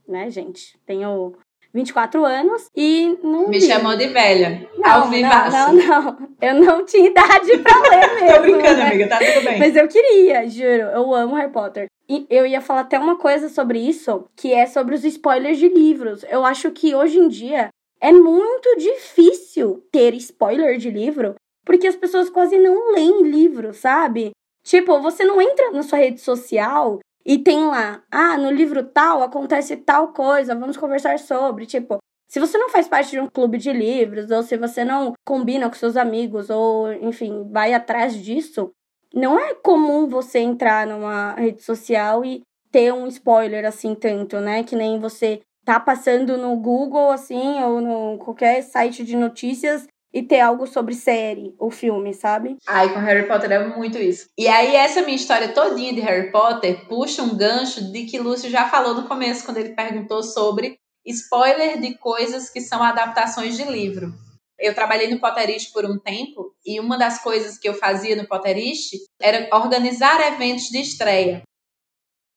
né, 0.05 0.29
gente, 0.29 0.77
tenho 0.85 1.37
24 1.73 2.23
anos 2.25 2.67
e 2.75 3.17
não. 3.23 3.47
Me 3.47 3.59
li. 3.59 3.65
chamou 3.65 3.95
de 3.95 4.07
velha. 4.07 4.67
Não, 4.77 4.91
ao 4.91 5.09
vivaço. 5.09 5.55
Não, 5.55 5.73
não, 5.73 6.03
não. 6.03 6.29
Eu 6.41 6.55
não 6.55 6.85
tinha 6.85 7.07
idade 7.07 7.57
pra 7.59 7.79
ler 7.89 8.15
mesmo. 8.15 8.35
Tô 8.35 8.41
brincando, 8.41 8.77
né? 8.77 8.87
amiga, 8.87 9.07
tá 9.07 9.19
tudo 9.19 9.45
bem. 9.45 9.59
Mas 9.59 9.75
eu 9.75 9.87
queria, 9.87 10.47
juro. 10.49 10.83
Eu 10.93 11.13
amo 11.13 11.35
Harry 11.35 11.51
Potter. 11.51 11.87
E 12.09 12.25
eu 12.29 12.45
ia 12.45 12.59
falar 12.59 12.81
até 12.81 12.99
uma 12.99 13.15
coisa 13.17 13.47
sobre 13.47 13.79
isso, 13.79 14.25
que 14.35 14.53
é 14.53 14.65
sobre 14.65 14.95
os 14.95 15.05
spoilers 15.05 15.57
de 15.57 15.69
livros. 15.69 16.25
Eu 16.29 16.43
acho 16.43 16.71
que 16.71 16.93
hoje 16.93 17.19
em 17.19 17.27
dia 17.27 17.69
é 18.01 18.11
muito 18.11 18.75
difícil 18.77 19.83
ter 19.91 20.13
spoiler 20.15 20.77
de 20.77 20.89
livro, 20.89 21.35
porque 21.63 21.87
as 21.87 21.95
pessoas 21.95 22.29
quase 22.29 22.57
não 22.57 22.91
leem 22.93 23.23
livro, 23.23 23.73
sabe? 23.73 24.31
Tipo, 24.63 24.99
você 24.99 25.23
não 25.23 25.41
entra 25.41 25.71
na 25.71 25.83
sua 25.83 25.99
rede 25.99 26.19
social 26.19 26.99
e 27.25 27.37
tem 27.37 27.65
lá, 27.65 28.01
ah, 28.11 28.37
no 28.37 28.51
livro 28.51 28.83
tal 28.83 29.21
acontece 29.21 29.77
tal 29.77 30.09
coisa, 30.13 30.55
vamos 30.55 30.77
conversar 30.77 31.19
sobre. 31.19 31.65
Tipo, 31.65 31.97
se 32.27 32.39
você 32.39 32.57
não 32.57 32.69
faz 32.69 32.87
parte 32.87 33.11
de 33.11 33.19
um 33.19 33.27
clube 33.27 33.57
de 33.57 33.71
livros, 33.71 34.31
ou 34.31 34.41
se 34.41 34.57
você 34.57 34.85
não 34.85 35.13
combina 35.25 35.69
com 35.69 35.75
seus 35.75 35.97
amigos, 35.97 36.49
ou 36.49 36.91
enfim, 36.93 37.47
vai 37.51 37.73
atrás 37.73 38.15
disso, 38.15 38.71
não 39.13 39.39
é 39.39 39.53
comum 39.55 40.07
você 40.07 40.39
entrar 40.39 40.87
numa 40.87 41.33
rede 41.33 41.61
social 41.61 42.23
e 42.23 42.41
ter 42.71 42.93
um 42.93 43.05
spoiler 43.07 43.65
assim 43.65 43.93
tanto, 43.93 44.39
né? 44.39 44.63
Que 44.63 44.75
nem 44.75 44.99
você 44.99 45.41
tá 45.65 45.79
passando 45.79 46.37
no 46.37 46.55
Google, 46.55 47.11
assim, 47.11 47.61
ou 47.61 47.81
no 47.81 48.17
qualquer 48.17 48.61
site 48.63 49.03
de 49.03 49.15
notícias 49.15 49.85
e 50.13 50.21
ter 50.21 50.41
algo 50.41 50.67
sobre 50.67 50.93
série 50.93 51.53
ou 51.57 51.71
filme, 51.71 52.13
sabe? 52.13 52.57
Ai, 52.67 52.93
com 52.93 52.99
Harry 52.99 53.27
Potter 53.27 53.51
é 53.51 53.67
muito 53.67 53.97
isso. 53.97 54.27
E 54.37 54.47
aí, 54.47 54.75
essa 54.75 55.01
minha 55.01 55.15
história 55.15 55.53
todinha 55.53 55.93
de 55.93 56.01
Harry 56.01 56.31
Potter 56.31 56.85
puxa 56.87 57.23
um 57.23 57.35
gancho 57.35 57.91
de 57.91 58.05
que 58.05 58.19
Lúcio 58.19 58.49
já 58.49 58.69
falou 58.69 58.93
no 58.93 59.07
começo, 59.07 59.45
quando 59.45 59.57
ele 59.57 59.75
perguntou 59.75 60.21
sobre 60.21 60.77
spoiler 61.05 61.79
de 61.79 61.97
coisas 61.97 62.49
que 62.49 62.61
são 62.61 62.83
adaptações 62.83 63.55
de 63.55 63.63
livro. 63.63 64.13
Eu 64.59 64.75
trabalhei 64.75 65.09
no 65.09 65.19
Potterist 65.19 65.71
por 65.71 65.85
um 65.85 65.97
tempo 65.97 66.53
e 66.63 66.79
uma 66.79 66.97
das 66.97 67.23
coisas 67.23 67.57
que 67.57 67.67
eu 67.67 67.73
fazia 67.73 68.15
no 68.15 68.27
Potterist 68.27 68.95
era 69.19 69.49
organizar 69.55 70.19
eventos 70.33 70.65
de 70.65 70.79
estreia. 70.79 71.41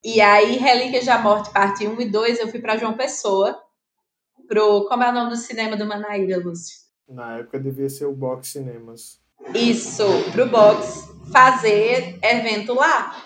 E 0.03 0.21
aí, 0.21 0.57
Relíquias 0.57 1.07
da 1.07 1.19
Morte, 1.19 1.51
parte 1.51 1.87
1 1.87 2.01
e 2.01 2.11
2, 2.11 2.41
eu 2.41 2.49
fui 2.49 2.61
para 2.61 2.77
João 2.77 2.95
Pessoa, 2.95 3.59
pro. 4.47 4.87
Como 4.87 5.03
é 5.03 5.09
o 5.09 5.13
nome 5.13 5.31
do 5.31 5.37
cinema 5.37 5.77
do 5.77 5.87
Manaíra, 5.87 6.39
Lúcio? 6.39 6.84
Na 7.09 7.39
época 7.39 7.61
devia 7.61 7.89
ser 7.89 8.07
o 8.07 8.15
Box 8.15 8.49
Cinemas. 8.49 9.21
Isso, 9.55 10.05
pro 10.33 10.49
Box 10.49 11.09
fazer 11.33 12.19
evento 12.23 12.75
lá. 12.75 13.25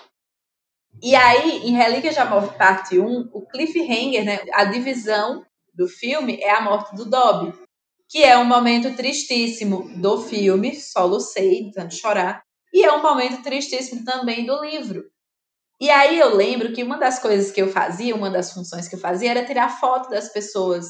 E 1.01 1.15
aí, 1.15 1.67
em 1.67 1.71
Relíquias 1.71 2.15
da 2.15 2.25
Morte, 2.25 2.57
parte 2.57 2.99
1, 2.99 3.29
o 3.31 3.45
cliffhanger, 3.45 4.25
né, 4.25 4.39
a 4.53 4.65
divisão 4.65 5.45
do 5.73 5.87
filme 5.87 6.37
é 6.41 6.51
a 6.51 6.61
morte 6.61 6.93
do 6.95 7.05
Dobby 7.05 7.53
que 8.09 8.23
é 8.23 8.35
um 8.37 8.43
momento 8.43 8.95
tristíssimo 8.95 9.87
do 9.97 10.19
filme, 10.19 10.75
só 10.75 11.19
sei, 11.19 11.71
tanto 11.71 11.93
chorar, 11.93 12.41
e 12.73 12.83
é 12.83 12.91
um 12.91 13.03
momento 13.03 13.43
tristíssimo 13.43 14.03
também 14.03 14.45
do 14.45 14.59
livro. 14.61 15.05
E 15.79 15.89
aí 15.89 16.19
eu 16.19 16.35
lembro 16.35 16.73
que 16.73 16.83
uma 16.83 16.97
das 16.97 17.19
coisas 17.19 17.51
que 17.51 17.61
eu 17.61 17.71
fazia, 17.71 18.15
uma 18.15 18.29
das 18.29 18.51
funções 18.51 18.87
que 18.87 18.95
eu 18.95 18.99
fazia 18.99 19.29
era 19.29 19.45
tirar 19.45 19.79
foto 19.79 20.09
das 20.09 20.27
pessoas 20.29 20.87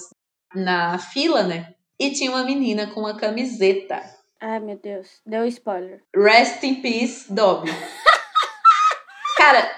na 0.55 0.97
fila, 0.97 1.43
né? 1.43 1.75
E 1.99 2.11
tinha 2.11 2.31
uma 2.31 2.43
menina 2.43 2.87
com 2.87 3.01
uma 3.01 3.15
camiseta. 3.15 4.01
Ai, 4.41 4.59
meu 4.59 4.77
Deus. 4.77 5.21
Deu 5.25 5.45
spoiler. 5.45 6.01
Rest 6.15 6.63
in 6.63 6.75
peace, 6.75 7.31
Dobby. 7.31 7.69
Cara, 9.37 9.75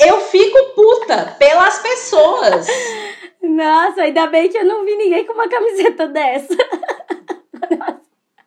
eu 0.00 0.20
fico 0.22 0.74
puta 0.74 1.36
pelas 1.38 1.78
pessoas 1.78 2.66
nossa, 3.42 4.02
ainda 4.02 4.28
bem 4.28 4.48
que 4.48 4.56
eu 4.56 4.64
não 4.64 4.84
vi 4.84 4.96
ninguém 4.96 5.26
com 5.26 5.32
uma 5.32 5.48
camiseta 5.48 6.06
dessa. 6.06 6.56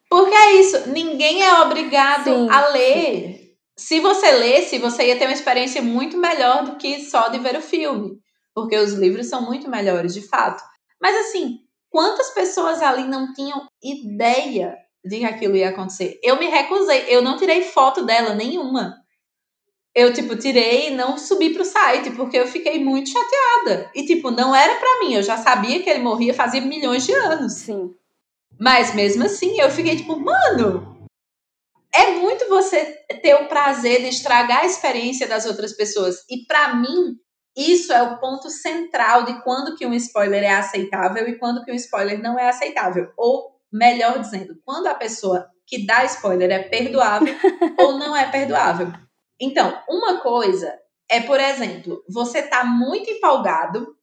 Porque 0.09 0.33
é 0.33 0.53
isso, 0.53 0.89
ninguém 0.89 1.43
é 1.43 1.53
obrigado 1.61 2.23
sim, 2.23 2.49
a 2.49 2.69
ler. 2.69 3.37
Sim. 3.37 3.55
Se 3.77 3.99
você 3.99 4.31
lesse, 4.31 4.77
você 4.79 5.07
ia 5.07 5.17
ter 5.17 5.25
uma 5.25 5.33
experiência 5.33 5.81
muito 5.81 6.17
melhor 6.17 6.63
do 6.63 6.77
que 6.77 7.01
só 7.01 7.27
de 7.27 7.39
ver 7.39 7.57
o 7.57 7.61
filme. 7.61 8.17
Porque 8.53 8.77
os 8.77 8.93
livros 8.93 9.27
são 9.27 9.41
muito 9.41 9.69
melhores, 9.69 10.13
de 10.13 10.21
fato. 10.21 10.63
Mas 11.01 11.13
assim, 11.17 11.59
quantas 11.95 12.29
pessoas 12.31 12.81
ali 12.81 13.05
não 13.05 13.31
tinham 13.31 13.65
ideia 13.81 14.75
de 15.03 15.19
que 15.19 15.25
aquilo 15.25 15.55
ia 15.55 15.69
acontecer? 15.69 16.19
Eu 16.21 16.37
me 16.37 16.47
recusei, 16.47 17.05
eu 17.07 17.21
não 17.21 17.37
tirei 17.37 17.61
foto 17.61 18.03
dela 18.03 18.35
nenhuma 18.35 19.05
eu, 19.95 20.11
tipo, 20.11 20.35
tirei 20.35 20.89
e 20.89 20.91
não 20.91 21.17
subi 21.17 21.53
pro 21.53 21.63
site, 21.63 22.11
porque 22.11 22.37
eu 22.37 22.45
fiquei 22.45 22.83
muito 22.83 23.09
chateada. 23.09 23.89
E, 23.95 24.05
tipo, 24.05 24.29
não 24.29 24.53
era 24.53 24.75
para 24.75 24.99
mim, 24.99 25.13
eu 25.13 25.23
já 25.23 25.37
sabia 25.37 25.81
que 25.81 25.89
ele 25.89 26.03
morria 26.03 26.33
fazia 26.33 26.59
milhões 26.59 27.05
de 27.05 27.13
anos. 27.13 27.53
Sim. 27.53 27.95
Mas 28.59 28.93
mesmo 28.93 29.23
assim, 29.23 29.57
eu 29.59 29.71
fiquei 29.71 29.95
tipo, 29.95 30.19
mano, 30.19 31.07
é 31.93 32.11
muito 32.11 32.47
você 32.49 32.83
ter 33.21 33.35
o 33.35 33.47
prazer 33.47 34.01
de 34.01 34.09
estragar 34.09 34.59
a 34.59 34.65
experiência 34.65 35.27
das 35.27 35.45
outras 35.45 35.71
pessoas. 35.71 36.25
E 36.29 36.45
para 36.45 36.75
mim, 36.75 37.15
isso 37.55 37.93
é 37.93 38.01
o 38.03 38.17
ponto 38.19 38.49
central 38.49 39.23
de 39.23 39.41
quando 39.43 39.75
que 39.75 39.85
um 39.85 39.93
spoiler 39.93 40.43
é 40.43 40.55
aceitável 40.55 41.27
e 41.27 41.37
quando 41.37 41.63
que 41.63 41.71
um 41.71 41.75
spoiler 41.75 42.21
não 42.21 42.37
é 42.37 42.49
aceitável. 42.49 43.11
Ou, 43.17 43.51
melhor 43.71 44.19
dizendo, 44.19 44.59
quando 44.65 44.87
a 44.87 44.95
pessoa 44.95 45.47
que 45.65 45.85
dá 45.85 46.03
spoiler 46.05 46.51
é 46.51 46.63
perdoável 46.63 47.33
ou 47.79 47.97
não 47.97 48.15
é 48.15 48.29
perdoável. 48.29 48.91
Então, 49.39 49.81
uma 49.89 50.19
coisa 50.19 50.73
é, 51.09 51.21
por 51.21 51.39
exemplo, 51.39 52.03
você 52.09 52.41
tá 52.43 52.63
muito 52.63 53.09
empolgado 53.09 53.95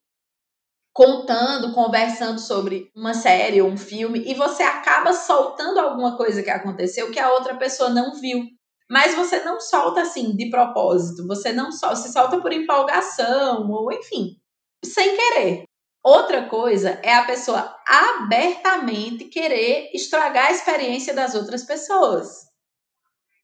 contando, 0.93 1.73
conversando 1.73 2.39
sobre 2.39 2.91
uma 2.95 3.15
série 3.15 3.63
ou 3.63 3.69
um 3.69 3.77
filme 3.77 4.23
e 4.27 4.35
você 4.35 4.63
acaba 4.63 5.13
soltando 5.13 5.81
alguma 5.81 6.17
coisa 6.17 6.43
que 6.43 6.51
aconteceu 6.51 7.11
que 7.11 7.19
a 7.19 7.33
outra 7.33 7.57
pessoa 7.57 7.89
não 7.89 8.15
viu. 8.15 8.45
Mas 8.93 9.15
você 9.15 9.43
não 9.43 9.59
solta 9.59 10.03
assim 10.03 10.37
de 10.37 10.51
propósito, 10.51 11.27
você 11.27 11.51
não 11.51 11.73
solta, 11.73 11.97
se 11.97 12.13
solta 12.13 12.39
por 12.43 12.53
empolgação 12.53 13.71
ou 13.71 13.91
enfim, 13.91 14.37
sem 14.85 15.17
querer. 15.17 15.65
Outra 16.05 16.47
coisa 16.47 17.01
é 17.03 17.15
a 17.15 17.25
pessoa 17.25 17.75
abertamente 17.87 19.25
querer 19.25 19.91
estragar 19.95 20.49
a 20.49 20.53
experiência 20.53 21.15
das 21.15 21.35
outras 21.35 21.65
pessoas 21.65 22.53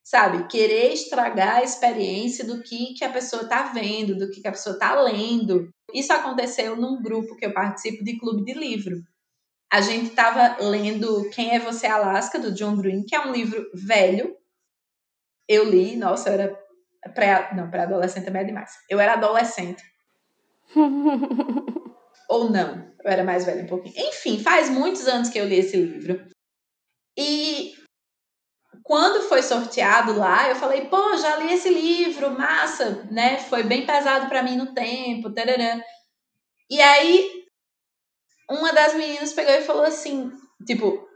sabe? 0.08 0.48
Querer 0.48 0.94
estragar 0.94 1.56
a 1.56 1.62
experiência 1.62 2.42
do 2.42 2.62
que, 2.62 2.94
que 2.94 3.04
a 3.04 3.12
pessoa 3.12 3.42
está 3.42 3.64
vendo, 3.64 4.16
do 4.16 4.30
que, 4.30 4.40
que 4.40 4.48
a 4.48 4.52
pessoa 4.52 4.72
está 4.72 4.98
lendo. 5.02 5.68
Isso 5.92 6.10
aconteceu 6.14 6.74
num 6.76 7.02
grupo 7.02 7.36
que 7.36 7.44
eu 7.44 7.52
participo 7.52 8.02
de 8.02 8.18
clube 8.18 8.42
de 8.42 8.58
livro. 8.58 9.02
A 9.70 9.82
gente 9.82 10.08
estava 10.08 10.56
lendo 10.64 11.28
Quem 11.28 11.54
é 11.54 11.58
Você 11.58 11.86
Alaska, 11.86 12.38
do 12.38 12.52
John 12.52 12.76
Green, 12.76 13.04
que 13.04 13.14
é 13.14 13.20
um 13.20 13.32
livro 13.32 13.70
velho. 13.74 14.34
Eu 15.48 15.64
li, 15.64 15.96
nossa, 15.96 16.28
eu 16.28 16.34
era 16.34 16.58
pré, 17.14 17.54
não, 17.54 17.70
pré-adolescente 17.70 18.24
também 18.24 18.42
é 18.42 18.46
demais. 18.46 18.72
Eu 18.88 19.00
era 19.00 19.14
adolescente. 19.14 19.82
Ou 22.28 22.50
não, 22.50 22.92
eu 23.02 23.10
era 23.10 23.24
mais 23.24 23.46
velha 23.46 23.62
um 23.62 23.66
pouquinho. 23.66 23.94
Enfim, 24.08 24.38
faz 24.38 24.68
muitos 24.68 25.08
anos 25.08 25.30
que 25.30 25.38
eu 25.38 25.46
li 25.46 25.56
esse 25.56 25.76
livro. 25.76 26.28
E 27.16 27.74
quando 28.84 29.28
foi 29.28 29.42
sorteado 29.42 30.16
lá, 30.16 30.48
eu 30.48 30.56
falei, 30.56 30.86
pô, 30.86 31.16
já 31.16 31.36
li 31.36 31.52
esse 31.52 31.70
livro, 31.70 32.30
massa, 32.30 33.06
né? 33.10 33.38
Foi 33.38 33.62
bem 33.62 33.86
pesado 33.86 34.28
para 34.28 34.42
mim 34.42 34.56
no 34.56 34.74
tempo, 34.74 35.32
tararã. 35.32 35.80
E 36.70 36.80
aí, 36.80 37.44
uma 38.50 38.72
das 38.72 38.94
meninas 38.94 39.32
pegou 39.32 39.54
e 39.54 39.62
falou 39.62 39.84
assim, 39.84 40.30
tipo, 40.66 41.07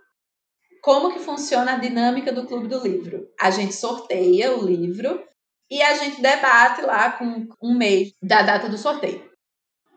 como 0.83 1.13
que 1.13 1.21
funciona 1.21 1.75
a 1.75 1.79
dinâmica 1.79 2.33
do 2.33 2.45
Clube 2.45 2.67
do 2.67 2.81
Livro? 2.81 3.29
A 3.41 3.51
gente 3.53 3.73
sorteia 3.73 4.57
o 4.57 4.67
livro 4.67 5.23
e 5.71 5.81
a 5.81 5.95
gente 5.95 6.21
debate 6.21 6.83
lá 6.83 7.13
com 7.13 7.47
um 7.63 7.73
mês 7.73 8.13
da 8.21 8.43
data 8.43 8.69
do 8.69 8.77
sorteio. 8.77 9.31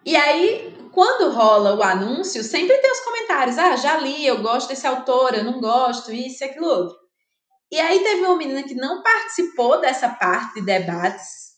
E 0.06 0.16
aí, 0.16 0.78
quando 0.94 1.34
rola 1.34 1.76
o 1.76 1.82
anúncio, 1.82 2.44
sempre 2.44 2.78
tem 2.78 2.92
os 2.92 3.00
comentários, 3.00 3.58
ah, 3.58 3.76
já 3.76 3.98
li, 3.98 4.28
eu 4.28 4.44
gosto 4.44 4.70
desse 4.70 4.86
autor, 4.86 5.34
eu 5.34 5.44
não 5.44 5.60
gosto, 5.60 6.14
isso 6.14 6.44
e 6.44 6.48
aquilo 6.48 6.68
outro. 6.68 6.96
E 7.72 7.80
aí 7.80 8.04
teve 8.04 8.22
uma 8.22 8.38
menina 8.38 8.62
que 8.62 8.76
não 8.76 9.02
participou 9.02 9.82
dessa 9.82 10.10
parte 10.10 10.60
de 10.60 10.62
debates. 10.62 11.56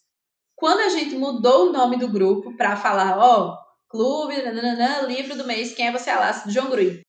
Quando 0.55 0.79
a 0.79 0.89
gente 0.89 1.17
mudou 1.17 1.67
o 1.67 1.73
nome 1.73 1.97
do 1.97 2.07
grupo 2.07 2.55
para 2.55 2.77
falar, 2.77 3.19
ó, 3.19 3.49
oh, 3.49 3.57
clube, 3.89 4.41
nananã, 4.41 5.01
livro 5.01 5.35
do 5.37 5.45
mês, 5.45 5.75
quem 5.75 5.87
é 5.87 5.91
você, 5.91 6.09
Alaska, 6.09 6.49
John 6.49 6.69
Green. 6.69 7.01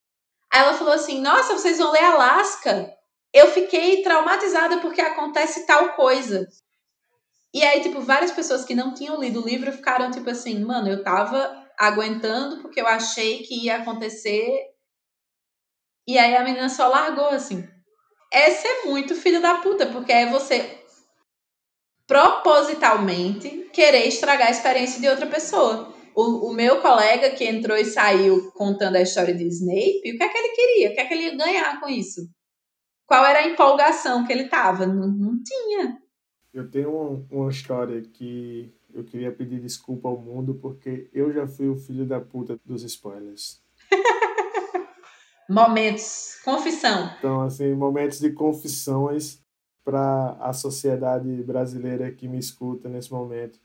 Aí 0.53 0.61
ela 0.61 0.75
falou 0.75 0.93
assim: 0.93 1.21
Nossa, 1.21 1.55
vocês 1.55 1.79
vão 1.79 1.93
ler 1.93 2.05
Alaska? 2.05 2.93
Eu 3.33 3.49
fiquei 3.53 4.03
traumatizada 4.03 4.79
porque 4.79 5.01
acontece 5.01 5.67
tal 5.67 5.93
coisa. 5.95 6.47
E 7.55 7.63
aí, 7.63 7.81
tipo, 7.81 8.01
várias 8.01 8.33
pessoas 8.33 8.65
que 8.65 8.75
não 8.75 8.95
tinham 8.95 9.21
lido 9.21 9.43
o 9.43 9.47
livro 9.47 9.73
ficaram 9.73 10.11
tipo 10.11 10.31
assim: 10.31 10.65
Mano, 10.65 10.89
eu 10.89 11.03
tava 11.03 11.67
aguentando 11.79 12.63
porque 12.63 12.81
eu 12.81 12.87
achei 12.87 13.43
que 13.43 13.65
ia 13.65 13.77
acontecer. 13.77 14.51
E 16.07 16.19
aí 16.19 16.35
a 16.37 16.43
menina 16.43 16.69
só 16.69 16.89
largou 16.89 17.29
assim 17.29 17.69
é 18.33 18.51
ser 18.51 18.87
muito 18.87 19.15
filho 19.15 19.41
da 19.41 19.57
puta, 19.57 19.87
porque 19.87 20.13
é 20.13 20.27
você 20.27 20.79
propositalmente 22.07 23.69
querer 23.73 24.07
estragar 24.07 24.49
a 24.49 24.51
experiência 24.51 25.01
de 25.01 25.09
outra 25.09 25.27
pessoa. 25.27 25.95
O, 26.19 26.49
o, 26.49 26.53
meu 26.53 26.83
colega 26.83 27.31
que 27.31 27.45
entrou 27.45 27.77
e 27.77 27.85
saiu 27.85 28.51
contando 28.51 28.97
a 28.97 29.01
história 29.01 29.33
de 29.33 29.47
Snape, 29.47 29.99
o 29.99 30.19
que 30.19 30.25
é 30.25 30.29
que 30.29 30.37
ele 30.37 30.49
queria? 30.49 30.91
O 30.91 30.95
que 30.95 31.01
é 31.01 31.07
que 31.07 31.15
ele 31.15 31.23
ia 31.27 31.37
ganhar 31.37 31.79
com 31.79 31.89
isso? 31.89 32.29
Qual 33.07 33.25
era 33.25 33.39
a 33.39 33.47
empolgação 33.47 34.27
que 34.27 34.33
ele 34.33 34.49
tava? 34.49 34.85
Não, 34.85 35.07
não 35.07 35.41
tinha. 35.41 35.97
Eu 36.53 36.69
tenho 36.69 36.91
uma, 36.91 37.25
uma 37.31 37.51
história 37.53 38.03
que 38.03 38.75
eu 38.93 39.05
queria 39.05 39.31
pedir 39.31 39.61
desculpa 39.61 40.09
ao 40.09 40.21
mundo 40.21 40.57
porque 40.57 41.09
eu 41.13 41.33
já 41.33 41.47
fui 41.47 41.69
o 41.69 41.77
filho 41.77 42.05
da 42.05 42.21
puta 42.21 42.59
dos 42.65 42.83
spoilers. 42.83 43.63
Momentos, 45.49 46.41
confissão. 46.45 47.15
Então, 47.17 47.43
assim, 47.43 47.73
momentos 47.75 48.19
de 48.19 48.33
confissões 48.33 49.41
para 49.85 50.37
a 50.41 50.53
sociedade 50.53 51.45
brasileira 51.45 52.11
que 52.11 52.27
me 52.27 52.41
escuta 52.41 52.89
nesse 52.89 53.13
momento. 53.13 53.61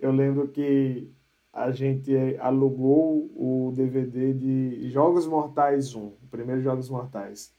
Eu 0.00 0.10
lembro 0.10 0.48
que 0.48 1.12
a 1.52 1.70
gente 1.70 2.12
alugou 2.40 3.30
o 3.36 3.72
DVD 3.74 4.32
de 4.32 4.88
Jogos 4.90 5.26
Mortais 5.26 5.94
1, 5.94 6.00
o 6.00 6.16
primeiro 6.30 6.62
Jogos 6.62 6.88
Mortais. 6.88 7.52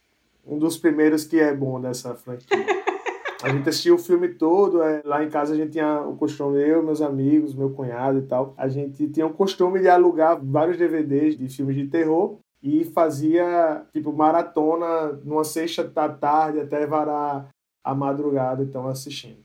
Um 0.45 0.57
dos 0.57 0.77
primeiros 0.77 1.23
que 1.23 1.39
é 1.39 1.55
bom 1.55 1.79
dessa 1.79 2.15
franquia. 2.15 2.57
A 3.43 3.49
gente 3.49 3.67
assistia 3.67 3.93
o 3.93 3.97
filme 3.97 4.29
todo, 4.29 4.81
é, 4.81 5.01
lá 5.03 5.21
em 5.21 5.29
casa 5.29 5.53
a 5.53 5.57
gente 5.57 5.73
tinha 5.73 5.99
o 5.99 6.15
costume, 6.15 6.61
eu, 6.61 6.81
meus 6.81 7.01
amigos, 7.01 7.53
meu 7.53 7.71
cunhado 7.71 8.19
e 8.19 8.21
tal, 8.21 8.53
a 8.55 8.69
gente 8.69 9.05
tinha 9.09 9.27
o 9.27 9.33
costume 9.33 9.81
de 9.81 9.89
alugar 9.89 10.39
vários 10.41 10.77
DVDs 10.77 11.37
de 11.37 11.49
filmes 11.49 11.75
de 11.75 11.87
terror 11.87 12.39
e 12.61 12.85
fazia, 12.85 13.85
tipo, 13.91 14.13
maratona 14.13 15.11
numa 15.25 15.43
sexta 15.43 15.83
da 15.83 16.07
tarde 16.07 16.61
até 16.61 16.87
varar 16.87 17.49
a 17.83 17.93
madrugada, 17.93 18.63
então, 18.63 18.87
assistindo. 18.87 19.43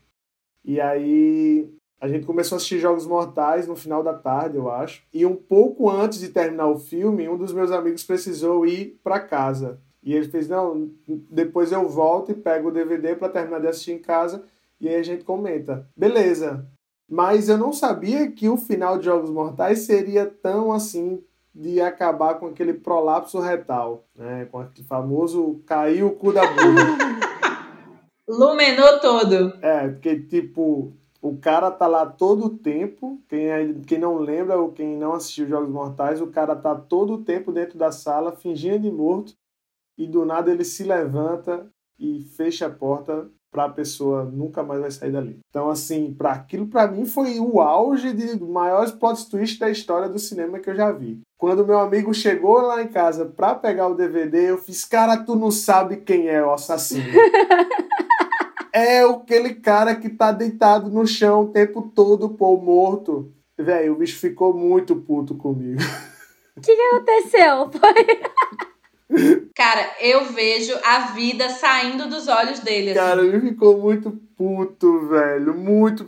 E 0.63 0.79
aí 0.79 1.69
a 1.99 2.07
gente 2.07 2.25
começou 2.25 2.55
a 2.55 2.57
assistir 2.57 2.79
Jogos 2.79 3.05
Mortais 3.05 3.67
no 3.67 3.75
final 3.75 4.01
da 4.01 4.13
tarde, 4.13 4.55
eu 4.55 4.71
acho. 4.71 5.03
E 5.13 5.25
um 5.25 5.35
pouco 5.35 5.89
antes 5.89 6.19
de 6.19 6.29
terminar 6.29 6.67
o 6.67 6.79
filme, 6.79 7.27
um 7.27 7.37
dos 7.37 7.51
meus 7.51 7.71
amigos 7.71 8.03
precisou 8.03 8.65
ir 8.65 8.99
para 9.03 9.19
casa. 9.19 9.81
E 10.01 10.13
ele 10.13 10.29
fez: 10.29 10.47
Não, 10.47 10.89
depois 11.29 11.71
eu 11.71 11.87
volto 11.89 12.31
e 12.31 12.35
pego 12.35 12.69
o 12.69 12.71
DVD 12.71 13.15
para 13.15 13.29
terminar 13.29 13.59
de 13.59 13.67
assistir 13.67 13.91
em 13.91 13.99
casa. 13.99 14.43
E 14.79 14.87
aí 14.87 14.95
a 14.95 15.03
gente 15.03 15.25
comenta. 15.25 15.85
Beleza. 15.95 16.65
Mas 17.09 17.49
eu 17.49 17.57
não 17.57 17.73
sabia 17.73 18.31
que 18.31 18.47
o 18.47 18.55
final 18.55 18.97
de 18.97 19.05
Jogos 19.05 19.29
Mortais 19.29 19.79
seria 19.79 20.25
tão 20.25 20.71
assim 20.71 21.21
de 21.53 21.81
acabar 21.81 22.35
com 22.35 22.45
aquele 22.45 22.73
prolapso 22.73 23.39
retal, 23.39 24.05
né? 24.15 24.47
Com 24.49 24.59
aquele 24.59 24.87
famoso 24.87 25.61
caiu 25.65 26.07
o 26.07 26.15
cu 26.15 26.31
da 26.31 26.45
bunda. 26.47 26.81
Lumenou 28.29 28.99
todo. 28.99 29.57
É, 29.61 29.89
porque 29.89 30.19
tipo, 30.21 30.93
o 31.21 31.37
cara 31.37 31.69
tá 31.69 31.85
lá 31.87 32.05
todo 32.05 32.45
o 32.45 32.57
tempo. 32.57 33.21
Quem, 33.27 33.47
é, 33.47 33.73
quem 33.85 33.99
não 33.99 34.17
lembra 34.17 34.57
ou 34.57 34.71
quem 34.71 34.97
não 34.97 35.13
assistiu 35.13 35.47
Jogos 35.47 35.69
Mortais, 35.69 36.21
o 36.21 36.27
cara 36.27 36.55
tá 36.55 36.75
todo 36.75 37.13
o 37.13 37.23
tempo 37.23 37.51
dentro 37.51 37.77
da 37.77 37.91
sala, 37.91 38.31
fingindo 38.31 38.79
de 38.79 38.91
morto, 38.91 39.33
e 39.97 40.07
do 40.07 40.25
nada 40.25 40.51
ele 40.51 40.63
se 40.63 40.83
levanta 40.83 41.67
e 41.99 42.21
fecha 42.21 42.67
a 42.67 42.69
porta 42.69 43.29
para 43.51 43.65
a 43.65 43.69
pessoa 43.69 44.23
nunca 44.23 44.63
mais 44.63 44.79
vai 44.79 44.91
sair 44.91 45.11
dali. 45.11 45.39
Então, 45.49 45.69
assim, 45.69 46.13
para 46.13 46.31
aquilo 46.31 46.67
para 46.67 46.87
mim 46.87 47.05
foi 47.05 47.39
o 47.39 47.59
auge 47.59 48.13
de 48.13 48.39
maiores 48.39 48.91
plot 48.91 49.27
twist 49.29 49.59
da 49.59 49.69
história 49.69 50.07
do 50.07 50.19
cinema 50.19 50.59
que 50.59 50.69
eu 50.69 50.75
já 50.75 50.91
vi. 50.91 51.19
Quando 51.37 51.65
meu 51.65 51.79
amigo 51.79 52.13
chegou 52.13 52.61
lá 52.61 52.81
em 52.81 52.87
casa 52.87 53.25
para 53.25 53.55
pegar 53.55 53.87
o 53.87 53.95
DVD, 53.95 54.51
eu 54.51 54.57
fiz, 54.57 54.85
cara, 54.85 55.17
tu 55.17 55.35
não 55.35 55.51
sabe 55.51 55.97
quem 55.97 56.27
é 56.27 56.43
o 56.43 56.53
assassino. 56.53 57.03
é 58.73 59.01
aquele 59.01 59.55
cara 59.55 59.95
que 59.95 60.09
tá 60.09 60.31
deitado 60.31 60.89
no 60.89 61.05
chão 61.05 61.43
o 61.43 61.51
tempo 61.51 61.91
todo, 61.93 62.29
pô, 62.29 62.57
morto. 62.57 63.33
Velho, 63.57 63.93
o 63.93 63.97
bicho 63.97 64.17
ficou 64.17 64.53
muito 64.53 64.95
puto 64.95 65.35
comigo. 65.35 65.81
O 66.55 66.61
que, 66.61 66.75
que 66.75 66.81
aconteceu? 66.81 67.69
Foi. 67.71 69.49
Cara, 69.55 69.95
eu 69.99 70.25
vejo 70.25 70.73
a 70.83 71.11
vida 71.13 71.49
saindo 71.49 72.07
dos 72.07 72.27
olhos 72.27 72.59
dele. 72.59 72.91
Assim. 72.91 72.99
Cara, 72.99 73.25
ele 73.25 73.41
ficou 73.41 73.79
muito 73.79 74.11
puto, 74.37 75.07
velho. 75.07 75.57
Muito. 75.57 76.05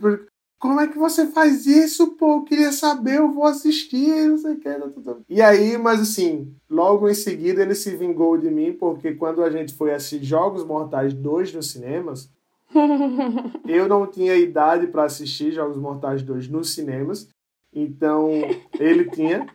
Como 0.58 0.80
é 0.80 0.86
que 0.86 0.96
você 0.96 1.26
faz 1.26 1.66
isso, 1.66 2.16
pô? 2.16 2.36
Eu 2.36 2.44
queria 2.44 2.70
saber, 2.70 3.16
eu 3.16 3.32
vou 3.32 3.44
assistir, 3.44 4.28
não 4.28 4.38
sei 4.38 4.52
o 4.52 4.60
que. 4.60 4.68
E 5.28 5.42
aí, 5.42 5.76
mas 5.76 6.00
assim, 6.00 6.54
logo 6.70 7.08
em 7.08 7.14
seguida 7.14 7.62
ele 7.62 7.74
se 7.74 7.96
vingou 7.96 8.38
de 8.38 8.48
mim, 8.48 8.72
porque 8.72 9.14
quando 9.14 9.42
a 9.42 9.50
gente 9.50 9.74
foi 9.74 9.92
assistir 9.92 10.24
Jogos 10.24 10.64
Mortais 10.64 11.12
2 11.12 11.52
nos 11.54 11.72
cinemas, 11.72 12.30
eu 13.66 13.88
não 13.88 14.06
tinha 14.06 14.34
idade 14.34 14.86
para 14.86 15.04
assistir 15.04 15.52
Jogos 15.52 15.76
Mortais 15.76 16.22
2 16.22 16.48
nos 16.48 16.74
cinemas, 16.74 17.28
então 17.72 18.30
ele 18.78 19.04
tinha. 19.10 19.46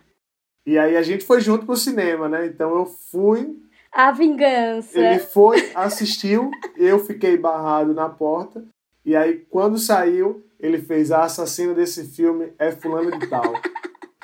E 0.66 0.78
aí 0.78 0.98
a 0.98 1.02
gente 1.02 1.26
foi 1.26 1.40
junto 1.40 1.66
pro 1.66 1.76
cinema, 1.76 2.28
né? 2.28 2.46
Então 2.46 2.76
eu 2.76 2.86
fui. 2.86 3.58
A 3.92 4.12
vingança. 4.12 5.00
Ele 5.00 5.20
foi, 5.20 5.72
assistiu, 5.74 6.52
eu 6.76 7.00
fiquei 7.00 7.38
barrado 7.38 7.94
na 7.94 8.10
porta. 8.10 8.64
E 9.06 9.16
aí, 9.16 9.46
quando 9.50 9.78
saiu, 9.78 10.44
ele 10.60 10.78
fez 10.78 11.12
a 11.12 11.24
assassina 11.24 11.74
desse 11.74 12.04
filme 12.04 12.52
é 12.60 12.72
fulano 12.72 13.18
de 13.18 13.28
tal. 13.28 13.54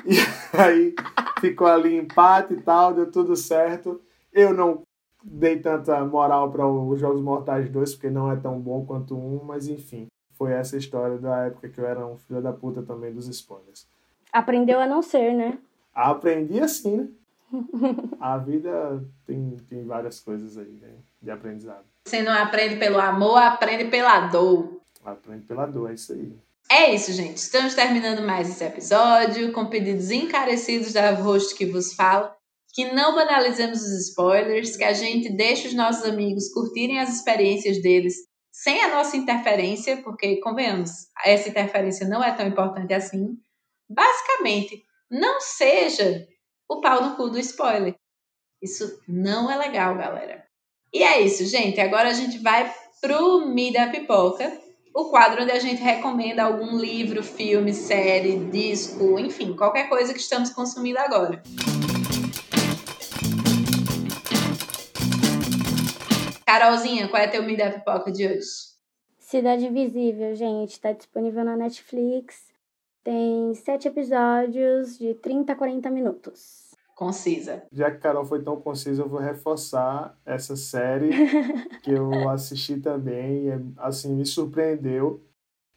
e 0.06 0.18
aí 0.60 0.94
ficou 1.40 1.68
ali 1.68 1.96
empate 1.96 2.54
e 2.54 2.62
tal, 2.62 2.94
deu 2.94 3.10
tudo 3.10 3.36
certo. 3.36 4.02
Eu 4.34 4.54
não 4.54 4.82
dei 5.24 5.60
tanta 5.60 6.04
moral 6.04 6.52
para 6.52 6.68
os 6.68 7.00
Jogos 7.00 7.22
Mortais 7.22 7.70
2, 7.70 7.94
porque 7.96 8.10
não 8.10 8.32
é 8.32 8.36
tão 8.36 8.60
bom 8.60 8.86
quanto 8.86 9.18
um, 9.18 9.44
mas 9.44 9.68
enfim, 9.68 10.08
foi 10.34 10.52
essa 10.52 10.76
história 10.76 11.18
da 11.18 11.46
época 11.46 11.70
que 11.70 11.80
eu 11.80 11.86
era 11.86 12.06
um 12.06 12.18
filho 12.18 12.42
da 12.42 12.52
puta 12.52 12.82
também 12.82 13.14
dos 13.14 13.28
spoilers. 13.28 13.88
Aprendeu 14.32 14.80
a 14.80 14.88
não 14.88 15.02
ser, 15.02 15.34
né? 15.34 15.58
Aprendi 15.94 16.60
assim, 16.60 16.98
né? 16.98 17.08
a 18.20 18.38
vida 18.38 19.04
tem, 19.26 19.58
tem 19.70 19.86
várias 19.86 20.20
coisas 20.20 20.58
aí, 20.58 20.78
né? 20.82 20.90
De 21.22 21.32
aprendizado. 21.32 21.86
Você 22.06 22.22
não 22.22 22.34
aprende 22.34 22.76
pelo 22.78 23.00
amor, 23.00 23.38
aprende 23.38 23.86
pela 23.86 24.28
dor. 24.28 24.82
Aprende 25.06 25.46
pela 25.46 25.66
dor, 25.66 25.92
é 25.92 25.94
isso 25.94 26.14
aí. 26.14 26.34
É 26.70 26.94
isso, 26.94 27.12
gente. 27.14 27.38
Estamos 27.38 27.76
terminando 27.76 28.26
mais 28.26 28.50
esse 28.50 28.64
episódio 28.64 29.52
com 29.52 29.68
pedidos 29.68 30.10
encarecidos 30.10 30.94
da 30.94 31.12
host 31.12 31.56
que 31.56 31.66
vos 31.66 31.94
fala 31.94 32.36
que 32.74 32.92
não 32.92 33.14
banalizemos 33.14 33.82
os 33.84 34.08
spoilers, 34.08 34.76
que 34.76 34.84
a 34.84 34.94
gente 34.94 35.30
deixe 35.30 35.68
os 35.68 35.76
nossos 35.76 36.04
amigos 36.04 36.52
curtirem 36.52 37.00
as 37.00 37.16
experiências 37.16 37.80
deles 37.82 38.16
sem 38.52 38.84
a 38.84 38.96
nossa 38.96 39.16
interferência, 39.16 39.98
porque, 39.98 40.38
convenhamos, 40.38 40.92
essa 41.24 41.50
interferência 41.50 42.08
não 42.08 42.24
é 42.24 42.32
tão 42.32 42.48
importante 42.48 42.94
assim. 42.94 43.38
Basicamente, 43.90 44.84
não 45.10 45.40
seja 45.40 46.28
o 46.68 46.82
pau 46.82 47.04
no 47.04 47.16
cu 47.16 47.30
do 47.30 47.40
spoiler. 47.40 47.96
Isso 48.62 49.00
não 49.08 49.52
é 49.52 49.58
legal, 49.58 49.96
galera. 49.96 50.44
E 50.92 51.04
é 51.04 51.22
isso, 51.22 51.46
gente. 51.46 51.80
Agora 51.80 52.10
a 52.10 52.14
gente 52.14 52.40
vai 52.40 52.74
pro 53.02 53.48
Me 53.48 53.72
da 53.72 53.88
Pipoca, 53.88 54.52
o 54.96 55.10
quadro 55.10 55.44
onde 55.44 55.52
a 55.52 55.60
gente 55.60 55.82
recomenda 55.82 56.44
algum 56.44 56.78
livro, 56.78 57.24
filme, 57.24 57.74
série, 57.74 58.38
disco, 58.46 59.20
enfim, 59.20 59.56
qualquer 59.56 59.90
coisa 59.90 60.14
que 60.14 60.20
estamos 60.20 60.52
consumindo 60.52 61.00
agora. 61.00 61.42
Carolzinha, 66.54 67.08
qual 67.08 67.20
é 67.20 67.28
teu 67.28 67.42
Me 67.42 67.58
da 67.58 67.72
Pipoca 67.72 68.12
de 68.12 68.28
hoje? 68.28 68.46
Cidade 69.18 69.66
Invisível, 69.66 70.36
gente, 70.36 70.80
tá 70.80 70.92
disponível 70.92 71.44
na 71.44 71.58
Netflix. 71.58 72.44
Tem 73.04 73.56
sete 73.56 73.88
episódios 73.88 75.00
de 75.00 75.16
30 75.16 75.52
a 75.52 75.56
40 75.56 75.90
minutos. 75.90 76.70
Concisa. 76.96 77.64
Já 77.72 77.90
que 77.90 77.98
Carol 77.98 78.24
foi 78.24 78.44
tão 78.44 78.62
concisa, 78.62 79.02
eu 79.02 79.10
vou 79.10 79.20
reforçar 79.20 80.16
essa 80.24 80.56
série 80.56 81.10
que 81.82 81.90
eu 81.90 82.30
assisti 82.30 82.80
também. 82.80 83.48
E, 83.48 83.52
assim, 83.78 84.14
me 84.14 84.24
surpreendeu, 84.24 85.24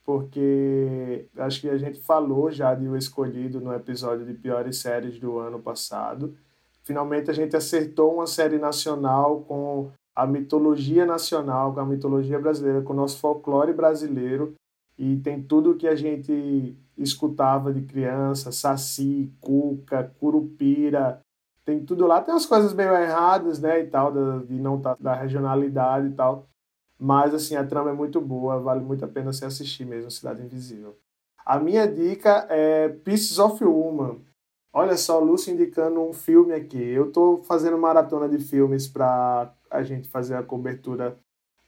porque 0.04 1.26
acho 1.38 1.62
que 1.62 1.70
a 1.70 1.78
gente 1.78 2.02
falou 2.02 2.50
já 2.50 2.74
de 2.74 2.86
O 2.86 2.94
Escolhido 2.94 3.62
no 3.62 3.72
episódio 3.72 4.26
de 4.26 4.34
piores 4.34 4.76
séries 4.76 5.18
do 5.18 5.38
ano 5.38 5.58
passado. 5.58 6.36
Finalmente 6.82 7.30
a 7.30 7.34
gente 7.34 7.56
acertou 7.56 8.16
uma 8.16 8.26
série 8.26 8.58
nacional 8.58 9.40
com 9.40 9.90
a 10.16 10.26
mitologia 10.26 11.04
nacional, 11.04 11.74
com 11.74 11.80
a 11.80 11.84
mitologia 11.84 12.38
brasileira, 12.38 12.80
com 12.80 12.94
o 12.94 12.96
nosso 12.96 13.18
folclore 13.18 13.74
brasileiro. 13.74 14.54
E 14.98 15.16
tem 15.18 15.42
tudo 15.42 15.76
que 15.76 15.86
a 15.86 15.94
gente 15.94 16.74
escutava 16.96 17.70
de 17.70 17.82
criança, 17.82 18.50
saci, 18.50 19.30
cuca, 19.38 20.10
curupira, 20.18 21.20
tem 21.66 21.84
tudo 21.84 22.06
lá. 22.06 22.22
Tem 22.22 22.32
umas 22.32 22.46
coisas 22.46 22.72
meio 22.72 22.94
erradas, 22.96 23.60
né, 23.60 23.80
e 23.80 23.86
tal, 23.88 24.10
de 24.42 24.54
não 24.54 24.78
estar 24.78 24.94
tá, 24.94 25.02
da 25.02 25.14
regionalidade 25.14 26.06
e 26.06 26.12
tal. 26.12 26.46
Mas, 26.98 27.34
assim, 27.34 27.56
a 27.56 27.66
trama 27.66 27.90
é 27.90 27.92
muito 27.92 28.18
boa, 28.18 28.58
vale 28.58 28.80
muito 28.80 29.04
a 29.04 29.08
pena 29.08 29.34
se 29.34 29.44
assistir 29.44 29.84
mesmo, 29.84 30.10
Cidade 30.10 30.42
Invisível. 30.42 30.96
A 31.44 31.58
minha 31.58 31.86
dica 31.86 32.46
é 32.48 32.88
Pieces 32.88 33.38
of 33.38 33.62
Woman. 33.62 34.20
Olha 34.72 34.96
só, 34.96 35.18
Lúcio 35.18 35.52
indicando 35.52 36.00
um 36.00 36.12
filme 36.12 36.54
aqui. 36.54 36.82
Eu 36.82 37.08
estou 37.08 37.42
fazendo 37.42 37.76
maratona 37.76 38.28
de 38.28 38.38
filmes 38.38 38.88
para 38.88 39.52
a 39.70 39.82
gente 39.82 40.08
fazer 40.08 40.34
a 40.34 40.42
cobertura 40.42 41.16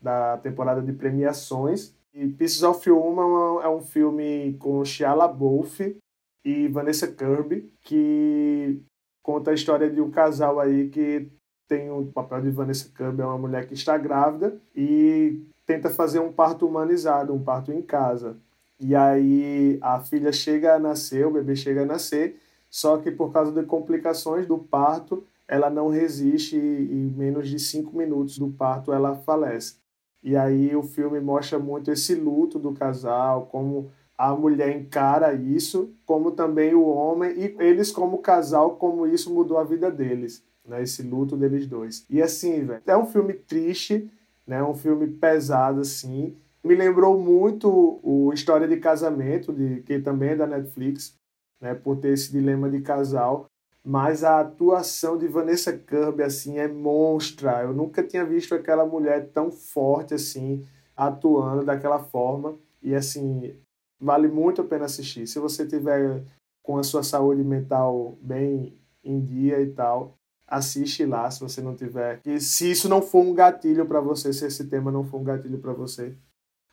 da 0.01 0.37
temporada 0.39 0.81
de 0.81 0.93
premiações. 0.93 1.95
E 2.15 2.27
Pieces 2.29 2.63
of 2.63 2.91
Woman 2.91 3.63
é 3.63 3.69
um 3.69 3.81
filme 3.81 4.57
com 4.59 4.85
Shia 4.85 5.15
LaBeouf 5.15 5.97
e 6.45 6.69
Vanessa 6.69 7.07
Kirby, 7.07 7.71
que 7.83 8.81
conta 9.23 9.51
a 9.51 9.55
história 9.55 9.91
de 9.91 10.01
um 10.01 10.11
casal 10.11 10.59
aí 10.59 10.89
que 10.89 11.29
tem 11.69 11.91
o 11.91 12.07
papel 12.07 12.41
de 12.41 12.51
Vanessa 12.51 12.91
Kirby, 12.97 13.21
é 13.21 13.27
uma 13.27 13.37
mulher 13.37 13.67
que 13.67 13.75
está 13.75 13.99
grávida 13.99 14.59
e 14.75 15.43
tenta 15.67 15.91
fazer 15.91 16.19
um 16.19 16.33
parto 16.33 16.67
humanizado, 16.67 17.35
um 17.35 17.43
parto 17.43 17.71
em 17.71 17.83
casa. 17.83 18.39
E 18.81 18.95
aí 18.97 19.79
a 19.83 20.01
filha 20.01 20.33
chega 20.33 20.75
a 20.75 20.79
nascer, 20.79 21.27
o 21.27 21.33
bebê 21.33 21.55
chega 21.55 21.83
a 21.83 21.87
nascer, 21.87 22.41
só 22.71 22.97
que 22.97 23.11
por 23.11 23.33
causa 23.33 23.53
de 23.53 23.67
complicações 23.67 24.47
do 24.47 24.57
parto, 24.57 25.27
ela 25.49 25.71
não 25.71 25.89
resiste 25.89 26.57
e 26.57 26.93
em 26.93 27.11
menos 27.17 27.49
de 27.49 27.59
cinco 27.59 27.97
minutos 27.97 28.39
do 28.39 28.49
parto 28.49 28.93
ela 28.93 29.17
falece. 29.17 29.77
E 30.23 30.37
aí 30.37 30.77
o 30.77 30.83
filme 30.83 31.21
mostra 31.21 31.59
muito 31.59 31.91
esse 31.91 32.15
luto 32.15 32.59
do 32.59 32.73
casal, 32.73 33.47
como 33.47 33.91
a 34.17 34.35
mulher 34.35 34.77
encara 34.77 35.33
isso, 35.33 35.95
como 36.05 36.33
também 36.33 36.75
o 36.75 36.85
homem, 36.85 37.33
e 37.39 37.57
eles 37.61 37.91
como 37.93 38.19
casal, 38.19 38.77
como 38.77 39.07
isso 39.07 39.33
mudou 39.33 39.59
a 39.59 39.65
vida 39.65 39.91
deles, 39.91 40.45
né? 40.67 40.83
Esse 40.83 41.03
luto 41.03 41.37
deles 41.37 41.67
dois. 41.67 42.05
E 42.11 42.21
assim, 42.21 42.65
velho, 42.65 42.83
é 42.85 42.97
um 42.97 43.07
filme 43.07 43.33
triste, 43.33 44.11
né? 44.47 44.63
Um 44.63 44.75
filme 44.75 45.07
pesado, 45.07 45.81
assim, 45.81 46.37
Me 46.65 46.75
lembrou 46.75 47.19
muito 47.19 48.01
o 48.03 48.33
História 48.33 48.67
de 48.67 48.77
Casamento, 48.79 49.53
de, 49.53 49.81
que 49.83 49.99
também 50.01 50.31
é 50.31 50.37
da 50.37 50.47
Netflix, 50.47 51.15
né, 51.61 51.75
por 51.75 51.97
ter 51.97 52.13
esse 52.13 52.31
dilema 52.33 52.69
de 52.69 52.81
casal. 52.81 53.47
Mas 53.91 54.23
a 54.23 54.41
atuação 54.41 55.17
de 55.17 55.27
Vanessa 55.27 55.73
Kirby 55.73 56.23
assim 56.23 56.59
é 56.59 56.69
monstra. 56.69 57.63
Eu 57.63 57.73
nunca 57.73 58.03
tinha 58.03 58.23
visto 58.23 58.55
aquela 58.55 58.85
mulher 58.85 59.31
tão 59.31 59.51
forte 59.51 60.13
assim 60.13 60.63
atuando 60.95 61.65
daquela 61.65 61.99
forma 61.99 62.59
e 62.83 62.95
assim 62.95 63.57
vale 63.99 64.29
muito 64.29 64.61
a 64.61 64.65
pena 64.65 64.85
assistir. 64.85 65.27
Se 65.27 65.39
você 65.39 65.67
tiver 65.67 66.23
com 66.63 66.77
a 66.77 66.83
sua 66.83 67.03
saúde 67.03 67.43
mental 67.43 68.19
bem 68.21 68.79
em 69.03 69.25
dia 69.25 69.59
e 69.63 69.71
tal, 69.71 70.19
assiste 70.47 71.07
lá 71.07 71.31
se 71.31 71.41
você 71.41 71.63
não 71.63 71.75
tiver. 71.75 72.21
E 72.27 72.39
se 72.43 72.71
isso 72.71 72.91
não 72.91 73.01
for 73.01 73.25
um 73.25 73.33
gatilho 73.33 73.87
para 73.87 74.03
você, 74.03 74.35
se 74.35 74.45
esse 74.45 74.67
tema 74.67 74.93
não 74.93 75.03
for 75.03 75.19
um 75.19 75.25
gatilho 75.25 75.61
para 75.61 75.73
você, 75.73 76.15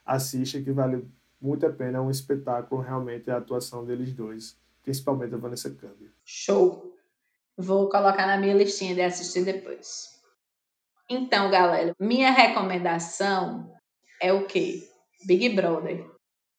assiste 0.06 0.62
que 0.62 0.72
vale 0.74 1.08
muito 1.40 1.66
a 1.66 1.72
pena. 1.72 1.98
É 1.98 2.02
um 2.02 2.12
espetáculo 2.12 2.82
realmente 2.82 3.32
a 3.32 3.38
atuação 3.38 3.86
deles 3.86 4.12
dois, 4.12 4.58
principalmente 4.84 5.34
a 5.34 5.38
Vanessa 5.38 5.70
Kirby. 5.70 6.12
Show. 6.26 6.94
Vou 7.58 7.88
colocar 7.90 8.28
na 8.28 8.38
minha 8.38 8.54
listinha 8.54 8.94
de 8.94 9.02
assistir 9.02 9.44
depois. 9.46 10.14
Então, 11.10 11.50
galera, 11.50 11.94
minha 12.00 12.32
recomendação 12.32 13.72
é 14.22 14.34
o 14.34 14.46
quê? 14.46 14.84
Big 15.26 15.50
Brother. 15.50 16.06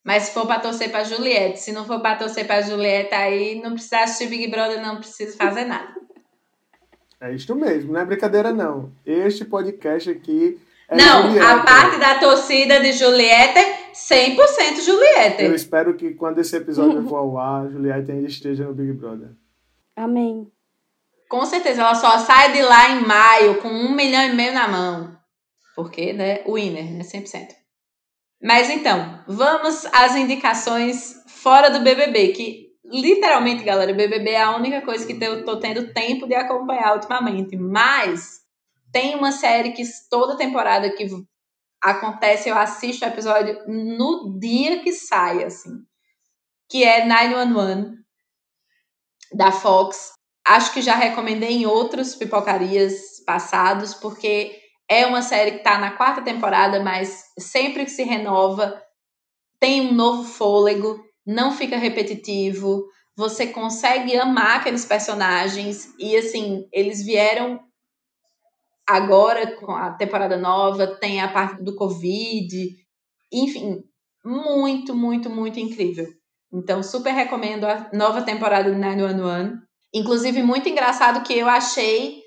Mas 0.05 0.25
se 0.25 0.35
for 0.35 0.47
para 0.47 0.61
torcer 0.61 0.91
para 0.91 1.05
Juliette, 1.05 1.59
se 1.59 1.73
não 1.73 1.85
for 1.85 2.01
para 2.01 2.17
torcer 2.17 2.47
para 2.47 2.63
Juliette, 2.63 3.13
aí 3.13 3.61
não 3.61 3.73
precisa 3.73 4.01
assistir 4.01 4.29
Big 4.29 4.49
Brother, 4.49 4.81
não 4.81 4.99
precisa 4.99 5.37
fazer 5.37 5.65
nada. 5.65 5.95
É 7.21 7.35
isso 7.35 7.55
mesmo, 7.57 7.93
não 7.93 8.01
é 8.01 8.05
brincadeira 8.05 8.53
não. 8.53 8.93
Este 9.05 9.45
podcast 9.45 10.09
aqui 10.09 10.61
é 10.89 10.97
Não, 10.97 11.23
Juliette. 11.29 11.47
a 11.47 11.63
parte 11.65 11.99
da 11.99 12.19
torcida 12.21 12.79
de 12.79 12.93
Juliette 12.93 13.59
é 13.59 13.93
100% 13.93 14.81
Juliette. 14.85 15.43
Eu 15.43 15.55
espero 15.55 15.95
que 15.95 16.15
quando 16.15 16.39
esse 16.39 16.57
episódio 16.57 17.03
for 17.09 17.17
ao 17.17 17.39
ar, 17.39 17.69
Juliette 17.69 18.13
ainda 18.13 18.29
esteja 18.29 18.65
no 18.65 18.75
Big 18.75 18.93
Brother. 18.93 19.31
Amém. 19.97 20.47
Com 21.29 21.45
certeza, 21.45 21.83
ela 21.83 21.95
só 21.95 22.19
sai 22.19 22.53
de 22.53 22.63
lá 22.63 22.91
em 22.91 23.05
maio 23.05 23.61
com 23.61 23.69
um 23.69 23.91
milhão 23.93 24.23
e 24.23 24.33
meio 24.33 24.53
na 24.53 24.69
mão. 24.69 25.17
Porque, 25.75 26.13
né, 26.13 26.43
winner, 26.47 26.93
né, 26.93 27.03
100%. 27.03 27.55
Mas 28.41 28.71
então, 28.71 29.25
vamos 29.27 29.87
às 29.87 30.15
indicações 30.15 31.15
fora 31.27 31.69
do 31.69 31.81
BBB, 31.81 32.29
que 32.29 32.67
literalmente, 32.85 33.65
galera, 33.65 33.93
o 33.93 33.97
BBB 33.97 34.31
é 34.31 34.43
a 34.43 34.57
única 34.57 34.83
coisa 34.83 35.07
que 35.07 35.23
eu 35.23 35.45
tô 35.45 35.59
tendo 35.59 35.93
tempo 35.93 36.27
de 36.27 36.35
acompanhar 36.35 36.95
ultimamente. 36.95 37.57
Mas 37.57 38.41
tem 38.93 39.17
uma 39.17 39.33
série 39.33 39.73
que 39.73 39.83
toda 40.09 40.37
temporada 40.37 40.91
que 40.91 41.07
acontece, 41.83 42.49
eu 42.49 42.57
assisto 42.57 43.05
o 43.05 43.09
episódio 43.09 43.59
no 43.67 44.39
dia 44.39 44.81
que 44.83 44.93
sai, 44.93 45.45
assim. 45.45 45.85
Que 46.69 46.85
é 46.85 47.05
911, 47.05 47.97
da 49.33 49.53
Fox 49.53 50.16
acho 50.47 50.73
que 50.73 50.81
já 50.81 50.95
recomendei 50.95 51.51
em 51.51 51.67
outros 51.67 52.15
pipocarias 52.15 53.21
passados, 53.27 53.95
porque 53.95 54.57
é 54.89 55.05
uma 55.05 55.23
série 55.23 55.53
que 55.53 55.57
está 55.59 55.79
na 55.79 55.91
quarta 55.91 56.23
temporada, 56.23 56.81
mas 56.81 57.25
sempre 57.39 57.85
que 57.85 57.91
se 57.91 58.05
renova, 58.05 58.81
tem 59.59 59.81
um 59.81 59.93
novo 59.93 60.23
fôlego, 60.25 61.05
não 61.27 61.51
fica 61.53 61.77
repetitivo, 61.77 62.85
você 63.17 63.49
consegue 63.49 64.17
amar 64.17 64.59
aqueles 64.59 64.85
personagens 64.85 65.93
e 65.99 66.17
assim, 66.17 66.69
eles 66.73 67.05
vieram 67.05 67.61
agora 68.89 69.57
com 69.57 69.73
a 69.73 69.91
temporada 69.95 70.37
nova, 70.37 70.87
tem 70.87 71.21
a 71.21 71.27
parte 71.27 71.63
do 71.63 71.75
Covid, 71.75 72.77
enfim, 73.33 73.83
muito, 74.25 74.95
muito, 74.95 75.29
muito 75.29 75.59
incrível. 75.59 76.07
Então, 76.53 76.83
super 76.83 77.13
recomendo 77.13 77.65
a 77.65 77.91
nova 77.93 78.23
temporada 78.23 78.71
do 78.71 78.79
911. 78.79 79.67
Inclusive, 79.95 80.43
muito 80.43 80.69
engraçado 80.69 81.23
que 81.23 81.33
eu 81.37 81.49
achei 81.49 82.23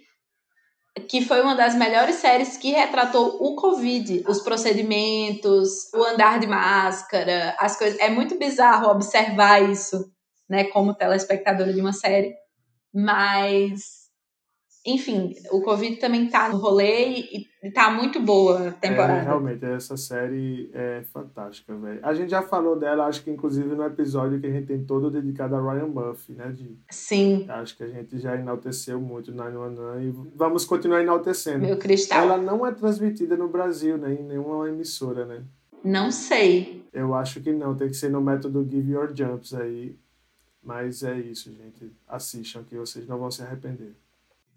que 1.07 1.24
foi 1.24 1.41
uma 1.41 1.55
das 1.55 1.76
melhores 1.76 2.16
séries 2.16 2.57
que 2.57 2.72
retratou 2.72 3.38
o 3.39 3.55
Covid, 3.55 4.24
os 4.28 4.41
procedimentos, 4.41 5.91
o 5.93 6.03
andar 6.03 6.39
de 6.39 6.47
máscara, 6.47 7.55
as 7.60 7.78
coisas. 7.78 7.99
É 7.99 8.10
muito 8.10 8.38
bizarro 8.38 8.89
observar 8.89 9.62
isso, 9.62 10.12
né, 10.49 10.66
como 10.66 10.93
telespectadora 10.93 11.74
de 11.74 11.80
uma 11.80 11.93
série, 11.93 12.34
mas 12.93 13.98
enfim, 14.86 15.34
o 15.51 15.61
Covid 15.61 15.97
também 15.97 16.30
tá 16.30 16.49
no 16.49 16.57
rolê 16.57 17.09
e, 17.09 17.45
e 17.61 17.71
tá 17.71 17.91
muito 17.91 18.21
boa 18.21 18.69
a 18.69 18.71
temporada. 18.71 19.19
É, 19.19 19.23
realmente, 19.23 19.65
essa 19.65 19.97
série 19.97 20.69
é 20.73 21.03
fantástica, 21.11 21.75
velho. 21.75 21.99
A 22.01 22.13
gente 22.13 22.30
já 22.30 22.41
falou 22.41 22.77
dela, 22.77 23.05
acho 23.05 23.23
que 23.23 23.30
inclusive 23.30 23.75
no 23.75 23.84
episódio 23.84 24.39
que 24.39 24.47
a 24.47 24.51
gente 24.51 24.67
tem 24.67 24.84
todo 24.84 25.11
dedicado 25.11 25.55
a 25.55 25.61
Ryan 25.61 25.88
Murphy, 25.88 26.34
né? 26.34 26.51
De, 26.51 26.77
Sim. 26.89 27.45
Acho 27.49 27.75
que 27.75 27.84
a 27.84 27.88
gente 27.88 28.17
já 28.19 28.36
enalteceu 28.36 29.01
muito 29.01 29.34
na 29.34 29.49
Nuanã 29.49 30.01
e 30.01 30.13
vamos 30.34 30.63
continuar 30.63 31.01
enaltecendo. 31.01 31.65
Meu 31.65 31.77
cristal. 31.77 32.23
Ela 32.23 32.38
não 32.38 32.65
é 32.65 32.71
transmitida 32.71 33.36
no 33.36 33.49
Brasil, 33.49 33.97
né? 33.97 34.13
Em 34.13 34.23
nenhuma 34.23 34.69
emissora, 34.69 35.25
né? 35.25 35.43
Não 35.84 36.09
sei. 36.09 36.86
Eu 36.93 37.13
acho 37.13 37.41
que 37.41 37.51
não, 37.51 37.75
tem 37.75 37.89
que 37.89 37.95
ser 37.95 38.09
no 38.09 38.21
método 38.21 38.67
Give 38.69 38.91
Your 38.91 39.13
Jumps 39.13 39.53
aí. 39.53 39.95
Mas 40.63 41.03
é 41.03 41.17
isso, 41.17 41.53
gente. 41.53 41.91
Assistam 42.07 42.63
que 42.63 42.75
vocês 42.75 43.07
não 43.07 43.17
vão 43.17 43.32
se 43.32 43.41
arrepender. 43.41 43.95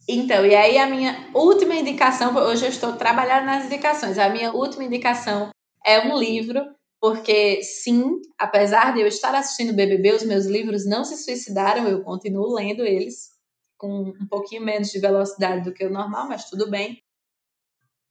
Então, 0.09 0.45
e 0.45 0.55
aí 0.55 0.79
a 0.79 0.87
minha 0.87 1.31
última 1.33 1.75
indicação, 1.75 2.35
hoje 2.35 2.65
eu 2.65 2.71
estou 2.71 2.95
trabalhando 2.95 3.47
nas 3.47 3.67
indicações, 3.67 4.19
a 4.19 4.29
minha 4.29 4.53
última 4.53 4.85
indicação 4.85 5.51
é 5.87 6.01
um 6.01 6.19
livro, 6.19 6.61
porque 7.01 7.63
sim, 7.63 8.21
apesar 8.39 8.95
de 8.95 9.01
eu 9.01 9.07
estar 9.07 9.35
assistindo 9.35 9.75
BBB, 9.75 10.13
os 10.13 10.25
meus 10.25 10.47
livros 10.47 10.85
não 10.85 11.05
se 11.05 11.17
suicidaram, 11.17 11.87
eu 11.87 12.03
continuo 12.03 12.53
lendo 12.55 12.85
eles 12.85 13.31
com 13.79 14.11
um 14.11 14.29
pouquinho 14.29 14.63
menos 14.63 14.91
de 14.91 15.01
velocidade 15.01 15.65
do 15.65 15.75
que 15.75 15.85
o 15.85 15.93
normal, 15.93 16.29
mas 16.29 16.49
tudo 16.49 16.71
bem. 16.71 17.01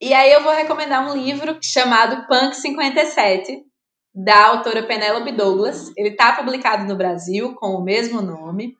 E 0.01 0.13
aí 0.13 0.31
eu 0.31 0.43
vou 0.43 0.51
recomendar 0.51 1.09
um 1.09 1.15
livro 1.15 1.57
chamado 1.61 2.27
Punk 2.27 2.55
57, 2.55 3.63
da 4.13 4.47
autora 4.47 4.85
Penélope 4.85 5.31
Douglas. 5.31 5.91
Ele 5.95 6.09
está 6.09 6.35
publicado 6.35 6.85
no 6.85 6.97
Brasil 6.97 7.55
com 7.55 7.75
o 7.75 7.83
mesmo 7.83 8.21
nome, 8.21 8.75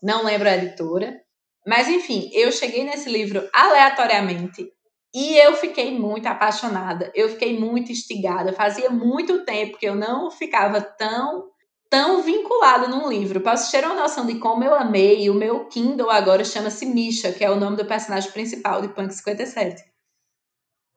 não 0.00 0.24
lembro 0.24 0.48
a 0.48 0.56
editora. 0.56 1.20
Mas 1.66 1.88
enfim, 1.88 2.30
eu 2.32 2.50
cheguei 2.50 2.84
nesse 2.84 3.10
livro 3.10 3.48
aleatoriamente 3.52 4.70
e 5.14 5.36
eu 5.38 5.54
fiquei 5.56 5.98
muito 5.98 6.26
apaixonada, 6.26 7.10
eu 7.14 7.28
fiquei 7.30 7.58
muito 7.58 7.92
instigada. 7.92 8.52
Fazia 8.52 8.90
muito 8.90 9.44
tempo 9.44 9.78
que 9.78 9.86
eu 9.86 9.94
não 9.94 10.30
ficava 10.30 10.80
tão 10.80 11.48
tão 11.90 12.22
vinculada 12.22 12.86
num 12.86 13.08
livro. 13.08 13.40
Para 13.40 13.56
vocês 13.56 13.70
terem 13.70 13.88
uma 13.88 14.02
noção 14.02 14.26
de 14.26 14.38
como 14.38 14.62
eu 14.62 14.74
amei, 14.74 15.28
o 15.30 15.34
meu 15.34 15.66
Kindle 15.68 16.10
agora 16.10 16.44
chama-se 16.44 16.84
Misha, 16.86 17.32
que 17.32 17.44
é 17.44 17.50
o 17.50 17.58
nome 17.58 17.76
do 17.76 17.86
personagem 17.86 18.30
principal 18.30 18.82
de 18.82 18.88
Punk 18.88 19.14
57. 19.14 19.82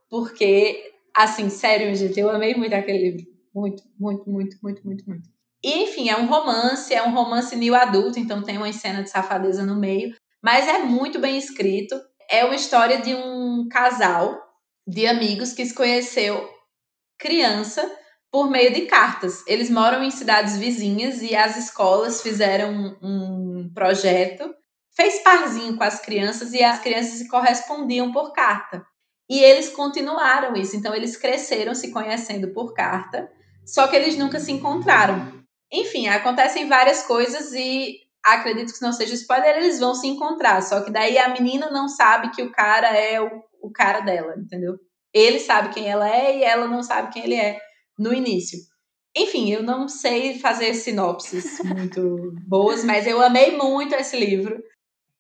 Porque, 0.10 0.94
assim, 1.16 1.50
sério, 1.50 1.96
gente, 1.96 2.20
eu 2.20 2.30
amei 2.30 2.54
muito 2.56 2.74
aquele 2.74 3.12
livro. 3.12 3.32
Muito, 3.56 3.84
muito, 3.98 4.30
muito, 4.30 4.58
muito, 4.62 4.86
muito, 4.86 5.06
muito. 5.08 5.30
E, 5.64 5.84
enfim, 5.84 6.10
é 6.10 6.18
um 6.18 6.26
romance, 6.26 6.94
é 6.94 7.04
um 7.04 7.14
romance 7.14 7.56
new 7.56 7.76
adulto, 7.76 8.20
então 8.20 8.44
tem 8.44 8.58
uma 8.58 8.72
cena 8.74 9.04
de 9.04 9.10
safadeza 9.10 9.66
no 9.66 9.80
meio. 9.80 10.14
Mas 10.42 10.68
é 10.68 10.80
muito 10.80 11.20
bem 11.20 11.38
escrito. 11.38 11.96
É 12.30 12.44
uma 12.46 12.56
história 12.56 13.02
de 13.02 13.14
um 13.14 13.68
casal 13.70 14.40
de 14.88 15.06
amigos 15.06 15.54
que 15.54 15.66
se 15.66 15.74
conheceu 15.74 16.50
criança 17.20 17.90
por 18.32 18.50
meio 18.50 18.74
de 18.74 18.82
cartas. 18.82 19.44
Eles 19.46 19.70
moram 19.70 20.04
em 20.04 20.10
cidades 20.10 20.58
vizinhas 20.58 21.22
e 21.22 21.36
as 21.36 21.58
escolas 21.58 22.22
fizeram 22.22 22.98
um 23.02 23.72
projeto, 23.74 24.54
fez 24.96 25.20
parzinho 25.20 25.78
com 25.78 25.84
as 25.84 26.00
crianças 26.00 26.54
e 26.54 26.64
as 26.64 26.80
crianças 26.80 27.20
se 27.20 27.28
correspondiam 27.28 28.12
por 28.12 28.32
carta. 28.34 28.84
E 29.30 29.40
eles 29.40 29.70
continuaram 29.70 30.56
isso, 30.56 30.76
então 30.76 30.94
eles 30.96 31.16
cresceram 31.16 31.74
se 31.76 31.92
conhecendo 31.92 32.54
por 32.54 32.74
carta, 32.74 33.32
só 33.66 33.88
que 33.88 33.96
eles 33.96 34.18
nunca 34.18 34.40
se 34.40 34.52
encontraram. 34.52 35.42
Enfim, 35.72 36.08
acontecem 36.08 36.68
várias 36.68 37.04
coisas 37.04 37.54
e 37.54 37.98
acredito 38.24 38.74
que 38.74 38.82
não 38.82 38.94
seja 38.94 39.14
spoiler, 39.14 39.58
eles 39.58 39.80
vão 39.80 39.96
se 39.96 40.08
encontrar. 40.08 40.62
Só 40.62 40.82
que 40.82 40.92
daí 40.92 41.18
a 41.18 41.30
menina 41.30 41.70
não 41.70 41.88
sabe 41.88 42.32
que 42.32 42.42
o 42.42 42.52
cara 42.52 42.96
é 42.96 43.22
o, 43.22 43.30
o 43.62 43.72
cara 43.72 44.02
dela, 44.02 44.36
entendeu? 44.38 44.78
Ele 45.14 45.40
sabe 45.40 45.74
quem 45.74 45.88
ela 45.88 46.10
é 46.10 46.38
e 46.38 46.44
ela 46.44 46.68
não 46.68 46.84
sabe 46.84 47.12
quem 47.12 47.24
ele 47.24 47.36
é 47.36 47.60
no 47.98 48.14
início. 48.14 48.60
Enfim, 49.16 49.52
eu 49.52 49.62
não 49.62 49.90
sei 49.90 50.40
fazer 50.40 50.74
sinopses 50.74 51.60
muito 51.66 52.34
boas, 52.48 52.84
mas 52.84 53.06
eu 53.06 53.22
amei 53.22 53.58
muito 53.58 53.94
esse 53.96 54.18
livro. 54.18 54.62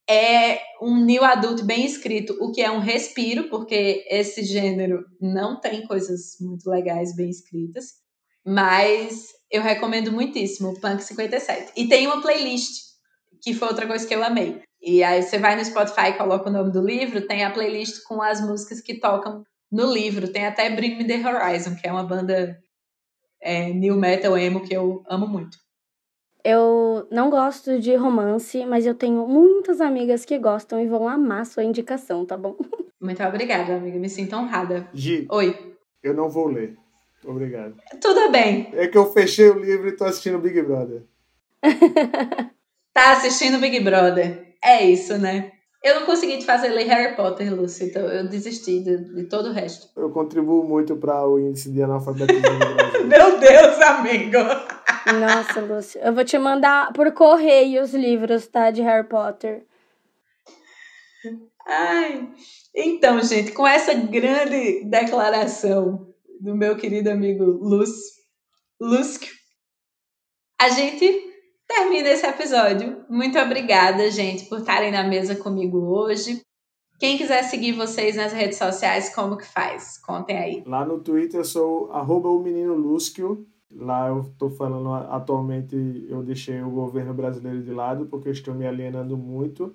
É 0.10 0.60
um 0.82 0.97
new 0.97 1.24
adulto 1.24 1.64
bem 1.64 1.86
escrito, 1.86 2.36
o 2.41 2.52
que 2.52 2.62
é 2.62 2.72
um 2.72 2.80
respiro, 2.80 3.49
porque 3.49 4.06
esse 4.10 4.43
gênero 4.43 5.06
não 5.22 5.60
tem 5.60 5.86
coisas 5.86 6.38
muito 6.39 6.70
legais 6.70 7.16
bem 7.16 7.30
escritas. 7.30 8.02
Mas 8.45 9.28
eu 9.52 9.62
recomendo 9.62 10.12
muitíssimo, 10.12 10.80
Punk 10.80 11.04
57. 11.04 11.74
E 11.76 11.88
tem 11.88 12.08
uma 12.08 12.22
playlist 12.22 12.91
que 13.42 13.54
foi 13.54 13.68
outra 13.68 13.88
coisa 13.88 14.08
que 14.08 14.14
eu 14.14 14.24
amei. 14.24 14.62
E 14.82 15.04
aí 15.04 15.22
você 15.22 15.38
vai 15.38 15.56
no 15.56 15.64
Spotify 15.64 16.10
e 16.10 16.14
coloca 16.14 16.50
o 16.50 16.54
nome 16.54 16.72
do 16.72 16.82
livro, 16.82 17.28
tem 17.28 17.44
a 17.44 17.52
playlist 17.52 18.04
com 18.04 18.22
as 18.22 18.42
músicas 18.42 18.82
que 18.82 19.00
tocam 19.00 19.44
no 19.72 19.92
livro. 19.92 20.32
Tem 20.32 20.46
até 20.46 20.70
Bring 20.70 20.98
Me 20.98 21.06
The 21.06 21.28
Horizon, 21.28 21.76
que 21.76 21.88
é 21.88 21.92
uma 21.92 22.04
banda 22.04 22.60
é, 23.42 23.72
new 23.72 23.96
metal 23.96 24.38
emo 24.38 24.64
que 24.64 24.74
eu 24.74 25.04
amo 25.08 25.28
muito. 25.28 25.58
Eu 26.44 27.08
não 27.12 27.30
gosto 27.30 27.80
de 27.80 27.96
romance, 27.96 28.66
mas 28.66 28.86
eu 28.86 28.96
tenho 28.96 29.28
muitas 29.28 29.80
amigas 29.80 30.26
que 30.26 30.39
gostam 30.39 30.82
e 30.82 30.88
vão 30.88 31.08
amar 31.08 31.46
sua 31.46 31.64
indicação, 31.64 32.26
tá 32.26 32.36
bom? 32.36 32.58
Muito 33.00 33.24
obrigada, 33.24 33.76
amiga. 33.76 33.98
Me 33.98 34.10
sinto 34.10 34.36
honrada. 34.36 34.88
Gi. 34.94 35.28
Oi. 35.32 35.76
Eu 36.04 36.14
não 36.14 36.30
vou 36.30 36.48
ler. 36.48 36.78
Obrigado. 37.24 37.76
Tudo 38.00 38.32
bem. 38.32 38.70
É 38.74 38.88
que 38.88 38.98
eu 38.98 39.12
fechei 39.12 39.50
o 39.50 39.60
livro 39.60 39.88
e 39.88 39.96
tô 39.96 40.04
assistindo 40.04 40.39
Big 40.39 40.62
Brother. 40.62 41.04
tá 42.94 43.14
assistindo 43.14 43.60
Big 43.60 43.80
Brother. 43.80 44.56
É 44.64 44.84
isso, 44.84 45.18
né? 45.18 45.52
Eu 45.84 46.00
não 46.00 46.06
consegui 46.06 46.38
te 46.38 46.46
fazer 46.46 46.70
ler 46.70 46.86
Harry 46.86 47.16
Potter, 47.16 47.54
Lúcio, 47.56 47.88
então 47.88 48.04
eu 48.04 48.28
desisti 48.28 48.82
de, 48.82 48.98
de 49.16 49.24
todo 49.24 49.50
o 49.50 49.52
resto. 49.52 49.89
Eu 50.00 50.12
contribuo 50.12 50.64
muito 50.64 50.96
para 50.96 51.28
o 51.28 51.39
índice 51.39 51.72
de 51.72 51.82
analfabetismo 51.82 52.42
do 52.42 52.76
Brasil. 52.76 53.06
Meu 53.10 53.39
Deus, 53.39 53.82
amigo! 53.82 54.38
Nossa, 55.20 55.60
Lúcio, 55.60 56.00
eu 56.02 56.14
vou 56.14 56.24
te 56.24 56.38
mandar 56.38 56.94
por 56.94 57.12
correio 57.14 57.82
os 57.82 57.96
livros, 57.96 58.46
tá, 58.48 58.70
de 58.70 58.84
Harry 58.84 59.08
Potter. 59.08 59.66
Ai, 61.66 62.30
então, 62.76 63.20
gente, 63.24 63.52
com 63.52 63.66
essa 63.66 63.94
grande 63.96 64.84
declaração 64.86 66.14
do 66.39 66.56
meu 66.56 66.76
querido 66.78 67.10
amigo 67.10 67.44
Lúcio, 67.44 68.22
Lúcio, 68.80 69.28
a 70.60 70.70
gente 70.70 71.30
termina 71.72 72.09
esse 72.09 72.26
episódio. 72.28 73.05
Muito 73.09 73.39
obrigada, 73.39 74.11
gente, 74.11 74.45
por 74.49 74.59
estarem 74.59 74.91
na 74.91 75.03
mesa 75.03 75.36
comigo 75.36 75.78
hoje. 75.78 76.41
Quem 76.99 77.17
quiser 77.17 77.43
seguir 77.43 77.72
vocês 77.72 78.15
nas 78.15 78.34
redes 78.34 78.57
sociais, 78.57 79.13
como 79.15 79.38
que 79.38 79.45
faz? 79.45 79.97
Contem 79.97 80.38
aí. 80.38 80.63
Lá 80.65 80.86
no 80.86 80.99
Twitter 80.99 81.39
eu 81.39 81.45
sou 81.45 81.91
arroba 81.91 82.30
o 82.30 82.41
menino 82.41 82.76
Lúcio. 82.76 83.47
Lá 83.74 84.09
eu 84.09 84.19
estou 84.19 84.49
falando 84.49 84.93
atualmente, 84.93 86.05
eu 86.09 86.22
deixei 86.22 86.61
o 86.61 86.69
governo 86.69 87.13
brasileiro 87.13 87.63
de 87.63 87.72
lado 87.72 88.05
porque 88.05 88.28
eu 88.28 88.34
estou 88.34 88.53
me 88.53 88.67
alienando 88.67 89.17
muito 89.17 89.74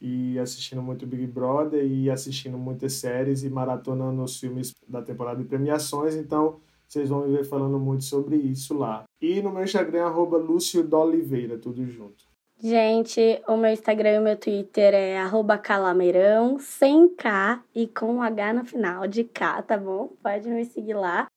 e 0.00 0.38
assistindo 0.38 0.80
muito 0.80 1.06
Big 1.06 1.26
Brother 1.26 1.84
e 1.84 2.10
assistindo 2.10 2.56
muitas 2.56 2.94
séries 2.94 3.44
e 3.44 3.50
maratonando 3.50 4.22
os 4.22 4.40
filmes 4.40 4.72
da 4.88 5.02
temporada 5.02 5.42
de 5.42 5.48
premiações. 5.48 6.14
Então, 6.14 6.58
vocês 6.88 7.10
vão 7.10 7.26
me 7.26 7.36
ver 7.36 7.44
falando 7.44 7.78
muito 7.78 8.04
sobre 8.04 8.36
isso 8.36 8.72
lá. 8.72 9.04
E 9.20 9.42
no 9.42 9.50
meu 9.50 9.64
Instagram, 9.64 10.04
arroba 10.04 10.36
Lúcio 10.36 10.82
D'Oliveira, 10.82 11.58
tudo 11.58 11.84
junto. 11.86 12.28
Gente, 12.60 13.40
o 13.46 13.56
meu 13.56 13.70
Instagram 13.70 14.14
e 14.14 14.18
o 14.18 14.22
meu 14.22 14.36
Twitter 14.36 14.92
é 14.92 15.18
arroba 15.18 15.56
calameirão, 15.56 16.58
sem 16.58 17.08
K 17.08 17.62
e 17.72 17.86
com 17.86 18.20
H 18.20 18.52
no 18.52 18.64
final 18.64 19.06
de 19.06 19.22
K, 19.22 19.62
tá 19.62 19.76
bom? 19.76 20.12
Pode 20.20 20.48
me 20.48 20.64
seguir 20.64 20.94
lá. 20.94 21.28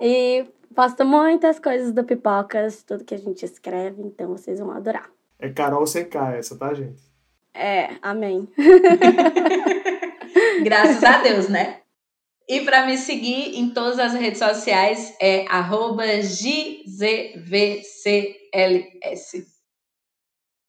E 0.00 0.44
posto 0.74 1.04
muitas 1.04 1.60
coisas 1.60 1.92
do 1.92 2.02
Pipocas, 2.02 2.82
tudo 2.82 3.04
que 3.04 3.14
a 3.14 3.18
gente 3.18 3.44
escreve, 3.44 4.02
então 4.02 4.28
vocês 4.28 4.58
vão 4.58 4.72
adorar. 4.72 5.08
É 5.38 5.48
Carol 5.48 5.86
sem 5.86 6.08
K 6.08 6.34
essa, 6.34 6.58
tá, 6.58 6.74
gente? 6.74 7.02
É, 7.52 7.90
amém. 8.02 8.48
Graças 10.64 11.04
a 11.04 11.22
Deus, 11.22 11.48
né? 11.48 11.83
E 12.46 12.60
para 12.60 12.84
me 12.84 12.98
seguir 12.98 13.58
em 13.58 13.70
todas 13.70 13.98
as 13.98 14.12
redes 14.12 14.38
sociais 14.38 15.16
é 15.20 15.46
GZVCLS. 16.20 17.24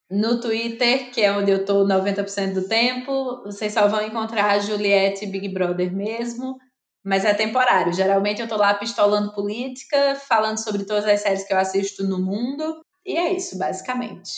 No 0.09 0.39
Twitter, 0.39 1.11
que 1.11 1.21
é 1.21 1.31
onde 1.31 1.51
eu 1.51 1.57
estou 1.57 1.85
90% 1.85 2.53
do 2.53 2.67
tempo, 2.67 3.43
vocês 3.43 3.73
só 3.73 3.87
vão 3.87 4.05
encontrar 4.05 4.51
a 4.51 4.59
Juliette 4.59 5.25
Big 5.25 5.49
Brother 5.49 5.93
mesmo, 5.93 6.57
mas 7.03 7.25
é 7.25 7.33
temporário. 7.33 7.91
Geralmente 7.91 8.39
eu 8.39 8.45
estou 8.45 8.59
lá 8.59 8.73
pistolando 8.75 9.33
política, 9.33 10.15
falando 10.15 10.63
sobre 10.63 10.85
todas 10.85 11.05
as 11.05 11.21
séries 11.21 11.43
que 11.43 11.53
eu 11.53 11.57
assisto 11.57 12.03
no 12.03 12.23
mundo, 12.23 12.81
e 13.05 13.17
é 13.17 13.33
isso, 13.33 13.57
basicamente. 13.57 14.31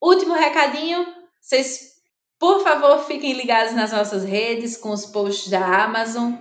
Último 0.00 0.34
recadinho, 0.34 1.04
vocês 1.40 1.93
por 2.38 2.62
favor, 2.62 3.04
fiquem 3.06 3.32
ligados 3.32 3.74
nas 3.74 3.92
nossas 3.92 4.24
redes 4.24 4.76
com 4.76 4.90
os 4.90 5.06
posts 5.06 5.48
da 5.48 5.84
Amazon, 5.84 6.34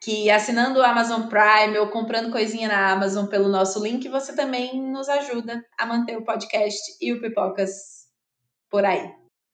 que 0.00 0.30
assinando 0.30 0.80
o 0.80 0.82
Amazon 0.82 1.28
Prime 1.28 1.78
ou 1.78 1.88
comprando 1.88 2.30
coisinha 2.30 2.68
na 2.68 2.92
Amazon 2.92 3.26
pelo 3.26 3.48
nosso 3.48 3.82
link, 3.82 4.08
você 4.08 4.34
também 4.34 4.80
nos 4.80 5.08
ajuda 5.08 5.64
a 5.78 5.86
manter 5.86 6.16
o 6.16 6.24
podcast 6.24 6.80
e 7.00 7.12
o 7.12 7.20
Pipocas 7.20 8.06
por 8.70 8.84
aí. 8.84 9.10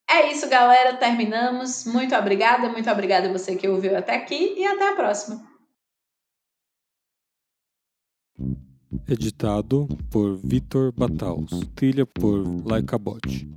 É 0.09 0.31
isso, 0.31 0.47
galera. 0.49 0.95
Terminamos. 0.97 1.85
Muito 1.85 2.15
obrigada, 2.15 2.69
muito 2.69 2.89
obrigada 2.89 3.31
você 3.31 3.55
que 3.55 3.67
ouviu 3.67 3.97
até 3.97 4.15
aqui 4.15 4.55
e 4.57 4.65
até 4.65 4.89
a 4.89 4.95
próxima. 4.95 5.41
Editado 9.07 9.87
por 10.11 10.37
Vitor 10.37 10.91
Bataus. 10.91 11.49
Trilha 11.75 12.05
por 12.05 12.43
Laika 12.65 12.97
Bot. 12.97 13.53